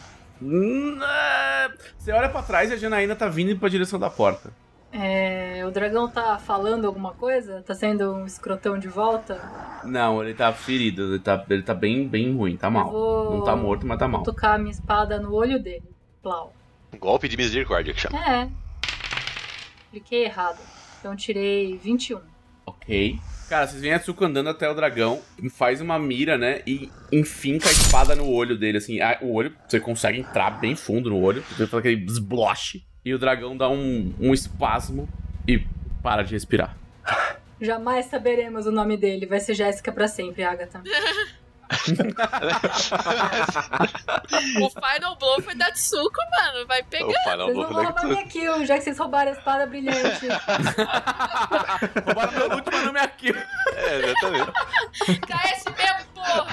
Hum, 0.41 0.99
é, 1.01 1.69
Você 1.97 2.11
olha 2.11 2.29
pra 2.29 2.43
trás 2.43 2.69
e 2.69 2.73
a 2.73 2.77
Janaína 2.77 3.15
tá 3.15 3.27
vindo 3.27 3.57
pra 3.57 3.69
direção 3.69 3.99
da 3.99 4.09
porta. 4.09 4.51
É, 4.91 5.63
o 5.65 5.71
dragão 5.71 6.09
tá 6.09 6.39
falando 6.39 6.85
alguma 6.85 7.13
coisa? 7.13 7.61
Tá 7.61 7.73
sendo 7.75 8.13
um 8.13 8.25
escrotão 8.25 8.77
de 8.79 8.87
volta? 8.87 9.39
Não, 9.83 10.23
ele 10.23 10.33
tá 10.33 10.51
ferido, 10.53 11.13
ele 11.13 11.19
tá, 11.19 11.45
ele 11.49 11.61
tá 11.63 11.73
bem, 11.73 12.07
bem 12.07 12.35
ruim, 12.35 12.55
tá 12.57 12.69
mal. 12.69 12.91
vou 12.91 13.37
Não 13.37 13.43
tá 13.43 13.55
morto, 13.55 13.85
mas 13.85 13.99
tá 13.99 14.07
mal. 14.07 14.23
tocar 14.23 14.55
a 14.55 14.57
minha 14.57 14.71
espada 14.71 15.19
no 15.19 15.33
olho 15.33 15.61
dele. 15.61 15.83
Plau. 16.21 16.53
Golpe 16.99 17.27
de 17.27 17.37
misericórdia 17.37 17.93
que 17.93 17.99
chama. 17.99 18.17
É. 18.17 18.49
Cliquei 19.91 20.25
errado. 20.25 20.59
Então 20.99 21.15
tirei 21.15 21.77
21. 21.77 22.19
Ok. 22.65 23.19
Cara, 23.49 23.65
vocês 23.65 23.81
veem 23.81 23.93
a 23.93 23.99
Tsuko 23.99 24.25
andando 24.25 24.49
até 24.49 24.69
o 24.69 24.73
dragão, 24.73 25.21
faz 25.51 25.79
uma 25.79 25.97
mira, 25.97 26.37
né? 26.37 26.61
E 26.67 26.91
enfinca 27.13 27.69
a 27.69 27.71
espada 27.71 28.13
no 28.13 28.29
olho 28.29 28.57
dele, 28.57 28.77
assim. 28.77 28.99
O 29.21 29.33
olho, 29.33 29.55
você 29.65 29.79
consegue 29.79 30.19
entrar 30.19 30.59
bem 30.59 30.75
fundo 30.75 31.09
no 31.09 31.21
olho, 31.21 31.41
você 31.43 31.65
faz 31.65 31.79
aquele 31.79 32.05
sblosh. 32.05 32.85
E 33.07 33.13
o 33.13 33.17
dragão 33.17 33.55
dá 33.55 33.69
um, 33.69 34.13
um 34.19 34.33
espasmo 34.33 35.07
e 35.47 35.65
para 36.03 36.23
de 36.23 36.33
respirar. 36.33 36.75
Jamais 37.61 38.07
saberemos 38.07 38.65
o 38.67 38.71
nome 38.71 38.97
dele. 38.97 39.25
Vai 39.25 39.39
ser 39.39 39.53
Jéssica 39.53 39.93
pra 39.93 40.09
sempre, 40.09 40.43
Agatha. 40.43 40.81
O 44.61 44.69
Final 44.69 45.17
Blow 45.17 45.41
foi 45.41 45.53
da 45.55 45.69
Tsuko, 45.71 46.19
mano. 46.31 46.65
Vai 46.65 46.81
pegar. 46.83 47.07
Vocês 47.07 47.37
não 47.37 47.53
vão 47.53 47.83
roubar 47.83 48.05
minha 48.05 48.25
kill, 48.25 48.65
já 48.65 48.77
que 48.77 48.83
vocês 48.85 48.97
roubaram 48.97 49.31
a 49.31 49.33
espada 49.33 49.65
brilhante. 49.65 50.27
Roubaram 52.05 52.31
meu 52.31 52.49
loot, 52.49 52.69
mas 52.71 52.85
não 52.85 52.93
me 52.93 52.99
aqui. 52.99 53.33
É, 53.75 53.97
exatamente. 53.99 54.51
KS 55.27 55.65
mesmo, 55.75 56.05
porra. 56.13 56.47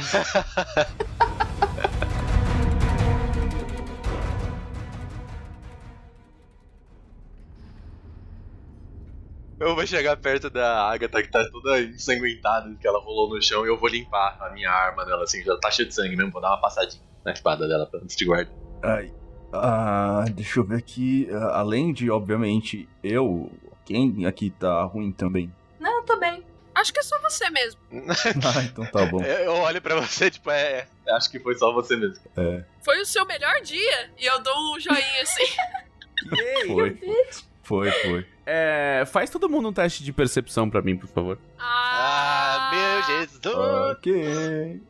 Eu 9.65 9.75
vou 9.75 9.87
chegar 9.87 10.15
perto 10.19 10.51
da 10.51 10.91
Agatha 10.91 11.23
que 11.23 11.31
tá 11.31 11.43
toda 11.51 11.81
ensanguentada, 11.81 12.71
que 12.79 12.87
ela 12.87 13.01
rolou 13.01 13.31
no 13.35 13.41
chão, 13.41 13.65
e 13.65 13.69
eu 13.71 13.79
vou 13.79 13.89
limpar 13.89 14.37
a 14.39 14.51
minha 14.51 14.71
arma 14.71 15.07
dela, 15.07 15.25
assim, 15.25 15.43
já 15.43 15.57
tá 15.57 15.71
cheia 15.71 15.89
de 15.89 15.95
sangue 15.95 16.15
mesmo, 16.15 16.31
vou 16.31 16.43
dar 16.43 16.51
uma 16.51 16.61
passadinha 16.61 17.03
na 17.25 17.33
espada 17.33 17.67
dela 17.67 17.89
antes 17.95 18.15
de 18.15 18.27
guardar. 18.27 18.53
Ai. 18.83 19.11
Ah, 19.51 20.27
deixa 20.31 20.61
eu 20.61 20.65
ver 20.65 20.77
aqui. 20.77 21.29
ah, 21.33 21.61
além 21.61 21.95
de, 21.95 22.11
obviamente, 22.11 22.87
eu. 23.03 23.51
Quem 23.87 24.27
aqui 24.27 24.51
tá 24.51 24.83
ruim 24.83 25.11
também? 25.13 25.51
Não, 25.81 25.99
eu 26.01 26.03
tô 26.03 26.19
bem. 26.19 26.45
Acho 26.75 26.93
que 26.93 26.99
é 26.99 27.03
só 27.03 27.19
você 27.21 27.49
mesmo. 27.49 27.81
Ah, 28.45 28.63
então 28.65 28.85
tá 28.85 29.07
bom. 29.07 29.23
Eu 29.23 29.53
olho 29.55 29.81
pra 29.81 29.99
você, 29.99 30.31
tipo, 30.31 30.51
é, 30.51 30.87
é, 31.07 31.13
acho 31.13 31.31
que 31.31 31.39
foi 31.41 31.55
só 31.55 31.73
você 31.73 31.97
mesmo. 31.97 32.23
Foi 32.83 33.01
o 33.01 33.07
seu 33.07 33.25
melhor 33.25 33.63
dia. 33.63 34.11
E 34.19 34.27
eu 34.27 34.43
dou 34.43 34.75
um 34.75 34.79
joinha 34.79 35.23
assim. 35.23 35.47
Foi. 36.67 36.99
Foi, 37.63 37.91
foi. 37.91 38.34
É, 38.47 39.05
faz 39.07 39.31
todo 39.31 39.49
mundo 39.49 39.69
um 39.69 39.73
teste 39.73 40.05
de 40.05 40.13
percepção 40.13 40.69
pra 40.69 40.83
mim, 40.83 40.97
por 40.97 41.09
favor. 41.09 41.39
Ah, 41.59 42.71
meu 42.73 43.21
Jesus! 43.21 43.55
Ok. 43.93 44.81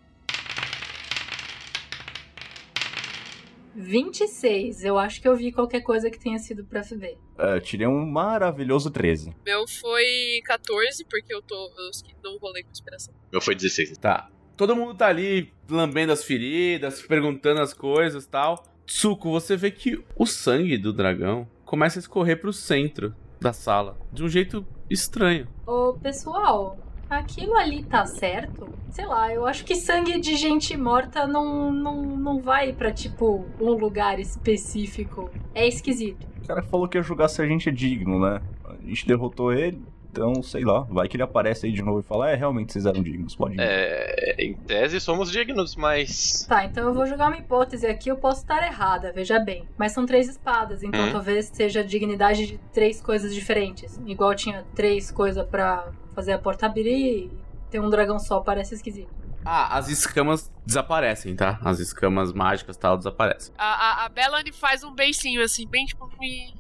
26. 3.77 4.85
Eu 4.85 4.99
acho 4.99 5.21
que 5.21 5.29
eu 5.29 5.37
vi 5.37 5.53
qualquer 5.53 5.81
coisa 5.81 6.11
que 6.11 6.19
tenha 6.19 6.39
sido 6.39 6.65
pra 6.65 6.81
ver. 6.83 7.19
É, 7.39 7.61
tirei 7.61 7.87
um 7.87 8.07
maravilhoso 8.07 8.91
13. 8.91 9.35
Meu 9.45 9.67
foi 9.67 10.41
14, 10.45 11.05
porque 11.05 11.35
eu 11.35 11.43
tô. 11.43 11.55
Eu 11.55 11.91
não 12.23 12.39
rolei 12.39 12.63
com 12.63 12.71
inspiração. 12.71 13.13
Meu 13.33 13.41
foi 13.41 13.55
16. 13.55 13.99
Tá. 13.99 14.29
Todo 14.57 14.77
mundo 14.77 14.95
tá 14.95 15.09
ali 15.09 15.53
lambendo 15.69 16.13
as 16.13 16.23
feridas, 16.23 17.03
perguntando 17.03 17.61
as 17.61 17.75
coisas 17.75 18.27
tal. 18.27 18.65
Tsuko, 18.87 19.31
você 19.31 19.57
vê 19.57 19.71
que 19.71 20.03
o 20.17 20.27
sangue 20.27 20.79
do 20.79 20.93
dragão 20.93 21.49
começa 21.65 21.99
a 21.99 22.01
escorrer 22.01 22.41
pro 22.41 22.53
centro 22.53 23.15
da 23.41 23.53
sala. 23.53 23.97
De 24.13 24.23
um 24.23 24.29
jeito 24.29 24.65
estranho. 24.89 25.47
Ô, 25.67 25.95
pessoal, 25.95 26.79
aquilo 27.09 27.57
ali 27.57 27.83
tá 27.85 28.07
certo? 28.07 28.69
Sei 28.91 29.07
lá, 29.07 29.33
eu 29.33 29.47
acho 29.47 29.65
que 29.65 29.75
sangue 29.75 30.21
de 30.21 30.37
gente 30.37 30.77
morta 30.77 31.27
não, 31.27 31.73
não, 31.73 32.03
não 32.03 32.41
vai 32.41 32.73
pra, 32.73 32.93
tipo, 32.93 33.45
um 33.61 33.73
lugar 33.73 34.21
específico. 34.21 35.31
É 35.55 35.67
esquisito. 35.67 36.27
O 36.43 36.47
cara 36.47 36.63
falou 36.63 36.87
que 36.87 36.99
ia 36.99 37.03
julgar 37.03 37.29
se 37.29 37.43
a 37.43 37.47
gente 37.47 37.69
é 37.69 37.73
digno, 37.73 38.21
né? 38.21 38.41
A 38.65 38.87
gente 38.87 39.07
derrotou 39.07 39.53
ele, 39.53 39.83
então 40.15 40.41
sei 40.43 40.65
lá. 40.65 40.81
Vai 40.83 41.09
que 41.09 41.17
ele 41.17 41.25
aparece 41.25 41.67
aí 41.67 41.73
de 41.73 41.83
novo 41.83 42.01
e 42.01 42.03
fala: 42.03 42.31
É, 42.31 42.35
realmente 42.37 42.73
vocês 42.73 42.87
eram 42.87 43.03
dignos, 43.03 43.35
pode 43.35 43.55
ir. 43.57 43.61
É, 43.61 44.37
em 44.39 44.55
tese 44.55 45.01
somos 45.01 45.31
dignos, 45.31 45.75
mas. 45.75 46.47
Tá, 46.49 46.65
então 46.65 46.85
eu 46.89 46.95
vou 46.95 47.05
jogar 47.07 47.27
uma 47.29 47.37
hipótese 47.37 47.87
aqui, 47.87 48.09
eu 48.09 48.17
posso 48.17 48.43
estar 48.43 48.65
errada, 48.65 49.13
veja 49.13 49.39
bem. 49.41 49.69
Mas 49.77 49.93
são 49.93 50.07
três 50.07 50.29
espadas, 50.29 50.83
então 50.83 51.09
Hum. 51.09 51.13
talvez 51.13 51.51
seja 51.53 51.81
a 51.81 51.83
dignidade 51.83 52.47
de 52.47 52.59
três 52.73 53.01
coisas 53.01 53.35
diferentes. 53.35 54.01
Igual 54.07 54.35
tinha 54.35 54.65
três 54.75 55.11
coisas 55.11 55.45
pra 55.47 55.89
fazer 56.15 56.33
a 56.33 56.39
porta 56.39 56.67
abrir, 56.67 57.31
ter 57.71 57.81
um 57.81 57.91
dragão 57.91 58.19
só 58.19 58.41
parece 58.41 58.75
esquisito. 58.75 59.11
Ah, 59.45 59.77
as 59.77 59.89
escamas 59.89 60.51
desaparecem, 60.65 61.37
tá? 61.37 61.59
As 61.63 61.79
escamas 61.79 62.33
mágicas 62.33 62.77
e 62.77 62.79
tal 62.79 62.97
desaparecem. 62.97 63.53
A, 63.59 63.65
a, 64.03 64.05
a 64.07 64.09
Bellany 64.09 64.53
faz 64.53 64.83
um 64.83 64.95
beicinho 64.95 65.43
assim, 65.43 65.67
bem 65.67 65.85
tipo. 65.85 66.09
Me... 66.19 66.55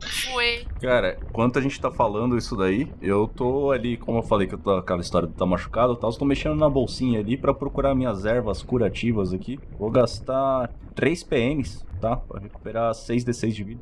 Fuê. 0.00 0.64
Cara, 0.80 1.18
enquanto 1.28 1.58
a 1.58 1.62
gente 1.62 1.80
tá 1.80 1.90
falando 1.90 2.36
isso 2.36 2.56
daí, 2.56 2.92
eu 3.02 3.26
tô 3.26 3.70
ali, 3.70 3.96
como 3.96 4.18
eu 4.18 4.22
falei 4.22 4.46
que 4.46 4.54
eu 4.54 4.58
tô 4.58 4.70
aquela 4.70 5.00
história 5.00 5.26
de 5.26 5.34
tá 5.34 5.44
machucado 5.44 5.94
e 5.94 5.96
tal, 5.96 6.10
eu 6.10 6.16
tô 6.16 6.24
mexendo 6.24 6.56
na 6.56 6.68
bolsinha 6.68 7.18
ali 7.20 7.36
pra 7.36 7.52
procurar 7.52 7.94
minhas 7.94 8.24
ervas 8.24 8.62
curativas 8.62 9.32
aqui. 9.32 9.58
Vou 9.78 9.90
gastar 9.90 10.70
3 10.94 11.24
PMs, 11.24 11.84
tá? 12.00 12.16
Pra 12.16 12.40
recuperar 12.40 12.92
6d6 12.92 13.52
de 13.52 13.64
vida. 13.64 13.80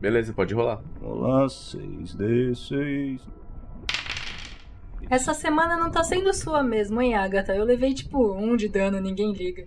Beleza, 0.00 0.34
pode 0.34 0.52
rolar. 0.54 0.82
Lá, 1.00 1.46
6d6. 1.46 3.20
Essa 5.08 5.34
semana 5.34 5.76
não 5.76 5.90
tá 5.90 6.02
sendo 6.02 6.32
sua 6.32 6.62
mesmo, 6.62 7.00
hein, 7.00 7.14
Agatha? 7.14 7.54
Eu 7.54 7.64
levei 7.64 7.94
tipo 7.94 8.32
um 8.34 8.56
de 8.56 8.68
dano, 8.68 9.00
ninguém 9.00 9.32
liga. 9.32 9.66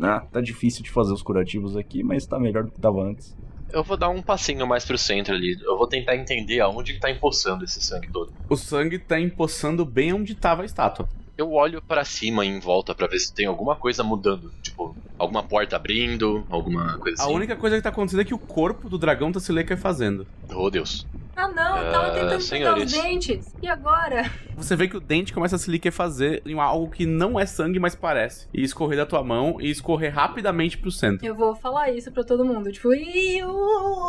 Ah, 0.00 0.20
tá 0.20 0.40
difícil 0.40 0.82
de 0.82 0.90
fazer 0.90 1.12
os 1.12 1.22
curativos 1.22 1.76
aqui, 1.76 2.02
mas 2.02 2.26
tá 2.26 2.38
melhor 2.38 2.64
do 2.64 2.70
que 2.70 2.80
tava 2.80 3.02
antes. 3.02 3.36
Eu 3.72 3.82
vou 3.82 3.96
dar 3.96 4.10
um 4.10 4.20
passinho 4.20 4.66
mais 4.66 4.84
pro 4.84 4.98
centro 4.98 5.34
ali. 5.34 5.58
Eu 5.62 5.76
vou 5.78 5.86
tentar 5.86 6.14
entender 6.14 6.60
aonde 6.60 6.92
que 6.92 7.00
tá 7.00 7.10
empoçando 7.10 7.64
esse 7.64 7.80
sangue 7.80 8.08
todo. 8.12 8.32
O 8.48 8.56
sangue 8.56 8.98
tá 8.98 9.18
empoçando 9.18 9.84
bem 9.84 10.12
onde 10.12 10.34
tava 10.34 10.62
a 10.62 10.64
estátua. 10.66 11.08
Eu 11.36 11.52
olho 11.52 11.80
pra 11.82 12.04
cima 12.04 12.44
e 12.44 12.48
em 12.48 12.60
volta 12.60 12.94
pra 12.94 13.06
ver 13.06 13.18
se 13.18 13.32
tem 13.32 13.46
alguma 13.46 13.74
coisa 13.74 14.02
mudando. 14.02 14.52
Tipo, 14.62 14.94
alguma 15.18 15.42
porta 15.42 15.76
abrindo, 15.76 16.44
alguma 16.50 16.98
coisa 16.98 17.22
A 17.22 17.24
assim. 17.26 17.34
única 17.34 17.56
coisa 17.56 17.76
que 17.76 17.82
tá 17.82 17.88
acontecendo 17.88 18.20
é 18.20 18.24
que 18.24 18.34
o 18.34 18.38
corpo 18.38 18.88
do 18.88 18.98
dragão 18.98 19.32
tá 19.32 19.40
se 19.40 19.52
fazendo. 19.76 20.26
Oh, 20.54 20.68
Deus. 20.70 21.06
Ah 21.34 21.48
não, 21.48 21.78
eu 21.78 21.90
tava 21.92 22.06
Ah, 22.08 22.10
tentando 22.10 22.40
senhores. 22.42 22.92
pegar 22.92 23.02
os 23.08 23.10
dentes. 23.10 23.54
E 23.62 23.66
agora? 23.66 24.30
Você 24.54 24.76
vê 24.76 24.86
que 24.86 24.96
o 24.98 25.00
dente 25.00 25.32
começa 25.32 25.56
a 25.56 25.58
se 25.58 25.70
liquefazer 25.70 26.42
em 26.44 26.58
algo 26.60 26.90
que 26.90 27.06
não 27.06 27.40
é 27.40 27.46
sangue, 27.46 27.78
mas 27.78 27.94
parece. 27.94 28.46
E 28.52 28.62
escorrer 28.62 28.98
da 28.98 29.06
tua 29.06 29.24
mão 29.24 29.56
e 29.58 29.70
escorrer 29.70 30.14
rapidamente 30.14 30.76
pro 30.76 30.90
centro. 30.90 31.26
Eu 31.26 31.34
vou 31.34 31.54
falar 31.56 31.90
isso 31.90 32.12
pra 32.12 32.22
todo 32.22 32.44
mundo. 32.44 32.70
Tipo, 32.70 32.92
"Iu, 32.92 33.48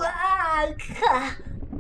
ah, 0.04 0.68
ca, 1.00 1.38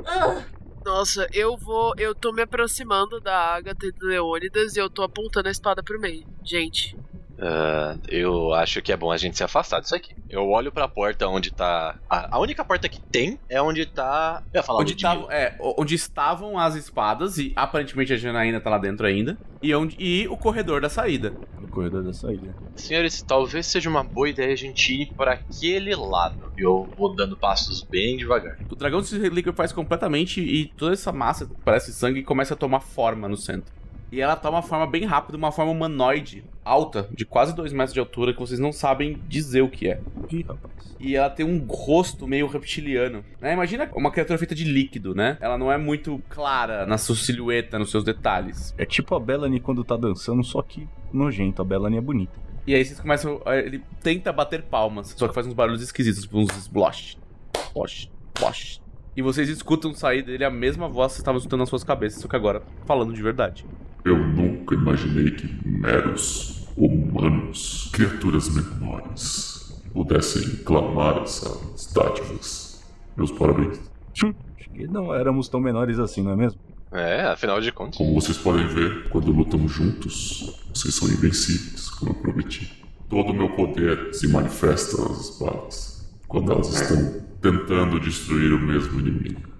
ah." 0.07 0.43
Nossa, 0.85 1.27
eu 1.31 1.55
vou. 1.57 1.93
Eu 1.97 2.13
tô 2.13 2.31
me 2.33 2.41
aproximando 2.41 3.19
da 3.19 3.55
Agatha 3.55 3.85
e 3.85 3.91
do 3.91 4.05
Leônidas 4.05 4.75
e 4.75 4.79
eu 4.79 4.89
tô 4.89 5.01
apontando 5.03 5.47
a 5.47 5.51
espada 5.51 5.81
pro 5.81 5.99
meio. 5.99 6.25
Gente. 6.43 6.97
Ah, 7.45 7.97
eu 8.07 8.53
acho 8.53 8.81
que 8.81 8.91
é 8.91 8.95
bom 8.97 9.11
a 9.11 9.17
gente 9.17 9.35
se 9.37 9.43
afastar 9.43 9.81
disso 9.81 9.93
aqui. 9.93 10.15
Eu 10.29 10.47
olho 10.49 10.71
pra 10.71 10.87
porta 10.87 11.27
onde 11.27 11.51
tá. 11.51 11.95
A, 12.09 12.37
a 12.37 12.39
única 12.39 12.63
porta 12.63 12.87
que 12.87 13.01
tem 13.01 13.37
é 13.49 13.61
onde 13.61 13.85
tá. 13.85 14.41
Eu 14.53 14.59
ia 14.59 14.63
falar 14.63 14.79
Onde, 14.79 14.93
onde 14.93 15.01
tavam, 15.01 15.29
é, 15.31 15.55
o- 15.59 15.81
onde 15.81 15.93
estavam 15.95 16.57
as 16.57 16.75
espadas, 16.75 17.37
e 17.37 17.51
aparentemente 17.55 18.13
a 18.13 18.17
Janaína 18.17 18.61
tá 18.61 18.69
lá 18.69 18.77
dentro 18.77 19.05
ainda. 19.05 19.37
E, 19.61 19.73
onde, 19.75 19.95
e 19.99 20.27
o 20.29 20.37
corredor 20.37 20.79
da 20.81 20.89
saída. 20.89 21.33
No 21.59 21.67
corredor 21.67 22.01
da 22.03 22.13
saída. 22.13 22.55
Senhores, 22.75 23.21
talvez 23.21 23.65
seja 23.67 23.89
uma 23.89 24.03
boa 24.03 24.29
ideia 24.29 24.53
a 24.53 24.57
gente 24.57 24.93
ir 24.93 25.07
por 25.13 25.27
aquele 25.27 25.95
lado. 25.95 26.51
Eu 26.57 26.87
vou 26.97 27.13
dando 27.15 27.35
passos 27.35 27.81
bem 27.83 28.15
devagar. 28.17 28.57
O 28.71 28.75
dragão 28.75 29.03
se 29.03 29.17
liquefaz 29.29 29.71
completamente 29.73 30.39
e 30.41 30.67
toda 30.77 30.93
essa 30.93 31.11
massa, 31.11 31.49
parece 31.65 31.91
sangue, 31.93 32.23
começa 32.23 32.53
a 32.53 32.57
tomar 32.57 32.79
forma 32.79 33.27
no 33.27 33.35
centro. 33.37 33.73
E 34.13 34.21
ela 34.21 34.35
toma 34.35 34.57
uma 34.57 34.61
forma 34.61 34.85
bem 34.85 35.05
rápida, 35.05 35.35
uma 35.35 35.51
forma 35.51 35.71
humanoide, 35.71 36.43
alta, 36.63 37.09
de 37.11 37.25
quase 37.25 37.55
2 37.55 37.73
metros 37.73 37.95
de 37.95 37.99
altura, 37.99 38.31
que 38.31 38.39
vocês 38.39 38.59
não 38.59 38.71
sabem 38.71 39.19
dizer 39.27 39.63
o 39.63 39.67
que 39.67 39.87
é. 39.89 39.99
Ih, 40.29 40.43
rapaz. 40.43 40.95
E 40.99 41.15
ela 41.15 41.31
tem 41.31 41.43
um 41.43 41.65
rosto 41.65 42.27
meio 42.27 42.45
reptiliano. 42.45 43.25
Né? 43.41 43.53
Imagina 43.53 43.89
uma 43.95 44.11
criatura 44.11 44.37
feita 44.37 44.53
de 44.53 44.65
líquido, 44.65 45.15
né? 45.15 45.35
Ela 45.41 45.57
não 45.57 45.71
é 45.71 45.79
muito 45.79 46.21
clara 46.29 46.85
na 46.85 46.99
sua 46.99 47.15
silhueta, 47.15 47.79
nos 47.79 47.89
seus 47.89 48.03
detalhes. 48.03 48.75
É 48.77 48.85
tipo 48.85 49.15
a 49.15 49.19
Bellany 49.19 49.59
quando 49.59 49.83
tá 49.83 49.97
dançando, 49.97 50.43
só 50.43 50.61
que 50.61 50.87
nojento. 51.11 51.63
A 51.63 51.65
Bellany 51.65 51.97
é 51.97 52.01
bonita. 52.01 52.39
E 52.67 52.75
aí 52.75 52.85
vocês 52.85 52.99
começam. 52.99 53.41
Ele 53.47 53.81
tenta 54.03 54.31
bater 54.31 54.61
palmas, 54.61 55.15
só 55.17 55.27
que 55.27 55.33
faz 55.33 55.47
uns 55.47 55.55
barulhos 55.55 55.81
esquisitos, 55.81 56.29
uns 56.31 56.55
splosh, 56.55 57.17
splosh, 57.57 58.11
splosh. 58.35 58.79
E 59.17 59.23
vocês 59.23 59.49
escutam 59.49 59.91
sair 59.91 60.21
dele 60.21 60.45
a 60.45 60.51
mesma 60.51 60.87
voz 60.87 61.07
que 61.07 61.13
vocês 61.13 61.21
estavam 61.21 61.39
escutando 61.39 61.61
nas 61.61 61.69
suas 61.69 61.83
cabeças, 61.83 62.21
só 62.21 62.27
que 62.27 62.35
agora 62.35 62.61
falando 62.85 63.11
de 63.11 63.23
verdade. 63.23 63.65
Eu 64.05 64.17
nunca 64.17 64.75
imaginei 64.75 65.31
que 65.31 65.49
meros 65.65 66.67
humanos, 66.75 67.89
criaturas 67.93 68.49
menores, 68.49 69.81
pudessem 69.93 70.57
clamar 70.63 71.23
essas 71.23 71.91
dádivas. 71.93 72.83
Meus 73.15 73.31
parabéns. 73.31 73.79
Acho 74.13 74.33
que 74.73 74.87
não 74.87 75.13
éramos 75.13 75.47
tão 75.47 75.59
menores 75.59 75.99
assim, 75.99 76.21
não 76.21 76.31
é 76.31 76.35
mesmo? 76.35 76.59
É, 76.91 77.21
afinal 77.23 77.61
de 77.61 77.71
contas. 77.71 77.97
Como 77.97 78.13
vocês 78.13 78.37
podem 78.37 78.67
ver, 78.67 79.09
quando 79.09 79.31
lutam 79.31 79.67
juntos, 79.67 80.61
vocês 80.73 80.93
são 80.93 81.07
invencíveis, 81.07 81.89
como 81.89 82.11
eu 82.11 82.15
prometi. 82.15 82.83
Todo 83.09 83.31
o 83.31 83.33
meu 83.33 83.49
poder 83.49 84.13
se 84.13 84.27
manifesta 84.27 85.01
nas 85.01 85.29
espadas, 85.29 86.13
quando 86.27 86.51
elas 86.51 86.73
estão 86.73 87.23
tentando 87.41 87.99
destruir 87.99 88.53
o 88.53 88.59
mesmo 88.59 88.99
inimigo. 88.99 89.52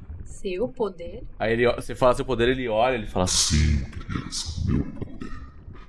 Seu 0.43 0.67
poder? 0.67 1.23
Aí 1.39 1.53
ele, 1.53 1.71
você 1.73 1.95
fala 1.95 2.13
seu 2.13 2.25
poder, 2.25 2.49
ele 2.49 2.67
olha, 2.67 2.95
ele 2.95 3.07
fala 3.07 3.25
Sim, 3.25 3.81
criança, 3.85 4.61
meu 4.65 4.83
poder. 4.83 5.31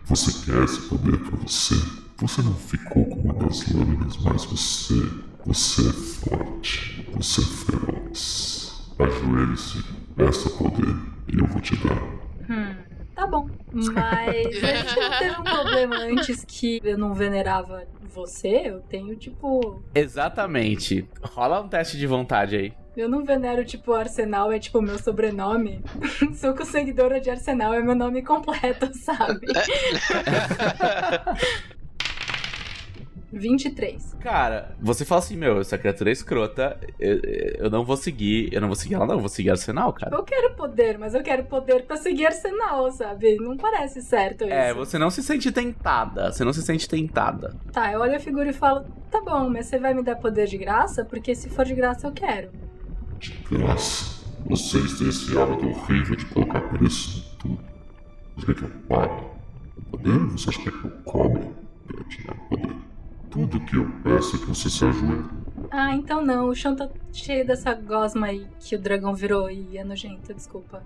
Você 0.04 0.30
quer 0.44 0.62
esse 0.62 0.80
poder 0.82 1.18
pra 1.18 1.36
você? 1.38 1.74
Você 2.18 2.40
não 2.42 2.54
ficou 2.54 3.04
com 3.06 3.20
uma 3.20 3.34
das 3.34 3.68
lâminas, 3.72 4.16
mas 4.18 4.44
você. 4.44 4.94
Você 5.44 5.88
é 5.88 5.92
forte. 5.92 7.04
Você 7.14 7.40
é 7.40 7.44
feroz. 7.44 8.94
Ajoelhe-se, 8.96 9.82
peça 10.14 10.48
poder 10.50 10.94
e 11.32 11.38
eu 11.38 11.46
vou 11.46 11.60
te 11.60 11.74
dar. 11.84 12.00
Hum, 12.48 12.76
tá 13.12 13.26
bom. 13.26 13.48
Mas 13.72 14.62
a 14.62 14.76
gente 14.76 14.96
não 15.00 15.18
teve 15.18 15.40
um 15.40 15.44
problema 15.44 15.96
antes 15.96 16.44
que 16.44 16.80
eu 16.84 16.96
não 16.96 17.12
venerava 17.12 17.84
você? 18.14 18.62
Eu 18.66 18.80
tenho, 18.82 19.16
tipo. 19.16 19.82
Exatamente. 19.94 21.08
Rola 21.22 21.60
um 21.60 21.68
teste 21.68 21.98
de 21.98 22.06
vontade 22.06 22.54
aí. 22.54 22.83
Eu 22.96 23.08
não 23.08 23.24
venero, 23.24 23.64
tipo, 23.64 23.92
Arsenal 23.92 24.52
é 24.52 24.58
tipo 24.58 24.80
meu 24.80 24.98
sobrenome. 24.98 25.82
Sou 26.34 26.54
conseguidora 26.54 27.20
de 27.20 27.28
Arsenal, 27.28 27.74
é 27.74 27.82
meu 27.82 27.94
nome 27.94 28.22
completo, 28.22 28.90
sabe? 28.96 29.46
23. 33.32 34.14
Cara, 34.20 34.76
você 34.80 35.04
fala 35.04 35.18
assim, 35.18 35.36
meu, 35.36 35.60
essa 35.60 35.76
criatura 35.76 36.10
é 36.10 36.12
escrota, 36.12 36.78
eu, 37.00 37.20
eu 37.58 37.68
não 37.70 37.84
vou 37.84 37.96
seguir, 37.96 38.48
eu 38.52 38.60
não 38.60 38.68
vou 38.68 38.76
seguir 38.76 38.94
ela 38.94 39.06
não, 39.06 39.14
eu 39.14 39.20
vou 39.20 39.28
seguir 39.28 39.50
Arsenal, 39.50 39.92
cara. 39.92 40.14
Eu 40.14 40.22
quero 40.22 40.54
poder, 40.54 40.96
mas 40.98 41.14
eu 41.14 41.22
quero 41.22 41.42
poder 41.44 41.82
pra 41.82 41.96
seguir 41.96 42.26
Arsenal, 42.26 42.92
sabe? 42.92 43.34
Não 43.36 43.56
parece 43.56 44.00
certo 44.02 44.44
isso. 44.44 44.52
É, 44.52 44.72
você 44.72 44.98
não 44.98 45.10
se 45.10 45.20
sente 45.20 45.50
tentada, 45.50 46.32
você 46.32 46.44
não 46.44 46.52
se 46.52 46.62
sente 46.62 46.88
tentada. 46.88 47.56
Tá, 47.72 47.92
eu 47.92 48.00
olho 48.00 48.14
a 48.14 48.20
figura 48.20 48.48
e 48.50 48.52
falo, 48.52 48.86
tá 49.10 49.20
bom, 49.20 49.50
mas 49.50 49.66
você 49.66 49.78
vai 49.78 49.92
me 49.94 50.04
dar 50.04 50.14
poder 50.14 50.46
de 50.46 50.56
graça? 50.56 51.04
Porque 51.04 51.34
se 51.34 51.48
for 51.50 51.64
de 51.64 51.74
graça 51.74 52.06
eu 52.06 52.12
quero. 52.12 52.50
De 53.18 53.32
graça. 53.50 54.24
Vocês 54.46 54.98
têm 54.98 55.08
esse 55.08 55.36
hábito 55.38 55.66
horrível 55.66 56.16
de 56.16 56.26
colocar 56.26 56.60
preço 56.60 57.18
em 57.18 57.38
tudo. 57.38 57.64
Você 58.36 58.46
quer 58.46 58.54
que 58.56 58.62
eu 58.64 58.70
pague? 58.88 59.24
Poder? 59.90 60.18
Você 60.30 60.50
acha 60.50 60.60
que 60.60 60.68
eu 60.68 60.90
cobre? 61.04 61.42
Eu 61.96 62.04
te 62.04 62.26
dar 62.26 62.34
poder. 62.48 62.76
Tudo 63.30 63.60
que 63.60 63.76
eu 63.76 63.90
peço 64.02 64.36
é 64.36 64.38
que 64.38 64.46
você 64.46 64.68
se 64.68 64.84
ajoelhe. 64.84 65.24
Ah, 65.70 65.94
então 65.94 66.24
não, 66.24 66.48
o 66.48 66.54
chão 66.54 66.76
tá 66.76 66.88
cheio 67.12 67.46
dessa 67.46 67.74
gosma 67.74 68.26
aí 68.26 68.46
que 68.60 68.76
o 68.76 68.78
dragão 68.78 69.14
virou 69.14 69.50
e 69.50 69.76
é 69.78 69.84
nojento, 69.84 70.32
desculpa. 70.34 70.82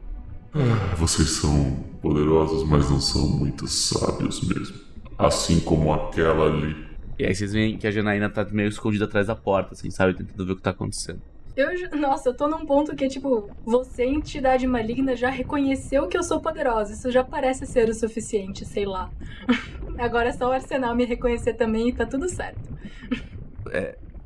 Ah, 0.54 0.94
Vocês 0.94 1.28
são 1.30 1.72
poderosos, 2.00 2.66
mas 2.68 2.88
não 2.90 3.00
são 3.00 3.28
muito 3.28 3.66
sábios 3.66 4.40
mesmo. 4.48 4.76
Assim 5.18 5.60
como 5.60 5.92
aquela 5.92 6.46
ali. 6.46 6.86
E 7.18 7.26
aí 7.26 7.34
vocês 7.34 7.52
veem 7.52 7.76
que 7.76 7.86
a 7.86 7.90
Janaína 7.90 8.30
tá 8.30 8.44
meio 8.50 8.68
escondida 8.68 9.04
atrás 9.04 9.26
da 9.26 9.34
porta, 9.34 9.74
assim, 9.74 9.90
sabe? 9.90 10.14
Tentando 10.14 10.46
ver 10.46 10.52
o 10.52 10.56
que 10.56 10.62
tá 10.62 10.70
acontecendo. 10.70 11.20
Eu, 11.58 11.76
já- 11.76 11.88
nossa, 11.96 12.28
eu 12.28 12.34
tô 12.34 12.46
num 12.46 12.64
ponto 12.64 12.94
que, 12.94 13.08
tipo, 13.08 13.50
você, 13.64 14.04
entidade 14.04 14.64
maligna, 14.66 15.16
já 15.16 15.28
reconheceu 15.28 16.06
que 16.06 16.16
eu 16.16 16.22
sou 16.22 16.40
poderosa. 16.40 16.92
Isso 16.92 17.10
já 17.10 17.24
parece 17.24 17.66
ser 17.66 17.88
o 17.88 17.94
suficiente, 17.94 18.64
sei 18.64 18.86
lá. 18.86 19.10
Agora 19.98 20.28
é 20.28 20.32
só 20.32 20.48
o 20.48 20.52
Arsenal 20.52 20.94
me 20.94 21.04
reconhecer 21.04 21.54
também 21.54 21.88
e 21.88 21.92
tá 21.92 22.06
tudo 22.06 22.28
certo. 22.28 22.60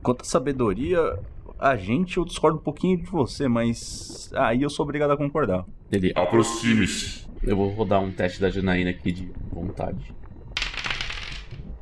Quanto 0.03 0.21
à 0.21 0.25
sabedoria, 0.25 1.19
a 1.59 1.75
gente, 1.77 2.19
eu 2.19 2.25
discordo 2.27 2.59
um 2.59 2.63
pouquinho 2.63 2.99
de 2.99 3.05
você, 3.07 3.49
mas 3.49 4.31
aí 4.35 4.61
eu 4.63 4.69
sou 4.69 4.85
obrigado 4.85 5.13
a 5.13 5.17
concordar. 5.17 5.65
Ele, 5.91 6.13
Aproxime-se. 6.15 7.27
eu 7.43 7.57
vou 7.57 7.71
rodar 7.71 8.03
um 8.03 8.13
teste 8.13 8.39
da 8.41 8.51
Janaína 8.51 8.91
aqui 8.91 9.11
de 9.11 9.33
vontade. 9.51 10.15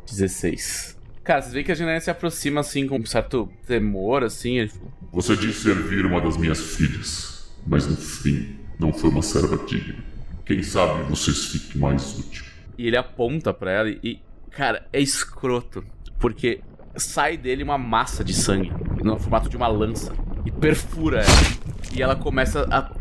16. 0.06 0.96
Cara, 1.24 1.42
vocês 1.42 1.52
veem 1.54 1.64
que 1.64 1.72
a 1.72 1.74
Janaína 1.74 2.00
se 2.00 2.10
aproxima, 2.10 2.60
assim, 2.60 2.86
com 2.86 2.96
um 2.98 3.04
certo 3.06 3.48
temor, 3.66 4.22
assim, 4.22 4.58
ele 4.58 4.68
fala, 4.68 4.90
Você 5.12 5.36
disse 5.36 5.64
servir 5.64 6.06
uma 6.06 6.20
das 6.20 6.36
minhas 6.36 6.60
filhas, 6.60 7.52
mas 7.66 7.86
no 7.86 7.96
fim 7.96 8.60
não 8.78 8.92
foi 8.92 9.10
uma 9.10 9.22
serva 9.22 9.56
digna. 9.66 10.04
Quem 10.46 10.62
sabe 10.62 11.02
vocês 11.04 11.46
fiquem 11.46 11.80
mais 11.80 12.16
útil. 12.16 12.44
E 12.78 12.86
ele 12.86 12.96
aponta 12.96 13.52
pra 13.52 13.72
ela 13.72 13.90
e, 13.90 14.20
cara, 14.50 14.86
é 14.92 15.00
escroto. 15.00 15.84
Porque 16.18 16.60
sai 16.96 17.36
dele 17.36 17.62
uma 17.62 17.76
massa 17.76 18.22
de 18.22 18.32
sangue, 18.32 18.72
no 19.02 19.18
formato 19.18 19.48
de 19.48 19.56
uma 19.56 19.66
lança, 19.66 20.12
e 20.46 20.50
perfura 20.50 21.22
ela. 21.22 21.60
E 21.92 22.02
ela 22.02 22.14
começa 22.14 22.66
a 22.70 22.92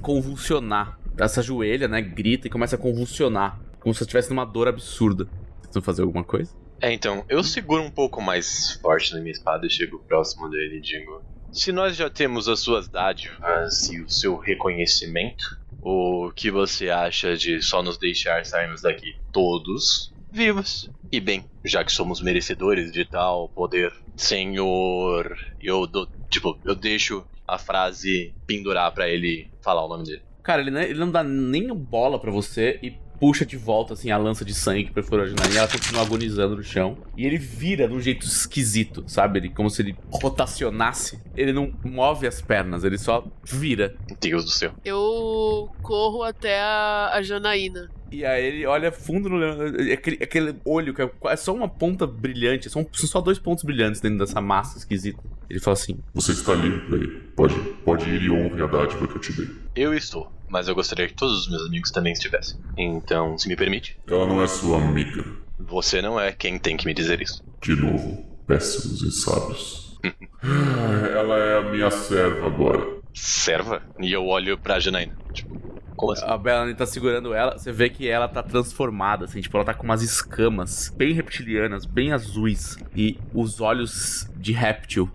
convulsionar. 0.00 0.98
Ela 1.16 1.28
se 1.28 1.40
ajoelha, 1.40 1.88
né? 1.88 2.00
Grita 2.00 2.46
e 2.46 2.50
começa 2.50 2.76
a 2.76 2.78
convulsionar. 2.78 3.58
Como 3.80 3.92
se 3.92 4.02
estivesse 4.02 4.30
numa 4.30 4.44
dor 4.44 4.68
absurda. 4.68 5.26
Vão 5.72 5.82
fazer 5.82 6.02
alguma 6.02 6.22
coisa? 6.22 6.54
É, 6.80 6.92
então, 6.92 7.24
eu 7.28 7.42
seguro 7.42 7.82
um 7.82 7.90
pouco 7.90 8.22
mais 8.22 8.72
forte 8.80 9.12
na 9.12 9.20
minha 9.20 9.32
espada 9.32 9.66
e 9.66 9.70
chego 9.70 9.98
próximo 9.98 10.48
dele 10.48 10.78
e 10.78 10.80
digo: 10.80 11.20
Se 11.52 11.72
nós 11.72 11.96
já 11.96 12.10
temos 12.10 12.48
as 12.48 12.60
suas 12.60 12.88
dádivas 12.88 13.88
e 13.90 14.00
o 14.00 14.08
seu 14.08 14.36
reconhecimento, 14.36 15.58
o 15.80 16.30
que 16.34 16.50
você 16.50 16.90
acha 16.90 17.36
de 17.36 17.62
só 17.62 17.82
nos 17.82 17.98
deixar 17.98 18.44
sairmos 18.44 18.82
daqui 18.82 19.16
todos 19.32 20.12
vivos? 20.30 20.90
E 21.10 21.20
bem, 21.20 21.44
já 21.64 21.82
que 21.82 21.90
somos 21.90 22.20
merecedores 22.20 22.92
de 22.92 23.04
tal 23.04 23.48
poder, 23.48 23.92
senhor. 24.14 25.38
Eu 25.60 25.86
dou, 25.86 26.06
tipo, 26.28 26.58
eu 26.64 26.74
deixo 26.74 27.24
a 27.46 27.56
frase 27.58 28.34
pendurar 28.46 28.92
pra 28.92 29.08
ele 29.08 29.50
falar 29.62 29.84
o 29.84 29.88
nome 29.88 30.04
dele. 30.04 30.22
Cara, 30.42 30.60
ele 30.60 30.70
não, 30.70 30.80
ele 30.80 30.98
não 30.98 31.10
dá 31.10 31.22
nem 31.24 31.74
bola 31.74 32.18
pra 32.18 32.30
você 32.30 32.78
e 32.82 32.94
puxa 33.18 33.44
de 33.44 33.56
volta, 33.56 33.94
assim, 33.94 34.10
a 34.10 34.16
lança 34.16 34.44
de 34.44 34.54
sangue 34.54 34.84
que 34.84 34.92
perfurou 34.92 35.24
a 35.24 35.28
Janaína. 35.28 35.58
Ela 35.58 35.68
continua 35.68 36.02
agonizando 36.02 36.56
no 36.56 36.62
chão. 36.62 36.98
E 37.16 37.26
ele 37.26 37.38
vira 37.38 37.88
de 37.88 37.94
um 37.94 38.00
jeito 38.00 38.26
esquisito, 38.26 39.04
sabe? 39.06 39.40
Ele, 39.40 39.48
como 39.50 39.70
se 39.70 39.82
ele 39.82 39.96
rotacionasse. 40.10 41.20
Ele 41.36 41.52
não 41.52 41.72
move 41.84 42.26
as 42.26 42.40
pernas, 42.40 42.84
ele 42.84 42.98
só 42.98 43.26
vira. 43.44 43.94
Deus 44.20 44.44
do 44.44 44.50
céu. 44.50 44.72
Eu 44.84 45.70
corro 45.82 46.22
até 46.22 46.60
a, 46.60 47.10
a 47.14 47.22
Janaína. 47.22 47.90
E 48.10 48.24
aí 48.24 48.44
ele 48.44 48.66
olha 48.66 48.90
fundo 48.90 49.28
no 49.28 49.92
aquele, 49.92 50.18
aquele 50.22 50.56
olho 50.64 50.94
que 50.94 51.02
é, 51.02 51.10
é 51.26 51.36
só 51.36 51.52
uma 51.54 51.68
ponta 51.68 52.06
brilhante, 52.06 52.70
são, 52.70 52.86
são 52.90 53.06
só 53.06 53.20
dois 53.20 53.38
pontos 53.38 53.64
brilhantes 53.64 54.00
dentro 54.00 54.18
dessa 54.18 54.40
massa 54.40 54.78
esquisita. 54.78 55.22
Ele 55.48 55.60
fala 55.60 55.74
assim: 55.74 55.98
Você 56.14 56.32
está 56.32 56.54
livre. 56.54 57.20
Pode, 57.36 57.54
pode 57.84 58.08
ir 58.08 58.22
e 58.22 58.30
honre 58.30 58.62
a 58.62 58.66
dádiva 58.66 59.06
que 59.06 59.16
eu 59.16 59.20
te 59.20 59.32
dei. 59.32 59.48
Eu 59.76 59.94
estou, 59.94 60.32
mas 60.48 60.68
eu 60.68 60.74
gostaria 60.74 61.06
que 61.08 61.14
todos 61.14 61.40
os 61.40 61.50
meus 61.50 61.66
amigos 61.66 61.90
também 61.90 62.12
estivessem. 62.12 62.58
Então, 62.76 63.36
se 63.38 63.48
me 63.48 63.56
permite, 63.56 63.98
Ela 64.08 64.26
não 64.26 64.42
é 64.42 64.46
sua 64.46 64.78
amiga. 64.78 65.24
você 65.58 66.00
não 66.02 66.18
é 66.20 66.32
quem 66.32 66.58
tem 66.58 66.76
que 66.76 66.86
me 66.86 66.94
dizer 66.94 67.20
isso. 67.20 67.42
De 67.62 67.74
novo, 67.74 68.24
péssimos 68.46 69.02
e 69.02 69.10
sábios. 69.10 69.98
Ela 71.14 71.36
é 71.38 71.58
a 71.58 71.62
minha 71.70 71.90
serva 71.90 72.46
agora. 72.46 72.98
Serva? 73.14 73.82
E 73.98 74.12
eu 74.12 74.26
olho 74.26 74.56
pra 74.56 74.78
Janaína. 74.78 75.16
Tipo, 75.32 75.58
como 75.96 76.12
assim? 76.12 76.24
A 76.24 76.38
Bellany 76.38 76.74
tá 76.74 76.86
segurando 76.86 77.34
ela, 77.34 77.58
você 77.58 77.72
vê 77.72 77.90
que 77.90 78.08
ela 78.08 78.28
tá 78.28 78.40
transformada, 78.40 79.24
assim, 79.24 79.40
tipo, 79.40 79.56
ela 79.56 79.64
tá 79.66 79.74
com 79.74 79.82
umas 79.82 80.00
escamas 80.02 80.94
bem 80.96 81.12
reptilianas, 81.12 81.84
bem 81.84 82.12
azuis, 82.12 82.78
e 82.94 83.18
os 83.34 83.60
olhos 83.60 84.28
de 84.36 84.52
réptil. 84.52 85.10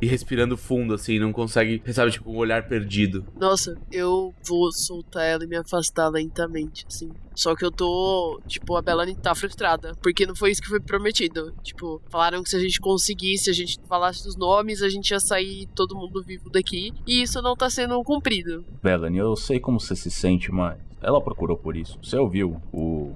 E 0.00 0.06
respirando 0.06 0.56
fundo, 0.56 0.94
assim, 0.94 1.18
não 1.18 1.32
consegue, 1.32 1.82
sabe, 1.92 2.10
tipo, 2.10 2.30
um 2.30 2.36
olhar 2.36 2.68
perdido. 2.68 3.24
Nossa, 3.38 3.74
eu 3.90 4.34
vou 4.46 4.70
soltar 4.72 5.24
ela 5.24 5.44
e 5.44 5.46
me 5.46 5.56
afastar 5.56 6.08
lentamente, 6.08 6.84
assim. 6.86 7.10
Só 7.34 7.54
que 7.54 7.64
eu 7.64 7.70
tô. 7.70 8.40
Tipo, 8.46 8.76
a 8.76 8.82
Bellany 8.82 9.14
tá 9.14 9.34
frustrada. 9.34 9.94
Porque 10.02 10.26
não 10.26 10.34
foi 10.34 10.50
isso 10.50 10.62
que 10.62 10.68
foi 10.68 10.80
prometido. 10.80 11.52
Tipo, 11.62 12.00
falaram 12.08 12.42
que 12.42 12.48
se 12.48 12.56
a 12.56 12.60
gente 12.60 12.80
conseguisse, 12.80 13.50
a 13.50 13.52
gente 13.52 13.78
falasse 13.86 14.26
os 14.26 14.36
nomes, 14.36 14.82
a 14.82 14.88
gente 14.88 15.10
ia 15.10 15.20
sair 15.20 15.66
todo 15.74 15.94
mundo 15.94 16.22
vivo 16.22 16.48
daqui. 16.50 16.92
E 17.06 17.22
isso 17.22 17.42
não 17.42 17.54
tá 17.54 17.68
sendo 17.68 18.02
cumprido. 18.02 18.64
Bellany, 18.82 19.18
eu 19.18 19.36
sei 19.36 19.60
como 19.60 19.78
você 19.78 19.94
se 19.94 20.10
sente, 20.10 20.50
mas 20.50 20.78
ela 21.02 21.20
procurou 21.20 21.56
por 21.56 21.76
isso. 21.76 21.98
Você 22.02 22.16
ouviu 22.16 22.60
o, 22.72 23.14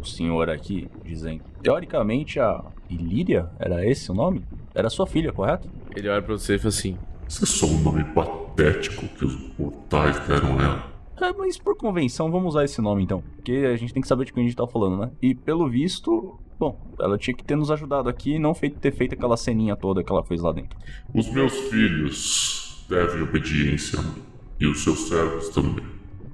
o 0.00 0.04
senhor 0.04 0.50
aqui 0.50 0.88
dizendo. 1.04 1.42
Teoricamente, 1.62 2.40
a 2.40 2.64
Ilíria, 2.88 3.50
era 3.58 3.86
esse 3.86 4.10
o 4.10 4.14
nome? 4.14 4.44
Era 4.74 4.90
sua 4.90 5.06
filha, 5.06 5.32
correto? 5.32 5.68
Ele 5.94 6.08
olha 6.08 6.22
pra 6.22 6.36
você 6.36 6.54
e 6.54 6.58
fala 6.58 6.68
assim: 6.68 6.96
Isso 7.28 7.44
é 7.44 7.46
só 7.46 7.66
um 7.66 7.78
nome 7.78 8.04
patético 8.04 9.06
que 9.08 9.24
os 9.24 9.58
mortais 9.58 10.18
deram 10.26 10.58
a 10.58 10.62
ela. 10.62 10.92
É, 11.20 11.32
mas 11.32 11.56
por 11.56 11.76
convenção, 11.76 12.30
vamos 12.30 12.54
usar 12.54 12.64
esse 12.64 12.80
nome 12.80 13.02
então. 13.02 13.22
Porque 13.36 13.52
a 13.52 13.76
gente 13.76 13.92
tem 13.92 14.02
que 14.02 14.08
saber 14.08 14.24
de 14.24 14.32
quem 14.32 14.42
a 14.42 14.46
gente 14.46 14.56
tá 14.56 14.66
falando, 14.66 14.96
né? 14.96 15.10
E 15.20 15.34
pelo 15.34 15.68
visto, 15.68 16.38
bom, 16.58 16.80
ela 16.98 17.16
tinha 17.16 17.36
que 17.36 17.44
ter 17.44 17.56
nos 17.56 17.70
ajudado 17.70 18.08
aqui 18.08 18.34
e 18.34 18.38
não 18.38 18.54
feito, 18.54 18.78
ter 18.80 18.92
feito 18.92 19.14
aquela 19.14 19.36
ceninha 19.36 19.76
toda 19.76 20.02
que 20.02 20.10
ela 20.10 20.24
fez 20.24 20.40
lá 20.40 20.52
dentro. 20.52 20.76
Os 21.14 21.32
meus 21.32 21.52
filhos 21.70 22.84
devem 22.88 23.22
obediência 23.22 24.00
a 24.00 24.02
mim. 24.02 24.22
E 24.58 24.66
os 24.66 24.82
seus 24.82 25.08
servos 25.08 25.48
também. 25.50 25.84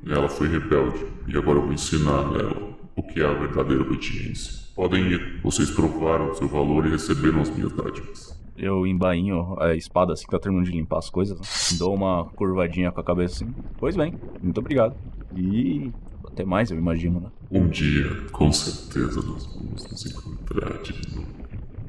Ela 0.07 0.29
foi 0.29 0.49
rebelde. 0.49 1.05
E 1.27 1.37
agora 1.37 1.59
eu 1.59 1.63
vou 1.63 1.73
ensinar 1.73 2.25
ela 2.39 2.78
o 2.99 3.03
que 3.03 3.21
é 3.21 3.25
a 3.25 3.33
verdadeira 3.33 3.83
obediência. 3.83 4.67
Podem 4.75 5.07
ir. 5.13 5.41
Vocês 5.43 5.71
provaram 5.71 6.35
seu 6.35 6.49
valor 6.49 6.85
e 6.85 6.91
receberam 6.91 7.41
as 7.41 7.49
minhas 7.49 7.73
dádivas. 7.73 8.37
Eu 8.57 8.85
embainho 8.85 9.57
a 9.61 9.77
espada 9.77 10.13
assim 10.13 10.25
que 10.25 10.33
tá 10.33 10.39
terminando 10.41 10.67
de 10.67 10.73
limpar 10.73 10.99
as 10.99 11.09
coisas. 11.09 11.39
né? 11.39 11.79
Dou 11.79 11.95
uma 11.95 12.25
curvadinha 12.31 12.91
com 12.91 13.01
a 13.01 13.05
cabeça 13.05 13.37
assim. 13.45 13.55
Pois 13.79 13.97
bem, 13.97 14.15
muito 14.43 14.59
obrigado. 14.59 14.97
E 15.37 15.93
até 16.27 16.45
mais, 16.45 16.73
eu 16.73 16.77
imagino, 16.77 17.21
né? 17.21 17.29
Um 17.53 17.69
dia, 17.69 18.11
com 18.33 18.51
certeza, 18.53 19.23
nós 19.23 19.47
vamos 19.47 19.89
nos 19.89 20.07
encontrar 20.07 20.83
de 20.83 20.93
novo. 21.15 21.29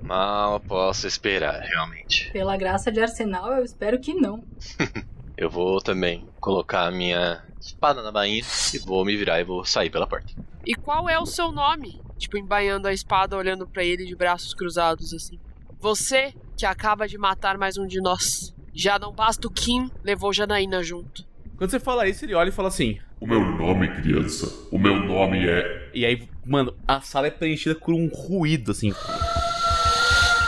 Mal 0.04 0.60
posso 0.60 1.08
esperar, 1.08 1.60
realmente. 1.60 2.32
Pela 2.32 2.56
graça 2.56 2.92
de 2.92 3.00
Arsenal, 3.00 3.52
eu 3.54 3.64
espero 3.64 4.00
que 4.00 4.14
não. 4.14 4.44
Eu 5.38 5.50
vou 5.50 5.80
também 5.80 6.26
colocar 6.42 6.86
a 6.86 6.92
minha 6.92 7.42
espada 7.62 8.04
na 8.04 8.12
bainha 8.12 8.44
e 8.74 8.78
vou 8.80 9.06
me 9.06 9.16
virar 9.16 9.40
e 9.40 9.46
vou 9.46 9.64
sair 9.64 9.90
pela 9.90 10.06
porta. 10.06 10.34
E 10.66 10.76
qual 10.76 11.10
é 11.10 11.20
o 11.20 11.26
seu 11.26 11.52
nome? 11.52 12.02
Tipo, 12.18 12.38
embaiando 12.38 12.88
a 12.88 12.94
espada, 12.94 13.38
olhando 13.38 13.68
pra 13.68 13.84
ele 13.84 14.06
de 14.06 14.16
braços 14.16 14.54
cruzados, 14.54 15.14
assim. 15.14 15.40
Você 15.80 16.34
que 16.58 16.66
acaba 16.66 17.08
de 17.08 17.18
matar 17.18 17.58
mais 17.58 17.78
um 17.78 17.88
de 17.88 18.02
nós. 18.02 18.54
Já 18.74 19.00
não 19.00 19.14
basta 19.14 19.48
o 19.48 19.52
Kim, 19.52 19.90
levou 20.04 20.34
Janaína 20.34 20.84
junto. 20.84 21.26
Quando 21.58 21.72
você 21.72 21.80
fala 21.80 22.08
isso, 22.08 22.26
ele 22.26 22.34
olha 22.34 22.50
e 22.50 22.52
fala 22.52 22.68
assim. 22.68 23.00
O 23.20 23.28
meu 23.28 23.42
nome, 23.42 23.90
criança, 23.96 24.48
o 24.72 24.78
meu 24.78 24.96
nome 24.96 25.46
é. 25.48 25.90
E 25.94 26.06
aí, 26.06 26.30
mano, 26.46 26.74
a 26.88 27.02
sala 27.02 27.28
é 27.28 27.32
preenchida 27.32 27.76
por 27.76 27.94
um 27.94 28.08
ruído, 28.08 28.72
assim. 28.72 28.94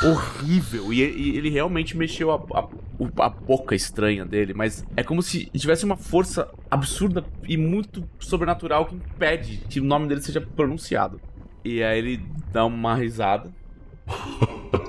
Horrível. 0.03 0.91
E, 0.91 0.99
e 0.99 1.37
ele 1.37 1.49
realmente 1.49 1.95
mexeu 1.95 2.31
a, 2.31 2.35
a, 2.35 2.67
a 3.25 3.29
boca 3.29 3.75
estranha 3.75 4.25
dele, 4.25 4.53
mas 4.53 4.85
é 4.95 5.03
como 5.03 5.21
se 5.21 5.45
tivesse 5.47 5.85
uma 5.85 5.97
força 5.97 6.49
absurda 6.69 7.23
e 7.47 7.55
muito 7.57 8.07
sobrenatural 8.19 8.85
que 8.85 8.95
impede 8.95 9.57
que 9.69 9.79
o 9.79 9.83
nome 9.83 10.07
dele 10.07 10.21
seja 10.21 10.41
pronunciado. 10.41 11.21
E 11.63 11.83
aí 11.83 11.99
ele 11.99 12.25
dá 12.51 12.65
uma 12.65 12.95
risada. 12.95 13.51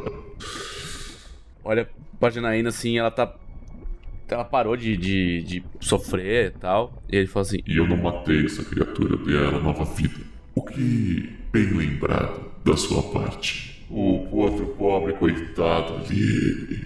Olha 1.65 1.89
pra 2.19 2.31
Janaína 2.31 2.71
assim, 2.71 2.99
ela 2.99 3.11
tá. 3.11 3.35
Ela 4.29 4.45
parou 4.45 4.77
de, 4.79 4.97
de, 4.97 5.43
de 5.43 5.65
sofrer 5.79 6.47
e 6.47 6.59
tal. 6.59 7.03
E 7.11 7.17
ele 7.17 7.27
fala 7.27 7.43
assim: 7.45 7.59
E 7.67 7.77
eu 7.77 7.87
não 7.87 7.99
matei 7.99 8.47
essa 8.47 8.65
criatura, 8.65 9.19
dei 9.19 9.37
a 9.37 9.43
ela 9.43 9.61
nova 9.61 9.85
vida. 9.85 10.21
O 10.55 10.63
que, 10.63 11.37
bem 11.53 11.67
lembrado 11.75 12.51
da 12.65 12.77
sua 12.77 13.03
parte, 13.03 13.72
o 13.95 14.37
outro 14.37 14.67
pobre 14.79 15.13
coitado 15.15 15.95
ali, 15.95 16.85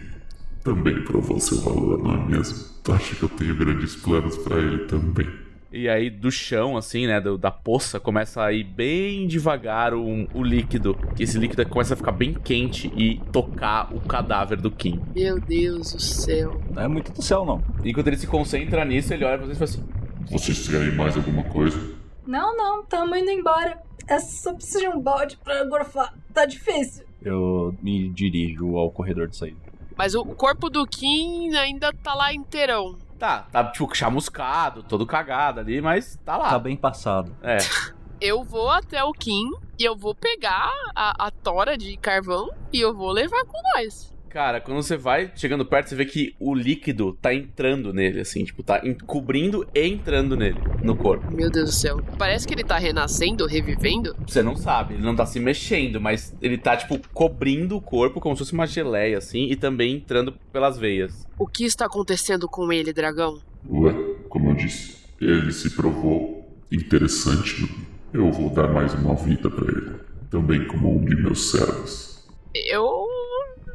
também 0.65 1.03
provou 1.05 1.39
seu 1.41 1.61
valor, 1.61 2.03
não 2.03 2.15
é 2.15 2.27
mesmo? 2.27 2.65
Acho 2.89 3.17
que 3.17 3.23
eu 3.23 3.29
tenho 3.29 3.55
grandes 3.57 3.97
planos 3.97 4.37
pra 4.39 4.59
ele 4.59 4.79
também. 4.87 5.29
E 5.73 5.89
aí 5.89 6.09
do 6.09 6.31
chão, 6.31 6.77
assim, 6.77 7.07
né, 7.07 7.21
do- 7.21 7.37
da 7.37 7.51
poça, 7.51 7.99
começa 8.01 8.43
a 8.43 8.53
ir 8.53 8.65
bem 8.65 9.27
devagar 9.27 9.93
o, 9.93 10.27
o 10.33 10.43
líquido. 10.43 10.97
E 11.19 11.25
esse 11.25 11.37
líquido 11.39 11.67
começa 11.67 11.95
a 11.95 11.97
ficar 11.97 12.13
bem 12.13 12.33
quente 12.33 12.91
e 12.97 13.21
tocar 13.33 13.93
o 13.95 14.01
cadáver 14.01 14.59
do 14.61 14.71
Kim. 14.71 15.01
Meu 15.15 15.39
Deus 15.41 15.93
do 15.93 16.01
céu. 16.01 16.61
Não 16.73 16.83
é 16.83 16.89
muito 16.89 17.13
do 17.13 17.21
céu, 17.21 17.45
não. 17.45 17.63
Enquanto 17.85 18.07
ele 18.07 18.17
se 18.17 18.27
concentra 18.27 18.85
nisso, 18.85 19.13
ele 19.13 19.25
olha 19.25 19.37
pra 19.39 19.47
vocês 19.49 19.57
e 19.57 19.77
fala 19.77 19.85
assim: 19.85 20.33
Vocês 20.39 20.69
querem 20.69 20.95
mais 20.95 21.17
alguma 21.17 21.43
coisa? 21.45 21.79
Não, 22.27 22.57
não, 22.57 22.85
tamo 22.85 23.15
indo 23.15 23.31
embora. 23.31 23.81
É 24.09 24.19
só 24.19 24.53
preciso 24.55 24.81
de 24.81 24.89
um 24.89 25.01
balde 25.01 25.37
pra 25.37 25.65
gorfar. 25.65 26.15
Tá 26.33 26.45
difícil. 26.45 27.05
Eu 27.23 27.75
me 27.83 28.09
dirijo 28.09 28.77
ao 28.77 28.91
corredor 28.91 29.29
de 29.29 29.37
saída. 29.37 29.59
Mas 29.97 30.15
o 30.15 30.25
corpo 30.25 30.69
do 30.69 30.87
Kim 30.87 31.55
ainda 31.57 31.93
tá 31.93 32.15
lá 32.15 32.33
inteirão. 32.33 32.97
Tá, 33.19 33.47
tá 33.51 33.65
tipo 33.65 33.95
chamuscado, 33.95 34.83
todo 34.83 35.07
cagado 35.07 35.61
ali, 35.61 35.81
mas 35.81 36.19
tá 36.25 36.37
lá. 36.37 36.51
Tá 36.51 36.59
bem 36.59 36.77
passado. 36.77 37.35
É. 37.43 37.57
Eu 38.21 38.43
vou 38.43 38.71
até 38.71 39.05
o 39.05 39.13
Kim 39.13 39.51
e 39.79 39.85
eu 39.85 39.95
vou 39.95 40.15
pegar 40.15 40.73
a, 40.95 41.27
a 41.27 41.31
tora 41.31 41.77
de 41.77 41.99
carvão 41.99 42.49
e 42.73 42.81
eu 42.81 42.95
vou 42.95 43.11
levar 43.11 43.45
com 43.45 43.61
nós. 43.75 44.11
Cara, 44.37 44.61
quando 44.61 44.83
você 44.83 44.99
vai 44.99 45.33
chegando 45.35 45.65
perto, 45.65 45.89
você 45.89 45.97
vê 45.97 46.05
que 46.05 46.37
o 46.39 46.55
líquido 46.55 47.15
tá 47.23 47.33
entrando 47.33 47.91
nele, 47.91 48.21
assim, 48.21 48.45
tipo, 48.45 48.63
tá 48.63 48.83
cobrindo 49.07 49.67
e 49.75 49.87
entrando 49.87 50.37
nele, 50.37 50.61
no 50.83 50.95
corpo. 50.95 51.35
Meu 51.35 51.49
Deus 51.49 51.71
do 51.71 51.75
céu. 51.75 52.03
Parece 52.19 52.47
que 52.47 52.53
ele 52.53 52.63
tá 52.63 52.77
renascendo, 52.77 53.47
revivendo. 53.47 54.15
Você 54.29 54.43
não 54.43 54.55
sabe, 54.55 54.93
ele 54.93 55.03
não 55.03 55.17
tá 55.17 55.25
se 55.25 55.41
mexendo, 55.41 55.99
mas 56.03 56.37
ele 56.43 56.59
tá, 56.59 56.77
tipo, 56.77 57.01
cobrindo 57.15 57.79
o 57.79 57.81
corpo 57.81 58.21
como 58.21 58.37
se 58.37 58.41
fosse 58.41 58.53
uma 58.53 58.67
geleia, 58.67 59.17
assim, 59.17 59.47
e 59.47 59.57
também 59.57 59.95
entrando 59.95 60.35
pelas 60.53 60.77
veias. 60.77 61.27
O 61.39 61.47
que 61.47 61.65
está 61.65 61.87
acontecendo 61.87 62.47
com 62.47 62.71
ele, 62.71 62.93
dragão? 62.93 63.41
Ué, 63.67 63.95
como 64.29 64.51
eu 64.51 64.55
disse, 64.55 64.99
ele 65.19 65.51
se 65.51 65.71
provou 65.71 66.47
interessante. 66.71 67.67
Eu 68.13 68.31
vou 68.31 68.51
dar 68.51 68.69
mais 68.69 68.93
uma 68.93 69.15
vida 69.15 69.49
pra 69.49 69.67
ele, 69.67 69.93
também 70.31 70.67
como 70.67 70.95
um 70.95 71.03
de 71.07 71.17
meus 71.17 71.53
servos. 71.53 72.23
Eu 72.55 73.16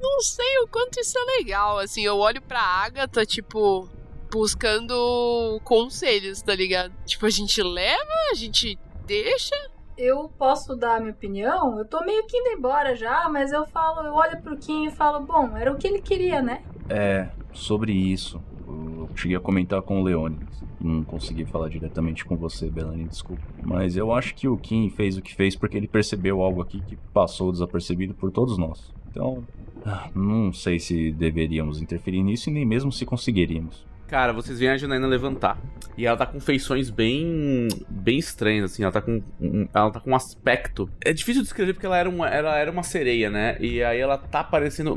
não 0.01 0.21
sei 0.21 0.59
o 0.63 0.67
quanto 0.67 0.99
isso 0.99 1.17
é 1.17 1.37
legal. 1.37 1.77
Assim, 1.77 2.01
eu 2.01 2.17
olho 2.17 2.41
pra 2.41 2.59
Agatha, 2.59 3.25
tipo, 3.25 3.87
buscando 4.31 5.59
conselhos, 5.63 6.41
tá 6.41 6.55
ligado? 6.55 6.93
Tipo, 7.05 7.25
a 7.25 7.29
gente 7.29 7.61
leva, 7.61 8.11
a 8.31 8.33
gente 8.33 8.79
deixa. 9.05 9.55
Eu 9.97 10.29
posso 10.37 10.75
dar 10.75 10.95
a 10.95 10.99
minha 10.99 11.11
opinião? 11.11 11.77
Eu 11.77 11.85
tô 11.85 12.03
meio 12.03 12.25
que 12.25 12.37
indo 12.37 12.57
embora 12.57 12.95
já, 12.95 13.29
mas 13.29 13.51
eu 13.51 13.65
falo, 13.67 14.05
eu 14.07 14.13
olho 14.13 14.41
pro 14.41 14.57
Kim 14.57 14.87
e 14.87 14.91
falo, 14.91 15.19
bom, 15.19 15.55
era 15.55 15.71
o 15.71 15.77
que 15.77 15.87
ele 15.87 16.01
queria, 16.01 16.41
né? 16.41 16.63
É, 16.89 17.29
sobre 17.53 17.91
isso. 17.91 18.41
Eu 18.67 19.09
cheguei 19.15 19.37
a 19.37 19.41
comentar 19.41 19.81
com 19.81 20.01
o 20.01 20.03
Leone. 20.03 20.39
Não 20.79 21.03
consegui 21.03 21.45
falar 21.45 21.69
diretamente 21.69 22.25
com 22.25 22.35
você, 22.35 22.67
Belani, 22.67 23.03
desculpa. 23.03 23.43
Mas 23.61 23.95
eu 23.95 24.11
acho 24.11 24.33
que 24.33 24.47
o 24.47 24.57
Kim 24.57 24.89
fez 24.89 25.17
o 25.17 25.21
que 25.21 25.35
fez 25.35 25.55
porque 25.55 25.77
ele 25.77 25.87
percebeu 25.87 26.41
algo 26.41 26.61
aqui 26.61 26.81
que 26.81 26.95
passou 27.13 27.51
desapercebido 27.51 28.15
por 28.15 28.31
todos 28.31 28.57
nós. 28.57 28.91
Então, 29.11 29.45
ah, 29.85 30.09
não 30.15 30.51
sei 30.53 30.79
se 30.79 31.11
deveríamos 31.11 31.81
interferir 31.81 32.23
nisso 32.23 32.49
e 32.49 32.53
nem 32.53 32.65
mesmo 32.65 32.91
se 32.91 33.05
conseguiríamos. 33.05 33.85
Cara, 34.07 34.33
vocês 34.33 34.59
veem 34.59 34.71
a 34.71 34.77
Janaína 34.77 35.07
levantar. 35.07 35.57
E 35.97 36.05
ela 36.05 36.17
tá 36.17 36.25
com 36.25 36.39
feições 36.39 36.89
bem. 36.89 37.69
bem 37.89 38.17
estranhas, 38.17 38.71
assim. 38.71 38.83
Ela 38.83 38.91
tá 38.91 39.01
com. 39.01 39.21
um- 39.39 39.67
Ela 39.73 39.89
tá 39.89 40.01
com 40.01 40.11
um 40.11 40.15
aspecto. 40.15 40.89
É 41.05 41.13
difícil 41.13 41.41
descrever 41.41 41.73
porque 41.73 41.85
ela 41.85 41.97
era 41.97 42.09
uma, 42.09 42.27
ela 42.27 42.57
era 42.57 42.69
uma 42.71 42.83
sereia, 42.83 43.29
né? 43.29 43.55
E 43.61 43.81
aí 43.81 43.99
ela 43.99 44.17
tá 44.17 44.43
parecendo. 44.43 44.95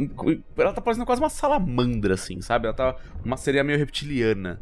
Ela 0.56 0.72
tá 0.72 0.80
parecendo 0.80 1.06
quase 1.06 1.22
uma 1.22 1.28
salamandra, 1.30 2.14
assim, 2.14 2.40
sabe? 2.40 2.66
Ela 2.66 2.74
tá 2.74 2.96
uma 3.24 3.36
sereia 3.36 3.62
meio 3.62 3.78
reptiliana. 3.78 4.60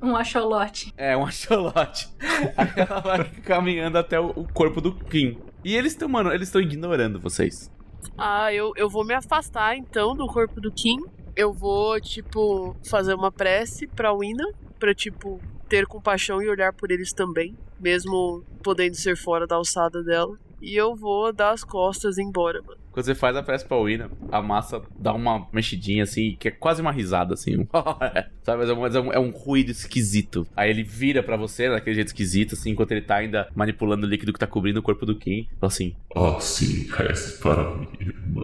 Um 0.00 0.14
acholote. 0.14 0.92
É, 0.96 1.16
um 1.16 1.24
axolote. 1.26 2.08
Aí 2.56 2.68
ela 2.76 3.00
vai 3.00 3.24
caminhando 3.42 3.98
até 3.98 4.20
o, 4.20 4.26
o 4.30 4.46
corpo 4.52 4.80
do 4.80 4.94
Kim. 4.94 5.38
E 5.64 5.74
eles 5.74 5.92
estão, 5.92 6.08
mano, 6.08 6.32
eles 6.32 6.46
estão 6.48 6.60
ignorando 6.60 7.18
vocês. 7.18 7.68
Ah, 8.16 8.52
eu, 8.52 8.72
eu 8.76 8.88
vou 8.88 9.04
me 9.04 9.14
afastar 9.14 9.76
então 9.76 10.14
do 10.14 10.26
corpo 10.26 10.60
do 10.60 10.72
Kim. 10.72 10.98
Eu 11.36 11.52
vou, 11.52 12.00
tipo, 12.00 12.76
fazer 12.84 13.14
uma 13.14 13.30
prece 13.30 13.86
pra 13.86 14.12
Wina. 14.12 14.44
Pra, 14.78 14.94
tipo, 14.94 15.40
ter 15.68 15.86
compaixão 15.86 16.42
e 16.42 16.48
olhar 16.48 16.72
por 16.72 16.90
eles 16.90 17.12
também. 17.12 17.56
Mesmo 17.78 18.44
podendo 18.62 18.94
ser 18.94 19.16
fora 19.16 19.46
da 19.46 19.56
alçada 19.56 20.02
dela. 20.02 20.36
E 20.60 20.74
eu 20.74 20.94
vou 20.94 21.32
dar 21.32 21.50
as 21.52 21.64
costas 21.64 22.18
e 22.18 22.22
ir 22.22 22.24
embora, 22.24 22.60
mano. 22.62 22.79
Quando 22.92 23.04
você 23.06 23.14
faz 23.14 23.36
a 23.36 23.42
prece 23.42 23.64
pra 23.64 23.76
Wina, 23.76 24.10
a 24.32 24.42
massa 24.42 24.82
dá 24.98 25.12
uma 25.12 25.46
mexidinha 25.52 26.02
assim, 26.02 26.36
que 26.38 26.48
é 26.48 26.50
quase 26.50 26.82
uma 26.82 26.90
risada 26.90 27.34
assim. 27.34 27.66
Sabe? 28.42 28.58
Mas 28.58 28.68
é 28.68 28.72
um, 28.72 28.80
mas 28.80 28.94
é 28.96 29.00
um- 29.00 29.12
é 29.12 29.18
um 29.18 29.30
ruído 29.30 29.70
esquisito. 29.70 30.46
Aí 30.56 30.70
ele 30.70 30.82
vira 30.82 31.22
pra 31.22 31.36
você 31.36 31.68
daquele 31.68 31.94
jeito 31.94 32.08
esquisito, 32.08 32.54
assim, 32.54 32.70
enquanto 32.70 32.92
ele 32.92 33.02
tá 33.02 33.16
ainda 33.16 33.48
manipulando 33.54 34.06
o 34.06 34.10
líquido 34.10 34.32
que 34.32 34.38
tá 34.38 34.46
cobrindo 34.46 34.80
o 34.80 34.82
corpo 34.82 35.06
do 35.06 35.14
Kim. 35.16 35.46
Fala 35.60 35.70
assim: 35.72 35.94
Ah, 36.16 36.38
sim, 36.40 36.88
reze 36.90 37.38
para 37.38 37.74
minha 37.76 37.88
irmã. 38.00 38.42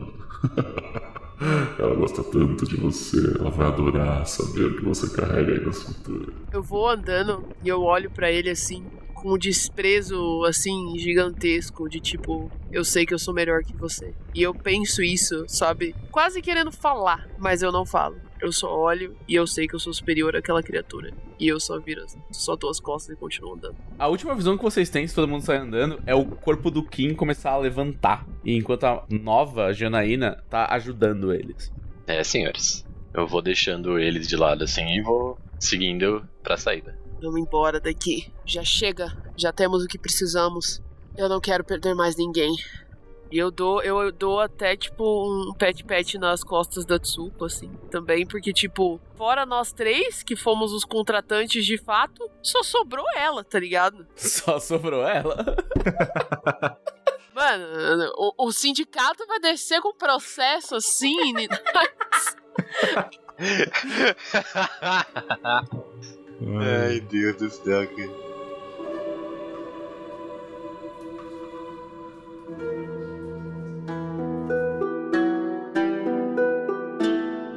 Ela 1.79 1.95
gosta 1.95 2.23
tanto 2.25 2.67
de 2.67 2.77
você, 2.77 3.19
ela 3.39 3.51
vai 3.51 3.67
adorar 3.67 4.27
saber 4.27 4.65
o 4.65 4.77
que 4.77 4.85
você 4.85 5.15
carrega 5.15 5.53
aí 5.53 5.61
na 5.65 5.73
cintura. 5.73 6.33
Eu 6.53 6.63
vou 6.63 6.89
andando 6.89 7.45
e 7.63 7.69
eu 7.69 7.83
olho 7.83 8.11
pra 8.11 8.31
ele 8.33 8.49
assim, 8.49 8.85
um 9.27 9.37
desprezo 9.37 10.45
assim 10.45 10.97
gigantesco 10.97 11.89
de 11.89 11.99
tipo, 11.99 12.49
eu 12.71 12.85
sei 12.85 13.05
que 13.05 13.13
eu 13.13 13.19
sou 13.19 13.35
melhor 13.35 13.65
que 13.65 13.77
você. 13.77 14.15
E 14.33 14.41
eu 14.41 14.55
penso 14.55 15.03
isso, 15.03 15.45
sabe? 15.49 15.95
Quase 16.13 16.41
querendo 16.41 16.71
falar, 16.71 17.29
mas 17.37 17.61
eu 17.61 17.73
não 17.73 17.85
falo. 17.85 18.17
Eu 18.41 18.53
só 18.53 18.73
olho 18.73 19.17
e 19.27 19.35
eu 19.35 19.47
sei 19.47 19.67
que 19.67 19.75
eu 19.75 19.81
sou 19.81 19.93
superior 19.93 20.37
àquela 20.37 20.63
criatura. 20.63 21.13
E 21.41 21.49
eu 21.49 21.59
só 21.59 21.81
viro, 21.81 22.05
só 22.31 22.55
dou 22.55 22.71
as 22.71 22.79
costas 22.79 23.17
e 23.17 23.19
continuo 23.19 23.55
andando. 23.55 23.77
A 23.99 24.07
última 24.07 24.35
visão 24.35 24.57
que 24.57 24.63
vocês 24.63 24.89
têm, 24.89 25.09
se 25.09 25.15
todo 25.15 25.29
mundo 25.29 25.43
sai 25.43 25.57
andando, 25.57 26.01
é 26.07 26.15
o 26.15 26.25
corpo 26.25 26.71
do 26.71 26.83
Kim 26.83 27.15
começar 27.15 27.51
a 27.51 27.59
levantar. 27.59 28.27
E 28.45 28.55
enquanto 28.55 28.85
a 28.85 29.05
nova 29.11 29.73
Janaína 29.73 30.43
tá 30.49 30.69
ajudando 30.71 31.33
eles. 31.33 31.73
É, 32.07 32.23
senhores. 32.23 32.87
Eu 33.13 33.27
vou 33.27 33.43
deixando 33.43 33.99
eles 33.99 34.29
de 34.29 34.37
lado 34.37 34.63
assim 34.63 34.87
e 34.87 35.03
vou 35.03 35.39
seguindo 35.59 36.25
pra 36.43 36.57
saída. 36.57 37.06
Vamos 37.21 37.41
embora 37.41 37.81
daqui. 37.81 38.33
Já 38.45 38.65
chega, 38.65 39.17
já 39.37 39.53
temos 39.53 39.85
o 39.85 39.89
que 39.89 39.99
precisamos. 39.99 40.81
Eu 41.17 41.29
não 41.29 41.41
quero 41.41 41.65
perder 41.65 41.95
mais 41.95 42.17
ninguém. 42.17 42.55
E 43.31 43.39
eu 43.39 43.51
dou, 43.51 43.83
eu 43.83 44.13
dou 44.13 44.41
até, 44.41 44.77
tipo, 44.77 45.29
um 45.29 45.53
pet-pet 45.53 46.17
nas 46.17 46.45
costas 46.45 46.85
da 46.85 46.97
Tsuko, 46.99 47.47
assim. 47.47 47.69
Também, 47.91 48.25
porque, 48.25 48.53
tipo, 48.53 49.01
fora 49.17 49.45
nós 49.45 49.73
três, 49.73 50.23
que 50.23 50.37
fomos 50.37 50.73
os 50.73 50.85
contratantes 50.85 51.67
de 51.67 51.77
fato, 51.77 52.31
só 52.41 52.63
sobrou 52.63 53.05
ela, 53.17 53.43
tá 53.43 53.59
ligado? 53.59 54.07
Só 54.15 54.61
sobrou 54.61 55.05
ela. 55.07 55.57
Mano, 57.35 58.13
o, 58.17 58.47
o 58.47 58.53
sindicato 58.53 59.27
vai 59.27 59.41
descer 59.41 59.81
com 59.81 59.93
processo 59.93 60.77
assim. 60.77 61.17
Ai, 66.43 67.01
Deus 67.01 67.37
do 67.37 67.51
céu, 67.51 67.87
cara. 67.87 68.27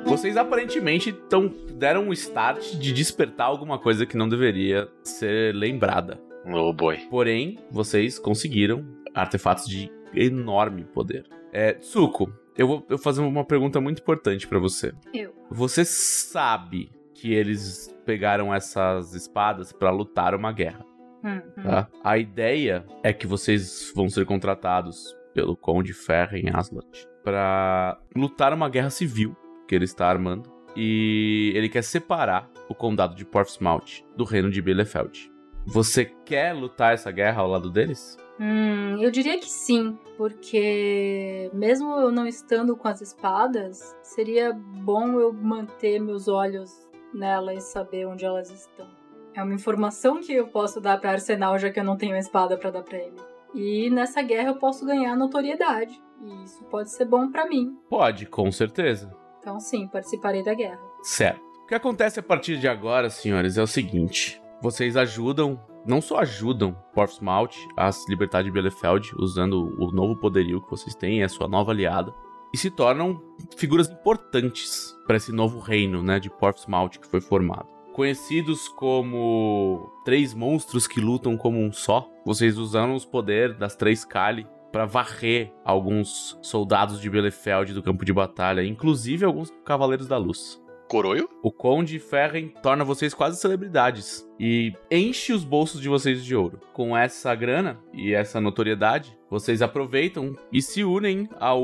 Vocês 0.05 0.35
aparentemente 0.37 1.11
tão, 1.11 1.53
deram 1.73 2.07
um 2.09 2.13
start 2.13 2.73
de 2.75 2.91
despertar 2.91 3.45
alguma 3.45 3.77
coisa 3.77 4.05
que 4.05 4.17
não 4.17 4.27
deveria 4.27 4.89
ser 5.03 5.53
lembrada. 5.53 6.19
Oh 6.45 6.73
boy. 6.73 6.97
Porém, 7.09 7.59
vocês 7.69 8.17
conseguiram 8.17 8.85
artefatos 9.13 9.67
de 9.67 9.91
enorme 10.15 10.83
poder. 10.83 11.25
É, 11.53 11.73
Tsuko, 11.73 12.33
eu 12.57 12.67
vou 12.67 12.77
eu 12.89 12.97
vou 12.97 12.97
fazer 12.97 13.21
uma 13.21 13.45
pergunta 13.45 13.79
muito 13.79 14.01
importante 14.01 14.47
pra 14.47 14.59
você. 14.59 14.93
Eu. 15.13 15.33
Você 15.51 15.85
sabe 15.85 16.91
que 17.19 17.33
eles 17.33 17.93
pegaram 18.05 18.53
essas 18.53 19.13
espadas 19.13 19.71
pra 19.73 19.91
lutar 19.91 20.33
uma 20.33 20.51
guerra, 20.51 20.85
Hum, 21.23 21.41
hum. 21.57 21.63
tá? 21.63 21.87
A 22.01 22.17
ideia 22.17 22.85
é 23.03 23.11
que 23.11 23.27
vocês 23.27 23.91
vão 23.93 24.09
ser 24.09 24.25
contratados 24.25 25.13
pelo 25.33 25.55
Conde 25.55 25.93
em 26.33 26.49
Aslat 26.53 27.05
pra 27.23 27.99
lutar 28.15 28.53
uma 28.53 28.69
guerra 28.69 28.89
civil 28.89 29.35
que 29.67 29.75
ele 29.75 29.83
está 29.83 30.07
armando 30.07 30.49
e 30.75 31.51
ele 31.55 31.67
quer 31.67 31.83
separar 31.83 32.49
o 32.69 32.73
condado 32.73 33.15
de 33.15 33.25
Portsmouth 33.25 34.03
do 34.15 34.23
reino 34.23 34.49
de 34.49 34.61
Bielefeld. 34.61 35.29
Você 35.65 36.05
quer 36.25 36.53
lutar 36.53 36.93
essa 36.93 37.11
guerra 37.11 37.41
ao 37.41 37.49
lado 37.49 37.69
deles? 37.69 38.17
Hum, 38.39 38.97
eu 39.01 39.11
diria 39.11 39.37
que 39.37 39.49
sim, 39.49 39.97
porque 40.17 41.51
mesmo 41.53 41.91
eu 41.99 42.11
não 42.11 42.25
estando 42.25 42.77
com 42.77 42.87
as 42.87 43.01
espadas, 43.01 43.93
seria 44.01 44.53
bom 44.53 45.19
eu 45.19 45.33
manter 45.33 45.99
meus 45.99 46.29
olhos 46.29 46.88
nela 47.13 47.53
e 47.53 47.61
saber 47.61 48.05
onde 48.05 48.25
elas 48.25 48.49
estão. 48.49 48.87
É 49.33 49.43
uma 49.43 49.53
informação 49.53 50.19
que 50.19 50.33
eu 50.33 50.47
posso 50.47 50.81
dar 50.81 50.99
para 50.99 51.11
Arsenal, 51.11 51.57
já 51.57 51.69
que 51.69 51.79
eu 51.79 51.83
não 51.83 51.97
tenho 51.97 52.15
a 52.15 52.19
espada 52.19 52.57
para 52.57 52.71
dar 52.71 52.83
para 52.83 52.97
ele. 52.97 53.17
E 53.53 53.89
nessa 53.89 54.21
guerra 54.21 54.49
eu 54.49 54.55
posso 54.55 54.85
ganhar 54.85 55.15
notoriedade, 55.15 55.99
e 56.21 56.43
isso 56.43 56.63
pode 56.65 56.91
ser 56.91 57.05
bom 57.05 57.31
para 57.31 57.47
mim. 57.47 57.77
Pode, 57.89 58.25
com 58.25 58.51
certeza. 58.51 59.11
Então 59.39 59.59
sim, 59.59 59.87
participarei 59.87 60.43
da 60.43 60.53
guerra. 60.53 60.79
Certo. 61.01 61.41
O 61.63 61.67
que 61.67 61.75
acontece 61.75 62.19
a 62.19 62.23
partir 62.23 62.57
de 62.57 62.67
agora, 62.67 63.09
senhores, 63.09 63.57
é 63.57 63.61
o 63.61 63.67
seguinte: 63.67 64.41
vocês 64.61 64.97
ajudam, 64.97 65.59
não 65.85 66.01
só 66.01 66.19
ajudam 66.19 66.75
Portsmouth 66.93 67.55
a 67.77 67.91
se 67.91 68.09
libertar 68.09 68.43
de 68.43 68.51
Bielefeld 68.51 69.13
usando 69.17 69.75
o 69.79 69.91
novo 69.91 70.15
poderio 70.19 70.61
que 70.61 70.69
vocês 70.69 70.93
têm, 70.93 71.21
é 71.21 71.25
a 71.25 71.29
sua 71.29 71.47
nova 71.47 71.71
aliada, 71.71 72.13
e 72.53 72.57
se 72.57 72.69
tornam 72.69 73.21
figuras 73.57 73.89
importantes 73.89 74.95
para 75.05 75.17
esse 75.17 75.31
novo 75.31 75.59
reino, 75.59 76.01
né, 76.01 76.19
de 76.19 76.29
Portsmouth 76.29 76.99
que 76.99 77.07
foi 77.07 77.21
formado. 77.21 77.67
Conhecidos 77.93 78.67
como 78.69 79.91
três 80.05 80.33
monstros 80.33 80.87
que 80.87 81.01
lutam 81.01 81.35
como 81.35 81.59
um 81.59 81.71
só, 81.71 82.09
vocês 82.25 82.57
usaram 82.57 82.95
os 82.95 83.05
poderes 83.05 83.57
das 83.57 83.75
três 83.75 84.05
Kali 84.05 84.47
para 84.71 84.85
varrer 84.85 85.51
alguns 85.65 86.37
soldados 86.41 87.01
de 87.01 87.09
Bielefeld 87.09 87.73
do 87.73 87.83
campo 87.83 88.05
de 88.05 88.13
batalha, 88.13 88.63
inclusive 88.63 89.25
alguns 89.25 89.51
cavaleiros 89.65 90.07
da 90.07 90.17
luz. 90.17 90.61
Coroio? 90.89 91.29
O 91.43 91.51
Conde 91.51 91.99
Ferren 91.99 92.47
torna 92.63 92.83
vocês 92.83 93.13
quase 93.13 93.39
celebridades 93.39 94.27
e 94.39 94.73
enche 94.89 95.31
os 95.31 95.43
bolsos 95.43 95.79
de 95.79 95.87
vocês 95.87 96.25
de 96.25 96.35
ouro. 96.35 96.59
Com 96.73 96.97
essa 96.97 97.33
grana 97.35 97.79
e 97.93 98.11
essa 98.11 98.41
notoriedade, 98.41 99.15
vocês 99.29 99.61
aproveitam 99.61 100.35
e 100.51 100.63
se 100.63 100.83
unem 100.83 101.29
ao 101.39 101.61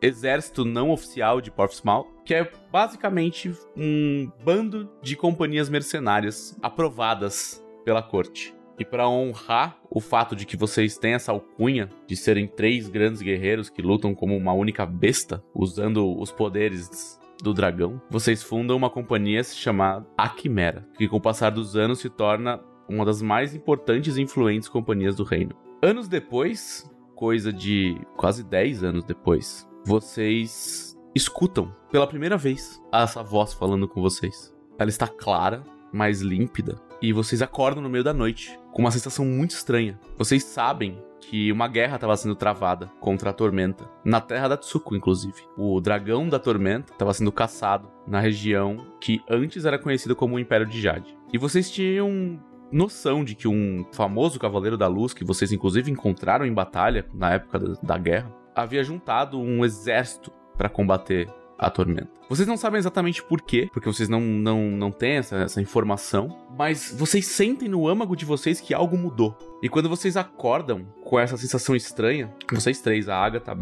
exército 0.00 0.64
não 0.64 0.90
oficial 0.90 1.40
de 1.40 1.50
Portsmouth, 1.50 2.06
que 2.24 2.34
é 2.34 2.50
basicamente 2.70 3.52
um 3.76 4.30
bando 4.44 4.90
de 5.02 5.16
companhias 5.16 5.68
mercenárias 5.68 6.56
aprovadas 6.62 7.64
pela 7.84 8.02
corte. 8.02 8.54
E 8.78 8.84
para 8.84 9.08
honrar 9.08 9.78
o 9.90 10.00
fato 10.00 10.36
de 10.36 10.44
que 10.44 10.56
vocês 10.56 10.98
têm 10.98 11.14
essa 11.14 11.32
alcunha 11.32 11.88
de 12.06 12.14
serem 12.14 12.46
três 12.46 12.88
grandes 12.88 13.22
guerreiros 13.22 13.70
que 13.70 13.80
lutam 13.80 14.14
como 14.14 14.36
uma 14.36 14.52
única 14.52 14.84
besta, 14.84 15.42
usando 15.54 16.18
os 16.18 16.30
poderes 16.30 17.18
do 17.42 17.54
dragão, 17.54 18.00
vocês 18.10 18.42
fundam 18.42 18.76
uma 18.76 18.90
companhia 18.90 19.42
chamada 19.42 20.06
A 20.16 20.28
Quimera, 20.28 20.86
que 20.96 21.08
com 21.08 21.16
o 21.16 21.20
passar 21.20 21.50
dos 21.50 21.76
anos 21.76 22.00
se 22.00 22.10
torna 22.10 22.60
uma 22.88 23.04
das 23.04 23.22
mais 23.22 23.54
importantes 23.54 24.16
e 24.16 24.22
influentes 24.22 24.68
companhias 24.68 25.16
do 25.16 25.24
reino. 25.24 25.54
Anos 25.82 26.08
depois, 26.08 26.90
coisa 27.14 27.52
de 27.52 27.98
quase 28.16 28.44
10 28.44 28.84
anos 28.84 29.04
depois, 29.04 29.66
vocês 29.86 30.98
escutam 31.14 31.72
pela 31.92 32.08
primeira 32.08 32.36
vez 32.36 32.82
essa 32.92 33.22
voz 33.22 33.54
falando 33.54 33.86
com 33.86 34.02
vocês. 34.02 34.52
Ela 34.76 34.90
está 34.90 35.06
clara, 35.06 35.62
mais 35.92 36.20
límpida, 36.20 36.74
e 37.00 37.12
vocês 37.12 37.40
acordam 37.40 37.80
no 37.80 37.88
meio 37.88 38.02
da 38.02 38.12
noite 38.12 38.58
com 38.72 38.82
uma 38.82 38.90
sensação 38.90 39.24
muito 39.24 39.52
estranha. 39.52 39.96
Vocês 40.18 40.42
sabem 40.42 41.00
que 41.20 41.52
uma 41.52 41.68
guerra 41.68 41.94
estava 41.94 42.16
sendo 42.16 42.34
travada 42.34 42.90
contra 42.98 43.30
a 43.30 43.32
Tormenta, 43.32 43.88
na 44.04 44.20
terra 44.20 44.48
da 44.48 44.56
Tsuko, 44.56 44.96
inclusive. 44.96 45.40
O 45.56 45.80
dragão 45.80 46.28
da 46.28 46.40
Tormenta 46.40 46.92
estava 46.92 47.14
sendo 47.14 47.30
caçado 47.30 47.88
na 48.08 48.18
região 48.18 48.84
que 49.00 49.22
antes 49.30 49.64
era 49.64 49.78
conhecida 49.78 50.16
como 50.16 50.34
o 50.34 50.40
Império 50.40 50.66
de 50.66 50.80
Jade. 50.80 51.16
E 51.32 51.38
vocês 51.38 51.70
tinham 51.70 52.42
noção 52.72 53.22
de 53.22 53.36
que 53.36 53.46
um 53.46 53.86
famoso 53.92 54.40
Cavaleiro 54.40 54.76
da 54.76 54.88
Luz, 54.88 55.14
que 55.14 55.24
vocês 55.24 55.52
inclusive 55.52 55.92
encontraram 55.92 56.44
em 56.44 56.52
batalha 56.52 57.06
na 57.14 57.34
época 57.34 57.60
da, 57.60 57.74
da 57.80 57.98
guerra, 57.98 58.45
havia 58.56 58.82
juntado 58.82 59.38
um 59.38 59.64
exército 59.64 60.32
para 60.56 60.70
combater 60.70 61.28
a 61.58 61.70
tormenta. 61.70 62.08
Vocês 62.28 62.48
não 62.48 62.56
sabem 62.56 62.78
exatamente 62.78 63.22
por 63.22 63.40
quê, 63.40 63.68
porque 63.72 63.88
vocês 63.88 64.08
não, 64.08 64.20
não, 64.20 64.70
não 64.70 64.90
têm 64.90 65.12
essa, 65.12 65.36
essa 65.36 65.60
informação, 65.60 66.36
mas 66.56 66.94
vocês 66.98 67.26
sentem 67.26 67.68
no 67.68 67.86
âmago 67.86 68.16
de 68.16 68.24
vocês 68.24 68.60
que 68.60 68.74
algo 68.74 68.96
mudou. 68.96 69.36
E 69.62 69.68
quando 69.68 69.88
vocês 69.88 70.16
acordam 70.16 70.86
com 71.04 71.20
essa 71.20 71.36
sensação 71.36 71.76
estranha, 71.76 72.34
vocês 72.50 72.80
três, 72.80 73.08
a 73.08 73.16
Agatha, 73.16 73.52
a 73.52 73.56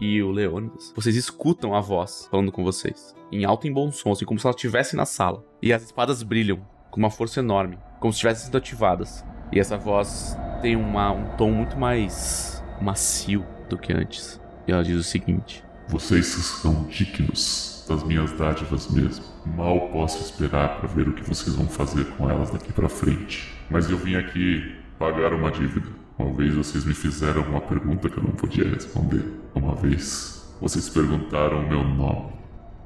e 0.00 0.22
o 0.22 0.30
Leônidas, 0.30 0.92
vocês 0.94 1.16
escutam 1.16 1.74
a 1.74 1.80
voz 1.80 2.28
falando 2.30 2.52
com 2.52 2.62
vocês, 2.62 3.16
em 3.32 3.44
alto 3.44 3.66
e 3.66 3.70
bom 3.70 3.90
som, 3.90 4.12
assim 4.12 4.24
como 4.24 4.38
se 4.38 4.46
ela 4.46 4.54
estivesse 4.54 4.94
na 4.94 5.04
sala. 5.04 5.44
E 5.60 5.72
as 5.72 5.82
espadas 5.82 6.22
brilham 6.22 6.64
com 6.90 7.00
uma 7.00 7.10
força 7.10 7.40
enorme, 7.40 7.78
como 7.98 8.12
se 8.12 8.18
estivessem 8.18 8.46
sendo 8.46 8.58
ativadas. 8.58 9.24
E 9.52 9.58
essa 9.58 9.76
voz 9.76 10.36
tem 10.62 10.76
uma, 10.76 11.10
um 11.10 11.36
tom 11.36 11.50
muito 11.50 11.76
mais 11.76 12.62
macio 12.80 13.44
do 13.68 13.78
que 13.78 13.92
antes. 13.92 14.40
E 14.66 14.72
ela 14.72 14.82
diz 14.82 14.96
o 14.96 15.02
seguinte: 15.02 15.64
Vocês 15.88 16.26
são 16.26 16.84
dignos 16.84 17.84
das 17.88 18.02
minhas 18.04 18.32
dádivas 18.32 18.88
mesmo. 18.90 19.24
Mal 19.46 19.88
posso 19.88 20.22
esperar 20.22 20.78
para 20.78 20.88
ver 20.88 21.08
o 21.08 21.12
que 21.12 21.22
vocês 21.22 21.56
vão 21.56 21.66
fazer 21.66 22.04
com 22.16 22.28
elas 22.28 22.50
daqui 22.50 22.72
para 22.72 22.88
frente. 22.88 23.54
Mas 23.70 23.90
eu 23.90 23.96
vim 23.96 24.14
aqui 24.14 24.76
pagar 24.98 25.32
uma 25.32 25.50
dívida. 25.50 25.88
Uma 26.18 26.32
vez 26.32 26.54
vocês 26.54 26.84
me 26.84 26.92
fizeram 26.92 27.42
uma 27.42 27.60
pergunta 27.60 28.10
que 28.10 28.18
eu 28.18 28.22
não 28.22 28.32
podia 28.32 28.68
responder. 28.68 29.24
Uma 29.54 29.74
vez 29.74 30.54
vocês 30.60 30.88
perguntaram 30.88 31.60
o 31.60 31.68
meu 31.68 31.84
nome. 31.84 32.32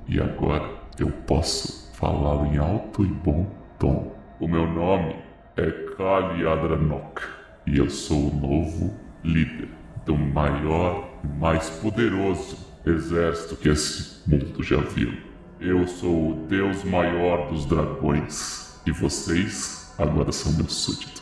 E 0.07 0.21
agora 0.21 0.71
eu 0.99 1.11
posso 1.11 1.91
falá-lo 1.95 2.47
em 2.47 2.59
alto 2.59 3.03
e 3.03 3.09
bom 3.09 3.51
tom. 3.79 4.15
O 4.39 4.47
meu 4.47 4.67
nome 4.67 5.17
é 5.57 5.71
Kali 5.97 6.47
Adranok. 6.47 7.23
E 7.67 7.79
eu 7.79 7.89
sou 7.89 8.29
o 8.29 8.35
novo 8.35 8.95
líder 9.25 9.82
do 10.05 10.17
maior 10.17 11.09
e 11.25 11.27
mais 11.39 11.71
poderoso 11.71 12.57
exército 12.85 13.57
que 13.57 13.69
esse 13.69 14.29
mundo 14.29 14.63
já 14.63 14.79
viu. 14.79 15.13
Eu 15.61 15.87
sou 15.87 16.33
o 16.33 16.47
deus 16.49 16.83
maior 16.85 17.49
dos 17.49 17.65
dragões. 17.67 18.81
E 18.85 18.91
vocês 18.91 19.95
agora 19.97 20.33
são 20.33 20.53
meus 20.55 20.75
súditos. 20.75 21.22